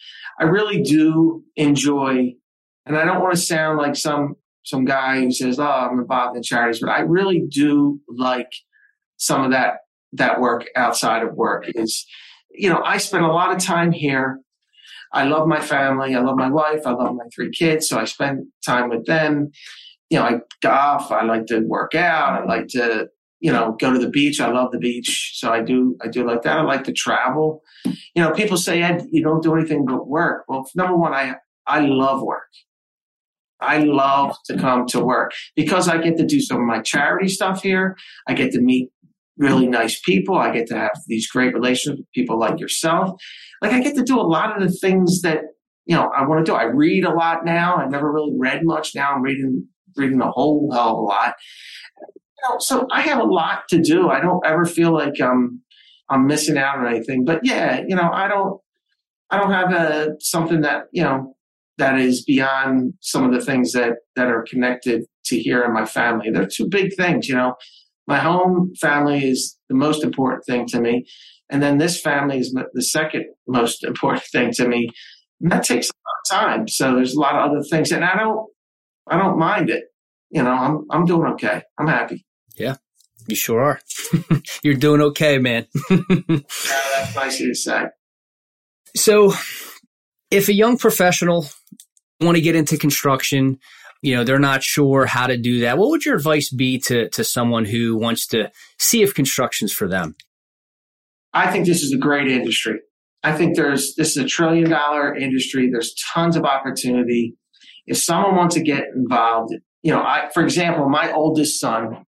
I 0.40 0.44
really 0.44 0.82
do 0.82 1.42
enjoy, 1.54 2.34
and 2.84 2.96
I 2.96 3.04
don't 3.04 3.22
want 3.22 3.34
to 3.34 3.40
sound 3.40 3.78
like 3.78 3.96
some 3.96 4.34
some 4.64 4.84
guy 4.84 5.20
who 5.20 5.30
says, 5.30 5.58
"Oh, 5.58 5.64
I'm 5.64 6.00
involved 6.00 6.36
in 6.36 6.42
charities," 6.42 6.80
but 6.80 6.90
I 6.90 7.00
really 7.00 7.46
do 7.48 8.00
like 8.08 8.50
some 9.16 9.44
of 9.44 9.52
that 9.52 9.78
that 10.12 10.40
work 10.40 10.66
outside 10.76 11.22
of 11.22 11.34
work 11.34 11.66
is 11.74 12.06
you 12.56 12.68
know 12.68 12.82
i 12.84 12.96
spend 12.96 13.24
a 13.24 13.28
lot 13.28 13.54
of 13.54 13.62
time 13.62 13.92
here. 13.92 14.40
I 15.12 15.24
love 15.24 15.46
my 15.46 15.60
family. 15.60 16.14
I 16.14 16.20
love 16.20 16.36
my 16.36 16.50
wife. 16.50 16.82
I 16.84 16.90
love 16.90 17.14
my 17.14 17.24
three 17.34 17.50
kids. 17.50 17.88
So 17.88 17.98
i 17.98 18.04
spend 18.04 18.46
time 18.64 18.90
with 18.90 19.06
them. 19.06 19.50
You 20.10 20.18
know 20.18 20.24
i 20.24 20.40
golf. 20.62 21.10
I 21.10 21.24
like 21.24 21.46
to 21.46 21.60
work 21.60 21.94
out. 21.94 22.42
I 22.42 22.44
like 22.44 22.68
to 22.68 23.08
you 23.40 23.52
know 23.52 23.76
go 23.78 23.92
to 23.92 23.98
the 23.98 24.10
beach. 24.10 24.40
I 24.40 24.50
love 24.50 24.72
the 24.72 24.78
beach. 24.78 25.32
So 25.34 25.52
i 25.52 25.62
do 25.62 25.96
i 26.02 26.08
do 26.08 26.26
like 26.26 26.42
that. 26.42 26.58
I 26.58 26.62
like 26.62 26.84
to 26.84 26.92
travel. 26.92 27.62
You 27.84 28.22
know 28.22 28.32
people 28.32 28.56
say 28.56 28.82
ed 28.82 29.04
you 29.10 29.22
don't 29.22 29.42
do 29.42 29.54
anything 29.54 29.84
but 29.84 30.08
work. 30.08 30.44
Well 30.48 30.68
number 30.74 30.96
one 30.96 31.14
i 31.14 31.36
i 31.66 31.80
love 31.80 32.22
work. 32.22 32.48
I 33.60 33.78
love 33.78 34.36
to 34.46 34.58
come 34.58 34.86
to 34.88 35.00
work 35.00 35.32
because 35.54 35.88
I 35.88 35.98
get 35.98 36.16
to 36.18 36.26
do 36.26 36.40
some 36.40 36.60
of 36.60 36.66
my 36.66 36.82
charity 36.82 37.28
stuff 37.28 37.62
here. 37.62 37.96
I 38.28 38.34
get 38.34 38.52
to 38.52 38.60
meet 38.60 38.90
really 39.38 39.66
nice 39.66 40.00
people. 40.00 40.36
I 40.36 40.50
get 40.50 40.66
to 40.68 40.76
have 40.76 40.92
these 41.06 41.28
great 41.28 41.54
relationships 41.54 41.98
with 41.98 42.12
people 42.12 42.38
like 42.38 42.58
yourself. 42.58 43.20
Like 43.62 43.72
I 43.72 43.80
get 43.80 43.96
to 43.96 44.02
do 44.02 44.18
a 44.18 44.22
lot 44.22 44.56
of 44.56 44.66
the 44.66 44.74
things 44.74 45.22
that, 45.22 45.40
you 45.84 45.96
know, 45.96 46.10
I 46.16 46.26
want 46.26 46.44
to 46.44 46.50
do. 46.50 46.56
I 46.56 46.64
read 46.64 47.04
a 47.04 47.14
lot 47.14 47.44
now. 47.44 47.76
I've 47.76 47.90
never 47.90 48.10
really 48.12 48.34
read 48.36 48.64
much 48.64 48.94
now. 48.94 49.12
I'm 49.12 49.22
reading, 49.22 49.66
reading 49.96 50.20
a 50.20 50.30
whole 50.30 50.70
hell 50.72 50.90
of 50.90 50.98
a 50.98 51.00
lot. 51.00 51.34
You 52.00 52.48
know, 52.48 52.56
so 52.58 52.86
I 52.92 53.02
have 53.02 53.18
a 53.18 53.24
lot 53.24 53.62
to 53.70 53.80
do. 53.80 54.08
I 54.08 54.20
don't 54.20 54.44
ever 54.44 54.64
feel 54.64 54.92
like 54.92 55.20
I'm, 55.20 55.62
I'm 56.08 56.26
missing 56.26 56.56
out 56.58 56.78
on 56.78 56.86
anything, 56.86 57.24
but 57.24 57.40
yeah, 57.42 57.82
you 57.86 57.96
know, 57.96 58.10
I 58.12 58.28
don't, 58.28 58.60
I 59.30 59.38
don't 59.38 59.50
have 59.50 59.72
a, 59.72 60.10
something 60.20 60.60
that, 60.60 60.84
you 60.92 61.02
know, 61.02 61.34
that 61.78 61.98
is 61.98 62.24
beyond 62.24 62.94
some 63.00 63.24
of 63.24 63.32
the 63.32 63.44
things 63.44 63.72
that 63.72 63.94
that 64.14 64.28
are 64.28 64.44
connected 64.48 65.04
to 65.26 65.38
here 65.38 65.62
in 65.62 65.74
my 65.74 65.84
family. 65.84 66.30
They're 66.30 66.46
two 66.46 66.68
big 66.68 66.96
things, 66.96 67.28
you 67.28 67.34
know. 67.34 67.54
My 68.06 68.18
home 68.18 68.72
family 68.80 69.24
is 69.24 69.56
the 69.68 69.74
most 69.74 70.04
important 70.04 70.44
thing 70.46 70.66
to 70.68 70.80
me, 70.80 71.06
and 71.50 71.62
then 71.62 71.78
this 71.78 72.00
family 72.00 72.38
is 72.38 72.54
the 72.72 72.82
second 72.82 73.26
most 73.46 73.84
important 73.84 74.24
thing 74.32 74.52
to 74.54 74.68
me. 74.68 74.90
And 75.40 75.52
that 75.52 75.64
takes 75.64 75.90
a 75.90 75.92
lot 75.92 76.46
of 76.46 76.48
time. 76.48 76.68
So 76.68 76.94
there's 76.94 77.14
a 77.14 77.20
lot 77.20 77.36
of 77.36 77.50
other 77.50 77.62
things, 77.62 77.92
and 77.92 78.04
I 78.04 78.16
don't, 78.16 78.48
I 79.08 79.18
don't 79.18 79.38
mind 79.38 79.70
it. 79.70 79.84
You 80.30 80.42
know, 80.42 80.52
I'm 80.52 80.86
I'm 80.90 81.04
doing 81.04 81.32
okay. 81.32 81.62
I'm 81.78 81.86
happy. 81.86 82.24
Yeah, 82.56 82.76
you 83.28 83.36
sure 83.36 83.60
are. 83.60 83.80
You're 84.62 84.74
doing 84.74 85.02
okay, 85.02 85.38
man. 85.38 85.66
yeah, 85.90 85.96
that's 86.18 87.14
nice 87.14 87.38
to 87.38 87.54
say. 87.54 87.84
So, 88.96 89.34
if 90.30 90.48
a 90.48 90.54
young 90.54 90.78
professional 90.78 91.46
want 92.20 92.36
to 92.36 92.40
get 92.40 92.56
into 92.56 92.78
construction, 92.78 93.58
you 94.02 94.14
know, 94.14 94.24
they're 94.24 94.38
not 94.38 94.62
sure 94.62 95.06
how 95.06 95.26
to 95.26 95.36
do 95.36 95.60
that. 95.60 95.78
What 95.78 95.90
would 95.90 96.04
your 96.04 96.16
advice 96.16 96.50
be 96.50 96.78
to, 96.80 97.08
to 97.10 97.24
someone 97.24 97.64
who 97.64 97.96
wants 97.96 98.26
to 98.28 98.50
see 98.78 99.02
if 99.02 99.14
construction's 99.14 99.72
for 99.72 99.88
them? 99.88 100.16
I 101.32 101.50
think 101.50 101.66
this 101.66 101.82
is 101.82 101.92
a 101.92 101.98
great 101.98 102.28
industry. 102.28 102.80
I 103.22 103.32
think 103.36 103.56
there's 103.56 103.94
this 103.96 104.16
is 104.16 104.18
a 104.18 104.26
trillion 104.26 104.70
dollar 104.70 105.14
industry. 105.14 105.68
There's 105.70 105.94
tons 106.14 106.36
of 106.36 106.44
opportunity. 106.44 107.36
If 107.86 107.98
someone 107.98 108.36
wants 108.36 108.54
to 108.54 108.62
get 108.62 108.84
involved, 108.94 109.54
you 109.82 109.92
know, 109.92 110.00
I, 110.00 110.28
for 110.32 110.42
example, 110.42 110.88
my 110.88 111.12
oldest 111.12 111.60
son, 111.60 112.04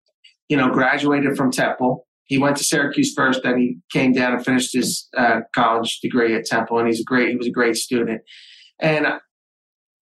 you 0.47 0.57
know, 0.57 0.69
graduated 0.69 1.35
from 1.35 1.51
Temple. 1.51 2.07
He 2.25 2.37
went 2.37 2.57
to 2.57 2.63
Syracuse 2.63 3.13
first, 3.15 3.41
then 3.43 3.57
he 3.57 3.77
came 3.91 4.13
down 4.13 4.33
and 4.33 4.45
finished 4.45 4.73
his 4.73 5.09
uh, 5.17 5.39
college 5.55 5.99
degree 5.99 6.35
at 6.35 6.45
Temple, 6.45 6.77
and 6.77 6.87
he's 6.87 7.01
a 7.01 7.03
great. 7.03 7.29
He 7.29 7.35
was 7.35 7.47
a 7.47 7.51
great 7.51 7.75
student. 7.75 8.21
And 8.79 9.07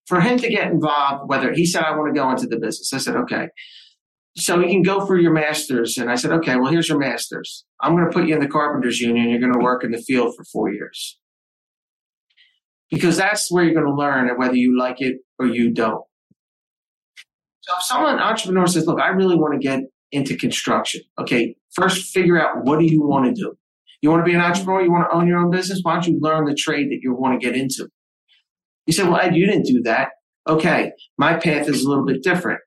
for 0.08 0.22
him 0.22 0.38
to 0.38 0.49
get 0.49 0.72
involved, 0.72 1.30
whether 1.30 1.53
he 1.53 1.66
said, 1.66 1.84
I 1.84 1.95
want 1.95 2.14
to 2.14 2.20
go 2.20 2.30
into 2.32 2.47
the 2.47 2.58
business, 2.58 2.93
I 2.93 2.97
said, 2.97 3.16
okay. 3.16 3.49
So 4.38 4.60
you 4.60 4.68
can 4.68 4.84
go 4.84 5.05
for 5.05 5.18
your 5.18 5.34
master's. 5.34 5.97
And 5.97 6.10
I 6.10 6.16
said, 6.16 6.32
okay, 6.32 6.55
well, 6.55 6.72
here's 6.72 6.88
your 6.88 6.99
master's. 6.99 7.66
I'm 7.82 7.93
going 7.95 8.05
to 8.05 8.12
put 8.12 8.28
you 8.28 8.36
in 8.36 8.39
the 8.39 8.47
carpenters 8.47 8.99
union. 8.99 9.30
You're 9.30 9.39
going 9.39 9.53
to 9.53 9.60
work 9.60 9.84
in 9.84 9.91
the 9.91 9.97
field 9.97 10.36
for 10.36 10.43
four 10.45 10.72
years. 10.72 11.20
Because 12.89 13.18
that's 13.18 13.51
where 13.51 13.64
you're 13.64 13.74
going 13.74 13.88
to 13.88 13.93
learn 13.93 14.30
whether 14.38 14.55
you 14.55 14.78
like 14.78 15.01
it 15.01 15.18
or 15.39 15.47
you 15.47 15.74
don't. 15.74 16.03
So 17.62 17.74
if 17.78 17.84
someone, 17.84 18.20
entrepreneur 18.20 18.68
says, 18.68 18.86
look, 18.86 19.01
I 19.01 19.10
really 19.10 19.36
want 19.36 19.60
to 19.60 19.60
get 19.60 19.82
into 20.12 20.38
construction. 20.38 21.01
Okay, 21.20 21.55
first 21.74 22.14
figure 22.14 22.39
out 22.39 22.64
what 22.64 22.80
do 22.80 22.86
you 22.86 23.01
want 23.01 23.26
to 23.26 23.34
do? 23.34 23.58
You 24.01 24.12
want 24.12 24.22
to 24.22 24.24
be 24.26 24.36
an 24.36 24.41
entrepreneur? 24.41 24.84
You 24.84 24.91
want 24.91 25.10
to 25.10 25.18
own 25.18 25.28
your 25.28 25.39
own 25.39 25.49
business? 25.49 25.80
Why 25.82 25.95
don't 25.95 26.08
you 26.08 26.20
learn 26.22 26.45
the 26.45 26.55
trade 26.55 26.91
that 26.91 26.99
you 27.01 27.14
want 27.14 27.41
to 27.41 27.45
get 27.45 27.58
into? 27.58 27.89
You 28.88 28.94
say, 28.94 29.04
well, 29.04 29.20
Ed, 29.20 29.36
you 29.36 29.46
didn't 29.46 29.66
do 29.66 29.82
that. 29.84 30.10
Okay, 30.48 30.92
my 31.18 31.36
path 31.36 31.68
is 31.68 31.84
a 31.84 31.90
little 31.90 32.06
bit 32.06 32.24
different. 32.24 32.62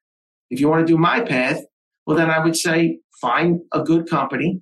If 0.50 0.60
you 0.60 0.68
want 0.68 0.86
to 0.86 0.92
do 0.92 0.98
my 0.98 1.20
path, 1.22 1.62
well, 2.06 2.16
then 2.16 2.30
I 2.30 2.44
would 2.44 2.56
say 2.56 2.98
find 3.20 3.60
a 3.72 3.82
good 3.82 4.08
company, 4.08 4.60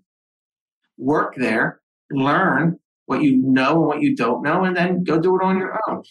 work 0.97 1.35
there, 1.37 1.81
learn 2.11 2.79
what 3.07 3.23
you 3.23 3.41
know 3.43 3.79
and 3.79 3.87
what 3.87 4.03
you 4.03 4.15
don't 4.15 4.43
know, 4.43 4.65
and 4.65 4.77
then 4.77 5.03
go 5.03 5.19
do 5.19 5.35
it 5.35 5.43
on 5.43 5.59
your 5.59 5.79
own. 5.89 6.03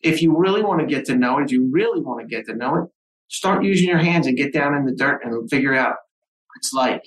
If 0.00 0.20
you 0.22 0.36
really 0.36 0.62
want 0.62 0.80
to 0.80 0.86
get 0.86 1.04
to 1.06 1.14
know 1.14 1.38
it, 1.38 1.44
if 1.44 1.52
you 1.52 1.68
really 1.70 2.00
want 2.00 2.20
to 2.20 2.26
get 2.26 2.46
to 2.46 2.54
know 2.54 2.76
it, 2.76 2.84
start 3.28 3.62
using 3.62 3.88
your 3.88 3.98
hands 3.98 4.26
and 4.26 4.36
get 4.36 4.52
down 4.52 4.74
in 4.74 4.84
the 4.84 4.94
dirt 4.94 5.20
and 5.22 5.48
figure 5.50 5.74
out 5.74 5.90
what 5.90 6.56
it's 6.56 6.72
like. 6.72 7.02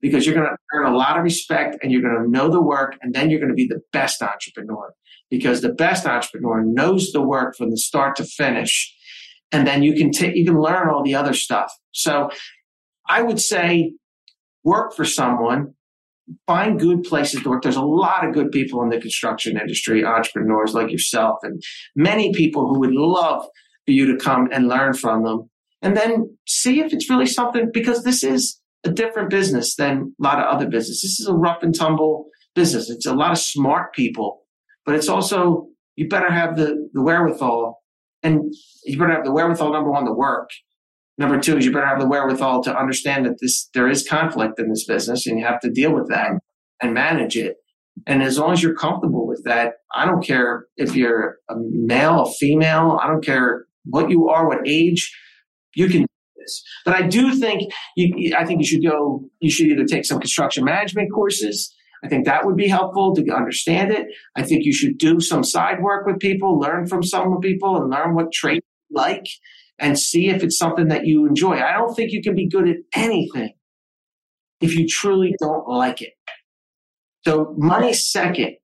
Because 0.00 0.24
you're 0.24 0.34
going 0.34 0.48
to 0.48 0.56
earn 0.74 0.86
a 0.86 0.96
lot 0.96 1.18
of 1.18 1.24
respect 1.24 1.76
and 1.82 1.92
you're 1.92 2.00
going 2.00 2.22
to 2.22 2.30
know 2.30 2.50
the 2.50 2.62
work, 2.62 2.96
and 3.02 3.14
then 3.14 3.28
you're 3.28 3.40
going 3.40 3.50
to 3.50 3.54
be 3.54 3.68
the 3.68 3.80
best 3.92 4.22
entrepreneur 4.22 4.94
because 5.30 5.60
the 5.60 5.72
best 5.72 6.06
entrepreneur 6.06 6.64
knows 6.64 7.12
the 7.12 7.20
work 7.22 7.54
from 7.56 7.70
the 7.70 7.76
start 7.76 8.16
to 8.16 8.24
finish. 8.24 8.94
And 9.52 9.66
then 9.66 9.82
you 9.82 9.94
can 9.94 10.10
take, 10.10 10.36
you 10.36 10.44
can 10.44 10.60
learn 10.60 10.88
all 10.88 11.02
the 11.02 11.14
other 11.14 11.34
stuff. 11.34 11.72
So 11.92 12.30
I 13.08 13.22
would 13.22 13.40
say 13.40 13.92
work 14.64 14.94
for 14.94 15.04
someone, 15.04 15.74
find 16.46 16.78
good 16.78 17.02
places 17.02 17.42
to 17.42 17.48
work. 17.48 17.62
There's 17.62 17.76
a 17.76 17.82
lot 17.82 18.26
of 18.26 18.32
good 18.32 18.52
people 18.52 18.82
in 18.82 18.88
the 18.88 19.00
construction 19.00 19.58
industry, 19.58 20.04
entrepreneurs 20.04 20.74
like 20.74 20.90
yourself, 20.90 21.38
and 21.42 21.62
many 21.96 22.32
people 22.32 22.68
who 22.68 22.78
would 22.80 22.92
love 22.92 23.44
for 23.84 23.92
you 23.92 24.06
to 24.06 24.16
come 24.16 24.48
and 24.52 24.68
learn 24.68 24.94
from 24.94 25.24
them. 25.24 25.50
And 25.82 25.96
then 25.96 26.36
see 26.46 26.80
if 26.80 26.92
it's 26.92 27.10
really 27.10 27.26
something, 27.26 27.70
because 27.72 28.04
this 28.04 28.22
is 28.22 28.59
a 28.84 28.90
different 28.90 29.30
business 29.30 29.76
than 29.76 30.14
a 30.18 30.22
lot 30.22 30.38
of 30.38 30.46
other 30.46 30.66
businesses. 30.66 31.02
This 31.02 31.20
is 31.20 31.26
a 31.26 31.34
rough 31.34 31.62
and 31.62 31.74
tumble 31.74 32.26
business. 32.54 32.90
It's 32.90 33.06
a 33.06 33.14
lot 33.14 33.32
of 33.32 33.38
smart 33.38 33.94
people 33.94 34.40
but 34.90 34.94
it's 34.94 35.08
also 35.08 35.68
you 35.96 36.08
better 36.08 36.30
have 36.30 36.56
the, 36.56 36.88
the 36.92 37.02
wherewithal 37.02 37.80
and 38.22 38.52
you 38.84 38.98
better 38.98 39.12
have 39.12 39.24
the 39.24 39.32
wherewithal 39.32 39.72
number 39.72 39.90
one 39.90 40.04
to 40.04 40.12
work 40.12 40.50
number 41.18 41.38
two 41.38 41.56
is 41.56 41.64
you 41.64 41.72
better 41.72 41.86
have 41.86 42.00
the 42.00 42.08
wherewithal 42.08 42.62
to 42.62 42.76
understand 42.76 43.26
that 43.26 43.38
this 43.40 43.68
there 43.74 43.88
is 43.88 44.06
conflict 44.06 44.58
in 44.58 44.68
this 44.68 44.84
business 44.84 45.26
and 45.26 45.38
you 45.38 45.44
have 45.44 45.60
to 45.60 45.70
deal 45.70 45.94
with 45.94 46.08
that 46.08 46.32
and 46.82 46.94
manage 46.94 47.36
it 47.36 47.56
and 48.06 48.22
as 48.22 48.38
long 48.38 48.52
as 48.52 48.62
you're 48.62 48.74
comfortable 48.74 49.26
with 49.26 49.42
that 49.44 49.74
i 49.94 50.04
don't 50.04 50.26
care 50.26 50.66
if 50.76 50.96
you're 50.96 51.36
a 51.48 51.54
male 51.56 52.22
a 52.22 52.32
female 52.32 52.98
i 53.02 53.06
don't 53.06 53.24
care 53.24 53.66
what 53.84 54.10
you 54.10 54.28
are 54.28 54.48
what 54.48 54.66
age 54.66 55.16
you 55.74 55.88
can 55.88 56.04
this 56.40 56.62
but 56.84 56.94
i 56.94 57.02
do 57.02 57.34
think 57.34 57.70
you 57.96 58.34
i 58.36 58.44
think 58.44 58.60
you 58.60 58.66
should 58.66 58.82
go 58.82 59.22
you 59.40 59.50
should 59.50 59.66
either 59.66 59.84
take 59.84 60.04
some 60.04 60.18
construction 60.18 60.64
management 60.64 61.08
courses 61.12 61.74
I 62.02 62.08
think 62.08 62.24
that 62.24 62.46
would 62.46 62.56
be 62.56 62.68
helpful 62.68 63.14
to 63.14 63.30
understand 63.30 63.92
it. 63.92 64.06
I 64.34 64.42
think 64.42 64.64
you 64.64 64.72
should 64.72 64.96
do 64.96 65.20
some 65.20 65.44
side 65.44 65.82
work 65.82 66.06
with 66.06 66.18
people, 66.18 66.58
learn 66.58 66.86
from 66.86 67.02
some 67.02 67.38
people, 67.40 67.76
and 67.76 67.90
learn 67.90 68.14
what 68.14 68.32
traits 68.32 68.66
like 68.90 69.26
and 69.78 69.98
see 69.98 70.28
if 70.28 70.42
it's 70.42 70.58
something 70.58 70.88
that 70.88 71.06
you 71.06 71.26
enjoy. 71.26 71.54
I 71.58 71.72
don't 71.72 71.94
think 71.94 72.12
you 72.12 72.22
can 72.22 72.34
be 72.34 72.48
good 72.48 72.68
at 72.68 72.76
anything 72.94 73.52
if 74.60 74.74
you 74.74 74.86
truly 74.88 75.34
don't 75.40 75.68
like 75.68 76.02
it. 76.02 76.12
So 77.26 77.54
money 77.58 77.92
second. 77.92 78.56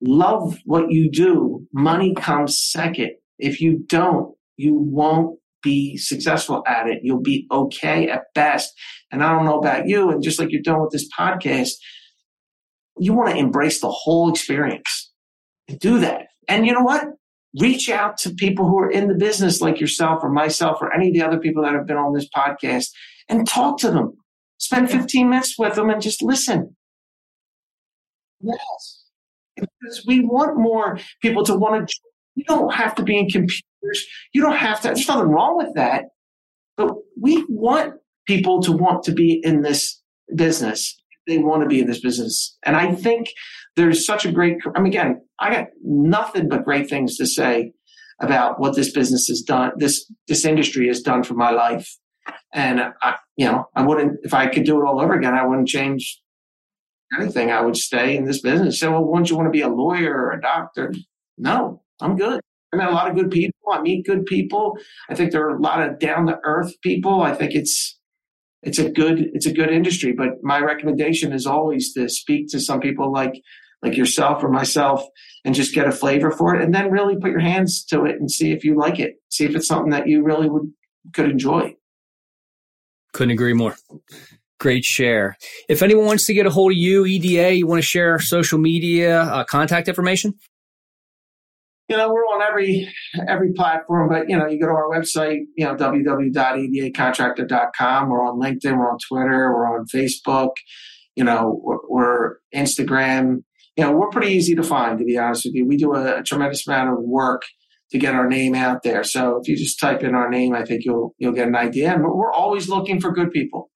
Love 0.00 0.58
what 0.64 0.90
you 0.90 1.10
do. 1.10 1.66
Money 1.72 2.14
comes 2.14 2.60
second. 2.60 3.12
If 3.38 3.60
you 3.60 3.84
don't, 3.86 4.34
you 4.56 4.74
won't 4.74 5.38
be 5.62 5.96
successful 5.96 6.62
at 6.66 6.86
it. 6.86 7.00
You'll 7.02 7.22
be 7.22 7.46
okay 7.50 8.08
at 8.08 8.24
best. 8.34 8.72
And 9.10 9.22
I 9.22 9.32
don't 9.32 9.44
know 9.44 9.58
about 9.58 9.88
you. 9.88 10.10
And 10.10 10.22
just 10.22 10.38
like 10.38 10.50
you're 10.50 10.62
doing 10.62 10.80
with 10.80 10.92
this 10.92 11.08
podcast, 11.18 11.70
you 12.98 13.12
want 13.12 13.30
to 13.30 13.36
embrace 13.36 13.80
the 13.80 13.90
whole 13.90 14.30
experience 14.30 15.12
and 15.68 15.78
do 15.78 15.98
that. 16.00 16.26
And 16.48 16.66
you 16.66 16.72
know 16.72 16.82
what? 16.82 17.04
Reach 17.60 17.88
out 17.88 18.16
to 18.18 18.34
people 18.34 18.68
who 18.68 18.78
are 18.78 18.90
in 18.90 19.08
the 19.08 19.14
business 19.14 19.60
like 19.60 19.80
yourself 19.80 20.20
or 20.22 20.30
myself 20.30 20.78
or 20.80 20.94
any 20.94 21.08
of 21.08 21.14
the 21.14 21.22
other 21.22 21.38
people 21.38 21.62
that 21.62 21.72
have 21.72 21.86
been 21.86 21.96
on 21.96 22.12
this 22.14 22.28
podcast 22.34 22.88
and 23.28 23.48
talk 23.48 23.78
to 23.78 23.90
them. 23.90 24.12
Spend 24.58 24.90
15 24.90 25.28
minutes 25.28 25.54
with 25.58 25.74
them 25.74 25.90
and 25.90 26.00
just 26.00 26.22
listen. 26.22 26.76
Yes. 28.40 29.04
Because 29.56 30.04
we 30.06 30.20
want 30.20 30.58
more 30.58 30.98
people 31.22 31.44
to 31.44 31.54
want 31.54 31.88
to, 31.88 31.94
you 32.34 32.44
don't 32.44 32.74
have 32.74 32.94
to 32.96 33.02
be 33.02 33.18
in 33.18 33.28
computers. 33.28 33.62
You 34.32 34.42
don't 34.42 34.56
have 34.56 34.80
to, 34.82 34.88
there's 34.88 35.08
nothing 35.08 35.28
wrong 35.28 35.56
with 35.56 35.74
that. 35.74 36.04
But 36.76 36.94
we 37.20 37.44
want 37.48 37.94
people 38.26 38.62
to 38.62 38.72
want 38.72 39.04
to 39.04 39.12
be 39.12 39.40
in 39.42 39.62
this 39.62 40.00
business 40.34 40.96
they 41.26 41.38
want 41.38 41.62
to 41.62 41.68
be 41.68 41.80
in 41.80 41.86
this 41.86 42.00
business. 42.00 42.56
And 42.64 42.76
I 42.76 42.94
think 42.94 43.28
there's 43.74 44.06
such 44.06 44.24
a 44.24 44.32
great, 44.32 44.58
I 44.74 44.80
mean, 44.80 44.92
again, 44.92 45.22
I 45.38 45.52
got 45.52 45.66
nothing 45.82 46.48
but 46.48 46.64
great 46.64 46.88
things 46.88 47.16
to 47.16 47.26
say 47.26 47.72
about 48.20 48.58
what 48.58 48.74
this 48.74 48.92
business 48.92 49.26
has 49.26 49.42
done, 49.42 49.72
this, 49.76 50.10
this 50.28 50.44
industry 50.44 50.86
has 50.86 51.02
done 51.02 51.22
for 51.22 51.34
my 51.34 51.50
life. 51.50 51.88
And 52.54 52.80
I, 53.02 53.16
you 53.36 53.46
know, 53.46 53.66
I 53.74 53.82
wouldn't 53.82 54.20
if 54.22 54.32
I 54.32 54.46
could 54.46 54.64
do 54.64 54.80
it 54.80 54.86
all 54.86 55.00
over 55.00 55.14
again. 55.14 55.34
I 55.34 55.46
wouldn't 55.46 55.68
change 55.68 56.20
anything. 57.16 57.50
I 57.50 57.60
would 57.60 57.76
stay 57.76 58.16
in 58.16 58.24
this 58.24 58.40
business. 58.40 58.80
So, 58.80 58.92
well, 58.92 59.04
wouldn't 59.04 59.30
you 59.30 59.36
want 59.36 59.46
to 59.46 59.52
be 59.52 59.60
a 59.60 59.68
lawyer 59.68 60.12
or 60.12 60.32
a 60.32 60.40
doctor? 60.40 60.92
No, 61.36 61.82
I'm 62.00 62.16
good. 62.16 62.40
I 62.72 62.76
met 62.76 62.88
a 62.88 62.94
lot 62.94 63.08
of 63.08 63.16
good 63.16 63.30
people. 63.30 63.58
I 63.70 63.80
meet 63.80 64.06
good 64.06 64.26
people. 64.26 64.76
I 65.08 65.14
think 65.14 65.32
there 65.32 65.46
are 65.46 65.56
a 65.56 65.60
lot 65.60 65.82
of 65.82 65.98
down 65.98 66.26
to 66.26 66.38
earth 66.44 66.74
people. 66.82 67.22
I 67.22 67.34
think 67.34 67.54
it's 67.54 67.98
it's 68.62 68.78
a 68.78 68.90
good 68.90 69.30
it's 69.32 69.46
a 69.46 69.52
good 69.52 69.70
industry. 69.70 70.12
But 70.12 70.42
my 70.42 70.60
recommendation 70.60 71.32
is 71.32 71.46
always 71.46 71.92
to 71.94 72.08
speak 72.08 72.48
to 72.50 72.60
some 72.60 72.80
people 72.80 73.12
like 73.12 73.34
like 73.82 73.96
yourself 73.96 74.42
or 74.42 74.48
myself 74.48 75.04
and 75.44 75.54
just 75.54 75.74
get 75.74 75.86
a 75.86 75.92
flavor 75.92 76.30
for 76.30 76.54
it 76.54 76.62
and 76.62 76.74
then 76.74 76.90
really 76.90 77.16
put 77.16 77.30
your 77.30 77.40
hands 77.40 77.84
to 77.84 78.04
it 78.04 78.16
and 78.18 78.30
see 78.30 78.50
if 78.52 78.64
you 78.64 78.76
like 78.76 78.98
it. 78.98 79.14
See 79.30 79.44
if 79.44 79.54
it's 79.54 79.68
something 79.68 79.90
that 79.90 80.08
you 80.08 80.24
really 80.24 80.48
would 80.48 80.72
could 81.12 81.30
enjoy. 81.30 81.76
Couldn't 83.12 83.32
agree 83.32 83.54
more. 83.54 83.76
Great 84.58 84.84
share. 84.84 85.36
If 85.68 85.82
anyone 85.82 86.06
wants 86.06 86.26
to 86.26 86.34
get 86.34 86.46
a 86.46 86.50
hold 86.50 86.72
of 86.72 86.78
you, 86.78 87.04
EDA, 87.04 87.54
you 87.54 87.66
want 87.66 87.78
to 87.78 87.86
share 87.86 88.18
social 88.18 88.58
media, 88.58 89.20
uh, 89.20 89.44
contact 89.44 89.86
information? 89.86 90.34
You 91.88 91.96
know, 91.96 92.12
we're 92.12 92.24
on 92.24 92.42
every 92.42 92.92
every 93.28 93.52
platform, 93.52 94.08
but 94.08 94.28
you 94.28 94.36
know, 94.36 94.46
you 94.46 94.60
go 94.60 94.66
to 94.66 94.72
our 94.72 94.90
website, 94.90 95.42
you 95.56 95.64
know, 95.64 95.76
www.edacontractor.com. 95.76 98.08
We're 98.08 98.26
on 98.26 98.40
LinkedIn, 98.40 98.76
we're 98.76 98.90
on 98.90 98.98
Twitter, 98.98 99.54
we're 99.54 99.78
on 99.78 99.86
Facebook, 99.86 100.54
you 101.14 101.22
know, 101.24 101.60
we're, 101.62 101.78
we're 101.88 102.38
Instagram. 102.54 103.44
You 103.76 103.84
know, 103.84 103.92
we're 103.92 104.10
pretty 104.10 104.32
easy 104.32 104.54
to 104.54 104.62
find, 104.62 104.98
to 104.98 105.04
be 105.04 105.18
honest 105.18 105.44
with 105.44 105.54
you. 105.54 105.66
We 105.66 105.76
do 105.76 105.92
a, 105.94 106.20
a, 106.20 106.22
tremendous 106.22 106.66
amount 106.66 106.88
of 106.90 106.96
work 107.00 107.42
to 107.90 107.98
get 107.98 108.14
our 108.14 108.26
name 108.26 108.54
out 108.54 108.82
there. 108.82 109.04
So 109.04 109.36
if 109.36 109.48
you 109.48 109.56
just 109.56 109.78
type 109.78 110.02
in 110.02 110.14
our 110.14 110.30
name, 110.30 110.54
I 110.54 110.64
think 110.64 110.84
you'll 110.84 111.14
you'll 111.18 111.32
get 111.32 111.46
an 111.46 111.56
idea. 111.56 111.92
And 111.92 112.02
we're 112.02 112.32
always 112.32 112.68
looking 112.68 113.00
for 113.00 113.12
good 113.12 113.30
people. 113.30 113.70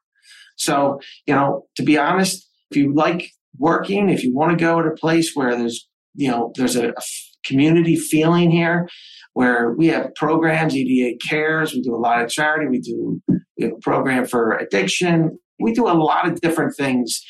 So, 0.56 1.00
you 1.26 1.34
know, 1.34 1.66
to 1.76 1.82
be 1.82 1.98
honest, 1.98 2.48
if 2.70 2.78
you 2.78 2.94
like 2.94 3.30
working, 3.58 4.08
if 4.08 4.24
you 4.24 4.34
want 4.34 4.58
to 4.58 4.62
go 4.62 4.80
to 4.80 4.88
a 4.88 4.96
place 4.96 5.32
where 5.34 5.54
there's 5.56 5.86
you 6.14 6.30
know, 6.30 6.52
there's 6.56 6.76
a, 6.76 6.88
a 6.88 7.02
community 7.44 7.96
feeling 7.96 8.50
here 8.50 8.88
where 9.34 9.72
we 9.72 9.86
have 9.88 10.14
programs, 10.16 10.74
EDA 10.74 11.16
cares, 11.26 11.72
we 11.72 11.80
do 11.80 11.94
a 11.94 11.98
lot 11.98 12.22
of 12.22 12.28
charity, 12.28 12.66
we 12.68 12.80
do 12.80 13.20
we 13.60 13.66
have 13.66 13.74
a 13.74 13.80
program 13.80 14.26
for 14.26 14.56
addiction. 14.56 15.38
We 15.60 15.74
do 15.74 15.86
a 15.86 15.92
lot 15.92 16.26
of 16.26 16.40
different 16.40 16.74
things 16.76 17.20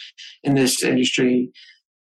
in 0.45 0.55
this 0.55 0.83
industry 0.83 1.51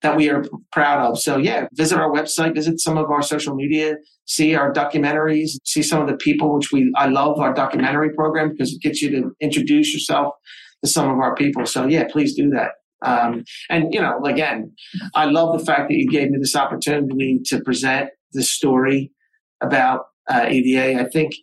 that 0.01 0.15
we 0.15 0.29
are 0.29 0.43
proud 0.71 1.09
of. 1.09 1.19
So 1.19 1.37
yeah, 1.37 1.67
visit 1.73 1.97
our 1.97 2.11
website, 2.11 2.53
visit 2.53 2.79
some 2.79 2.97
of 2.97 3.09
our 3.09 3.21
social 3.21 3.55
media, 3.55 3.95
see 4.25 4.53
our 4.53 4.71
documentaries, 4.71 5.51
see 5.63 5.81
some 5.81 6.01
of 6.01 6.07
the 6.07 6.17
people 6.17 6.53
which 6.53 6.71
we 6.71 6.91
I 6.95 7.07
love 7.07 7.39
our 7.39 7.53
documentary 7.53 8.13
program 8.13 8.51
because 8.51 8.73
it 8.73 8.81
gets 8.81 9.01
you 9.01 9.09
to 9.11 9.31
introduce 9.41 9.93
yourself 9.93 10.33
to 10.83 10.89
some 10.89 11.09
of 11.09 11.19
our 11.19 11.33
people. 11.35 11.65
So 11.65 11.87
yeah, 11.87 12.03
please 12.11 12.35
do 12.35 12.49
that. 12.51 12.71
Um, 13.05 13.43
and 13.69 13.93
you 13.93 14.01
know, 14.01 14.23
again, 14.25 14.73
I 15.15 15.25
love 15.25 15.57
the 15.57 15.63
fact 15.63 15.89
that 15.89 15.95
you 15.95 16.09
gave 16.09 16.29
me 16.29 16.39
this 16.39 16.55
opportunity 16.55 17.39
to 17.45 17.61
present 17.61 18.09
this 18.33 18.51
story 18.51 19.11
about 19.61 20.05
uh, 20.29 20.47
EDA. 20.49 20.99
I 20.99 21.05
think 21.05 21.33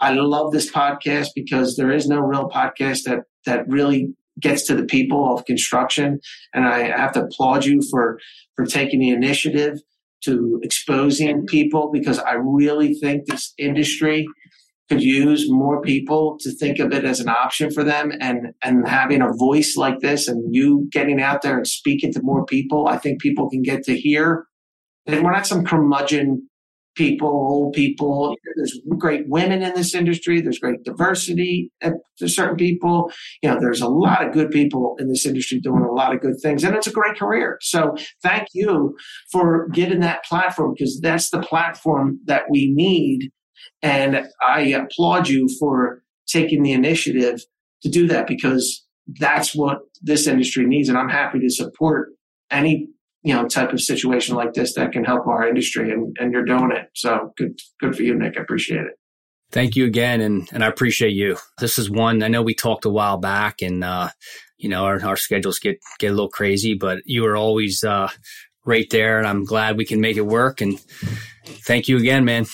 I 0.00 0.12
love 0.12 0.52
this 0.52 0.70
podcast 0.70 1.28
because 1.34 1.76
there 1.76 1.90
is 1.90 2.08
no 2.08 2.20
real 2.20 2.48
podcast 2.48 3.04
that 3.04 3.20
that 3.46 3.68
really 3.68 4.14
gets 4.40 4.66
to 4.66 4.74
the 4.74 4.84
people 4.84 5.34
of 5.34 5.44
construction, 5.44 6.20
and 6.54 6.66
I 6.66 6.96
have 6.96 7.12
to 7.12 7.24
applaud 7.24 7.64
you 7.64 7.82
for 7.90 8.18
for 8.56 8.64
taking 8.64 9.00
the 9.00 9.10
initiative 9.10 9.78
to 10.24 10.60
exposing 10.62 11.46
people 11.46 11.90
because 11.92 12.18
I 12.18 12.32
really 12.32 12.94
think 12.94 13.26
this 13.26 13.52
industry 13.58 14.26
could 14.88 15.02
use 15.02 15.46
more 15.48 15.82
people 15.82 16.36
to 16.40 16.50
think 16.50 16.78
of 16.78 16.92
it 16.92 17.04
as 17.04 17.20
an 17.20 17.28
option 17.28 17.70
for 17.70 17.84
them. 17.84 18.12
And 18.20 18.48
and 18.62 18.88
having 18.88 19.22
a 19.22 19.32
voice 19.32 19.76
like 19.76 20.00
this 20.00 20.28
and 20.28 20.54
you 20.54 20.88
getting 20.90 21.20
out 21.20 21.42
there 21.42 21.56
and 21.56 21.66
speaking 21.66 22.12
to 22.12 22.22
more 22.22 22.44
people 22.44 22.88
i 22.88 22.96
think 22.96 23.20
people 23.20 23.48
can 23.50 23.62
get 23.62 23.82
to 23.84 23.96
hear. 23.96 24.46
That 25.06 25.22
we're 25.22 25.32
not 25.32 25.46
some 25.46 25.64
curmudgeon 25.64 26.48
people 26.94 27.28
old 27.28 27.72
people. 27.72 28.34
There's 28.56 28.78
great 28.98 29.28
women 29.28 29.62
in 29.62 29.74
this 29.74 29.94
industry. 29.94 30.40
There's 30.40 30.58
great 30.58 30.82
diversity 30.84 31.70
there's 32.18 32.34
certain 32.34 32.56
people. 32.56 33.12
You 33.42 33.50
know 33.50 33.60
there's 33.60 33.80
a 33.80 33.88
lot 33.88 34.26
of 34.26 34.32
good 34.32 34.50
people 34.50 34.96
in 34.98 35.08
this 35.08 35.24
industry 35.26 35.60
doing 35.60 35.82
a 35.82 35.92
lot 35.92 36.14
of 36.14 36.20
good 36.20 36.40
things 36.42 36.64
and 36.64 36.74
it's 36.74 36.86
a 36.86 36.92
great 36.92 37.16
career. 37.16 37.58
So 37.60 37.96
thank 38.22 38.48
you 38.52 38.96
for 39.30 39.68
giving 39.68 40.00
that 40.00 40.24
platform 40.24 40.74
because 40.74 41.00
that's 41.00 41.30
the 41.30 41.40
platform 41.40 42.20
that 42.24 42.44
we 42.50 42.72
need 42.72 43.30
and 43.82 44.26
I 44.46 44.60
applaud 44.60 45.28
you 45.28 45.48
for 45.58 46.02
taking 46.26 46.62
the 46.62 46.72
initiative 46.72 47.40
to 47.82 47.88
do 47.88 48.06
that 48.08 48.26
because 48.26 48.84
that's 49.18 49.54
what 49.54 49.78
this 50.02 50.26
industry 50.26 50.66
needs. 50.66 50.88
And 50.88 50.98
I'm 50.98 51.08
happy 51.08 51.38
to 51.40 51.50
support 51.50 52.10
any 52.50 52.88
you 53.22 53.34
know 53.34 53.46
type 53.46 53.72
of 53.72 53.80
situation 53.80 54.36
like 54.36 54.54
this 54.54 54.74
that 54.74 54.92
can 54.92 55.04
help 55.04 55.26
our 55.26 55.46
industry 55.46 55.90
and, 55.90 56.16
and 56.18 56.32
you're 56.32 56.44
doing 56.44 56.70
it. 56.72 56.88
So 56.94 57.32
good 57.36 57.58
good 57.80 57.96
for 57.96 58.02
you, 58.02 58.14
Nick. 58.14 58.38
I 58.38 58.42
appreciate 58.42 58.80
it. 58.80 58.94
Thank 59.50 59.76
you 59.76 59.86
again 59.86 60.20
and 60.20 60.48
and 60.52 60.62
I 60.62 60.68
appreciate 60.68 61.12
you. 61.12 61.36
This 61.58 61.78
is 61.78 61.90
one 61.90 62.22
I 62.22 62.28
know 62.28 62.42
we 62.42 62.54
talked 62.54 62.84
a 62.84 62.90
while 62.90 63.18
back 63.18 63.60
and 63.62 63.82
uh 63.82 64.10
you 64.56 64.68
know 64.68 64.84
our, 64.84 65.04
our 65.04 65.16
schedules 65.16 65.58
get 65.58 65.78
get 65.98 66.08
a 66.08 66.14
little 66.14 66.30
crazy, 66.30 66.74
but 66.74 67.00
you 67.04 67.24
are 67.26 67.36
always 67.36 67.82
uh 67.82 68.08
right 68.64 68.88
there 68.90 69.18
and 69.18 69.26
I'm 69.26 69.44
glad 69.44 69.76
we 69.76 69.86
can 69.86 70.00
make 70.00 70.16
it 70.16 70.26
work 70.26 70.60
and 70.60 70.78
thank 71.66 71.88
you 71.88 71.96
again, 71.96 72.24
man. 72.24 72.46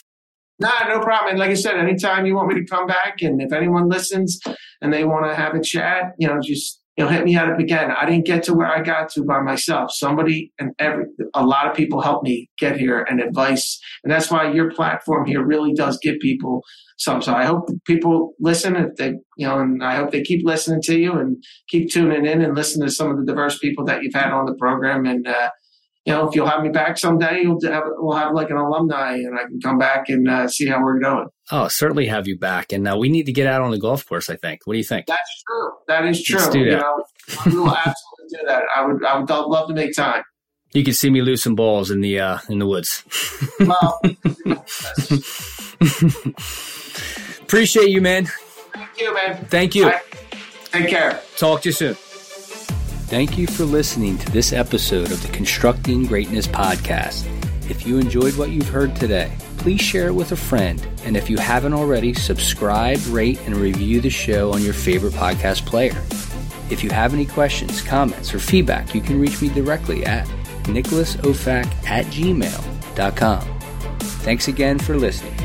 Nah, 0.64 0.88
no 0.88 1.00
problem. 1.00 1.30
And 1.32 1.40
like 1.40 1.50
I 1.52 1.54
said, 1.56 1.76
anytime 1.78 2.26
you 2.26 2.36
want 2.36 2.48
me 2.50 2.56
to 2.60 2.66
come 2.66 2.86
back, 2.86 3.22
and 3.22 3.42
if 3.42 3.52
anyone 3.54 3.88
listens 3.90 4.40
and 4.82 4.92
they 4.92 5.04
want 5.04 5.26
to 5.30 5.36
have 5.36 5.54
a 5.56 5.62
chat, 5.62 6.14
you 6.18 6.28
know, 6.28 6.40
just 6.42 6.82
you 6.98 7.04
know, 7.04 7.10
hit 7.10 7.24
me 7.24 7.36
up 7.38 7.58
again. 7.60 7.92
I 7.92 8.06
didn't 8.06 8.26
get 8.26 8.44
to 8.44 8.54
where 8.54 8.68
I 8.68 8.82
got 8.82 9.08
to 9.14 9.24
by 9.24 9.40
myself. 9.40 9.92
Somebody 9.94 10.52
and 10.60 10.72
every 10.80 11.06
a 11.34 11.46
lot 11.46 11.68
of 11.68 11.76
people 11.76 12.02
helped 12.02 12.24
me 12.26 12.50
get 12.58 12.76
here 12.78 13.02
and 13.10 13.22
advice, 13.22 13.80
and 14.04 14.12
that's 14.12 14.30
why 14.30 14.52
your 14.52 14.72
platform 14.72 15.26
here 15.26 15.46
really 15.46 15.74
does 15.74 15.98
give 16.02 16.16
people 16.20 16.62
some. 16.98 17.22
So 17.22 17.34
I 17.34 17.46
hope 17.46 17.70
people 17.86 18.34
listen 18.40 18.76
if 18.76 18.96
they, 18.98 19.14
you 19.38 19.48
know, 19.48 19.60
and 19.60 19.82
I 19.84 19.96
hope 19.96 20.12
they 20.12 20.22
keep 20.22 20.46
listening 20.46 20.82
to 20.84 20.98
you 21.00 21.14
and 21.14 21.42
keep 21.70 21.90
tuning 21.92 22.26
in 22.26 22.42
and 22.42 22.56
listen 22.56 22.84
to 22.84 22.92
some 22.92 23.10
of 23.12 23.18
the 23.18 23.26
diverse 23.26 23.58
people 23.60 23.86
that 23.86 24.04
you've 24.04 24.14
had 24.14 24.32
on 24.32 24.46
the 24.46 24.56
program 24.56 25.06
and. 25.06 25.26
uh 25.28 25.50
you 26.04 26.12
know, 26.12 26.28
if 26.28 26.34
you'll 26.34 26.46
have 26.46 26.62
me 26.62 26.68
back 26.68 26.98
someday, 26.98 27.40
you'll 27.42 27.58
have, 27.64 27.84
we'll 27.96 28.16
have 28.16 28.34
like 28.34 28.50
an 28.50 28.58
alumni 28.58 29.14
and 29.14 29.38
I 29.38 29.44
can 29.44 29.58
come 29.60 29.78
back 29.78 30.08
and 30.08 30.28
uh, 30.28 30.48
see 30.48 30.66
how 30.66 30.82
we're 30.82 30.98
going. 31.00 31.28
Oh, 31.50 31.68
certainly 31.68 32.06
have 32.06 32.28
you 32.28 32.38
back. 32.38 32.72
And 32.72 32.86
uh, 32.86 32.96
we 32.98 33.08
need 33.08 33.24
to 33.26 33.32
get 33.32 33.46
out 33.46 33.62
on 33.62 33.70
the 33.70 33.78
golf 33.78 34.06
course, 34.06 34.28
I 34.28 34.36
think. 34.36 34.60
What 34.64 34.74
do 34.74 34.78
you 34.78 34.84
think? 34.84 35.06
That's 35.06 35.42
true. 35.46 35.70
That 35.88 36.04
is 36.04 36.22
true. 36.22 36.36
Let's 36.38 36.50
do 36.50 36.64
that. 36.64 36.70
You 36.70 36.76
know, 36.76 37.04
we 37.46 37.56
will 37.58 37.68
absolutely 37.76 38.28
do 38.30 38.38
that. 38.46 38.64
I 38.76 38.84
would, 38.84 39.02
I 39.04 39.18
would 39.18 39.30
love 39.30 39.68
to 39.68 39.74
make 39.74 39.96
time. 39.96 40.22
You 40.74 40.84
can 40.84 40.92
see 40.92 41.08
me 41.08 41.22
lose 41.22 41.42
some 41.42 41.54
balls 41.54 41.90
in 41.90 42.02
the, 42.02 42.20
uh, 42.20 42.38
in 42.50 42.58
the 42.58 42.66
woods. 42.66 43.02
Well, 43.60 44.00
appreciate 47.42 47.88
you, 47.90 48.02
man. 48.02 48.28
Thank 48.74 49.00
you, 49.00 49.14
man. 49.14 49.44
Thank 49.46 49.74
you. 49.74 49.90
Take 50.72 50.88
care. 50.88 51.20
Talk 51.36 51.62
to 51.62 51.68
you 51.68 51.72
soon. 51.72 51.96
Thank 53.06 53.38
you 53.38 53.46
for 53.46 53.64
listening 53.64 54.18
to 54.18 54.32
this 54.32 54.52
episode 54.52 55.12
of 55.12 55.22
the 55.22 55.28
Constructing 55.28 56.06
Greatness 56.06 56.46
podcast. 56.46 57.28
If 57.70 57.86
you 57.86 57.98
enjoyed 57.98 58.36
what 58.36 58.50
you've 58.50 58.68
heard 58.68 58.96
today, 58.96 59.30
please 59.58 59.80
share 59.80 60.08
it 60.08 60.14
with 60.14 60.32
a 60.32 60.36
friend. 60.36 60.84
And 61.04 61.16
if 61.16 61.28
you 61.28 61.36
haven't 61.36 61.74
already, 61.74 62.14
subscribe, 62.14 62.98
rate, 63.08 63.40
and 63.46 63.56
review 63.56 64.00
the 64.00 64.10
show 64.10 64.52
on 64.52 64.62
your 64.62 64.72
favorite 64.72 65.12
podcast 65.12 65.66
player. 65.66 65.96
If 66.70 66.82
you 66.82 66.90
have 66.90 67.12
any 67.12 67.26
questions, 67.26 67.82
comments, 67.82 68.34
or 68.34 68.38
feedback, 68.38 68.94
you 68.94 69.02
can 69.02 69.20
reach 69.20 69.40
me 69.40 69.50
directly 69.50 70.04
at 70.06 70.26
nicholasofac 70.64 71.66
at 71.86 72.06
gmail.com. 72.06 73.58
Thanks 74.00 74.48
again 74.48 74.78
for 74.78 74.96
listening. 74.96 75.36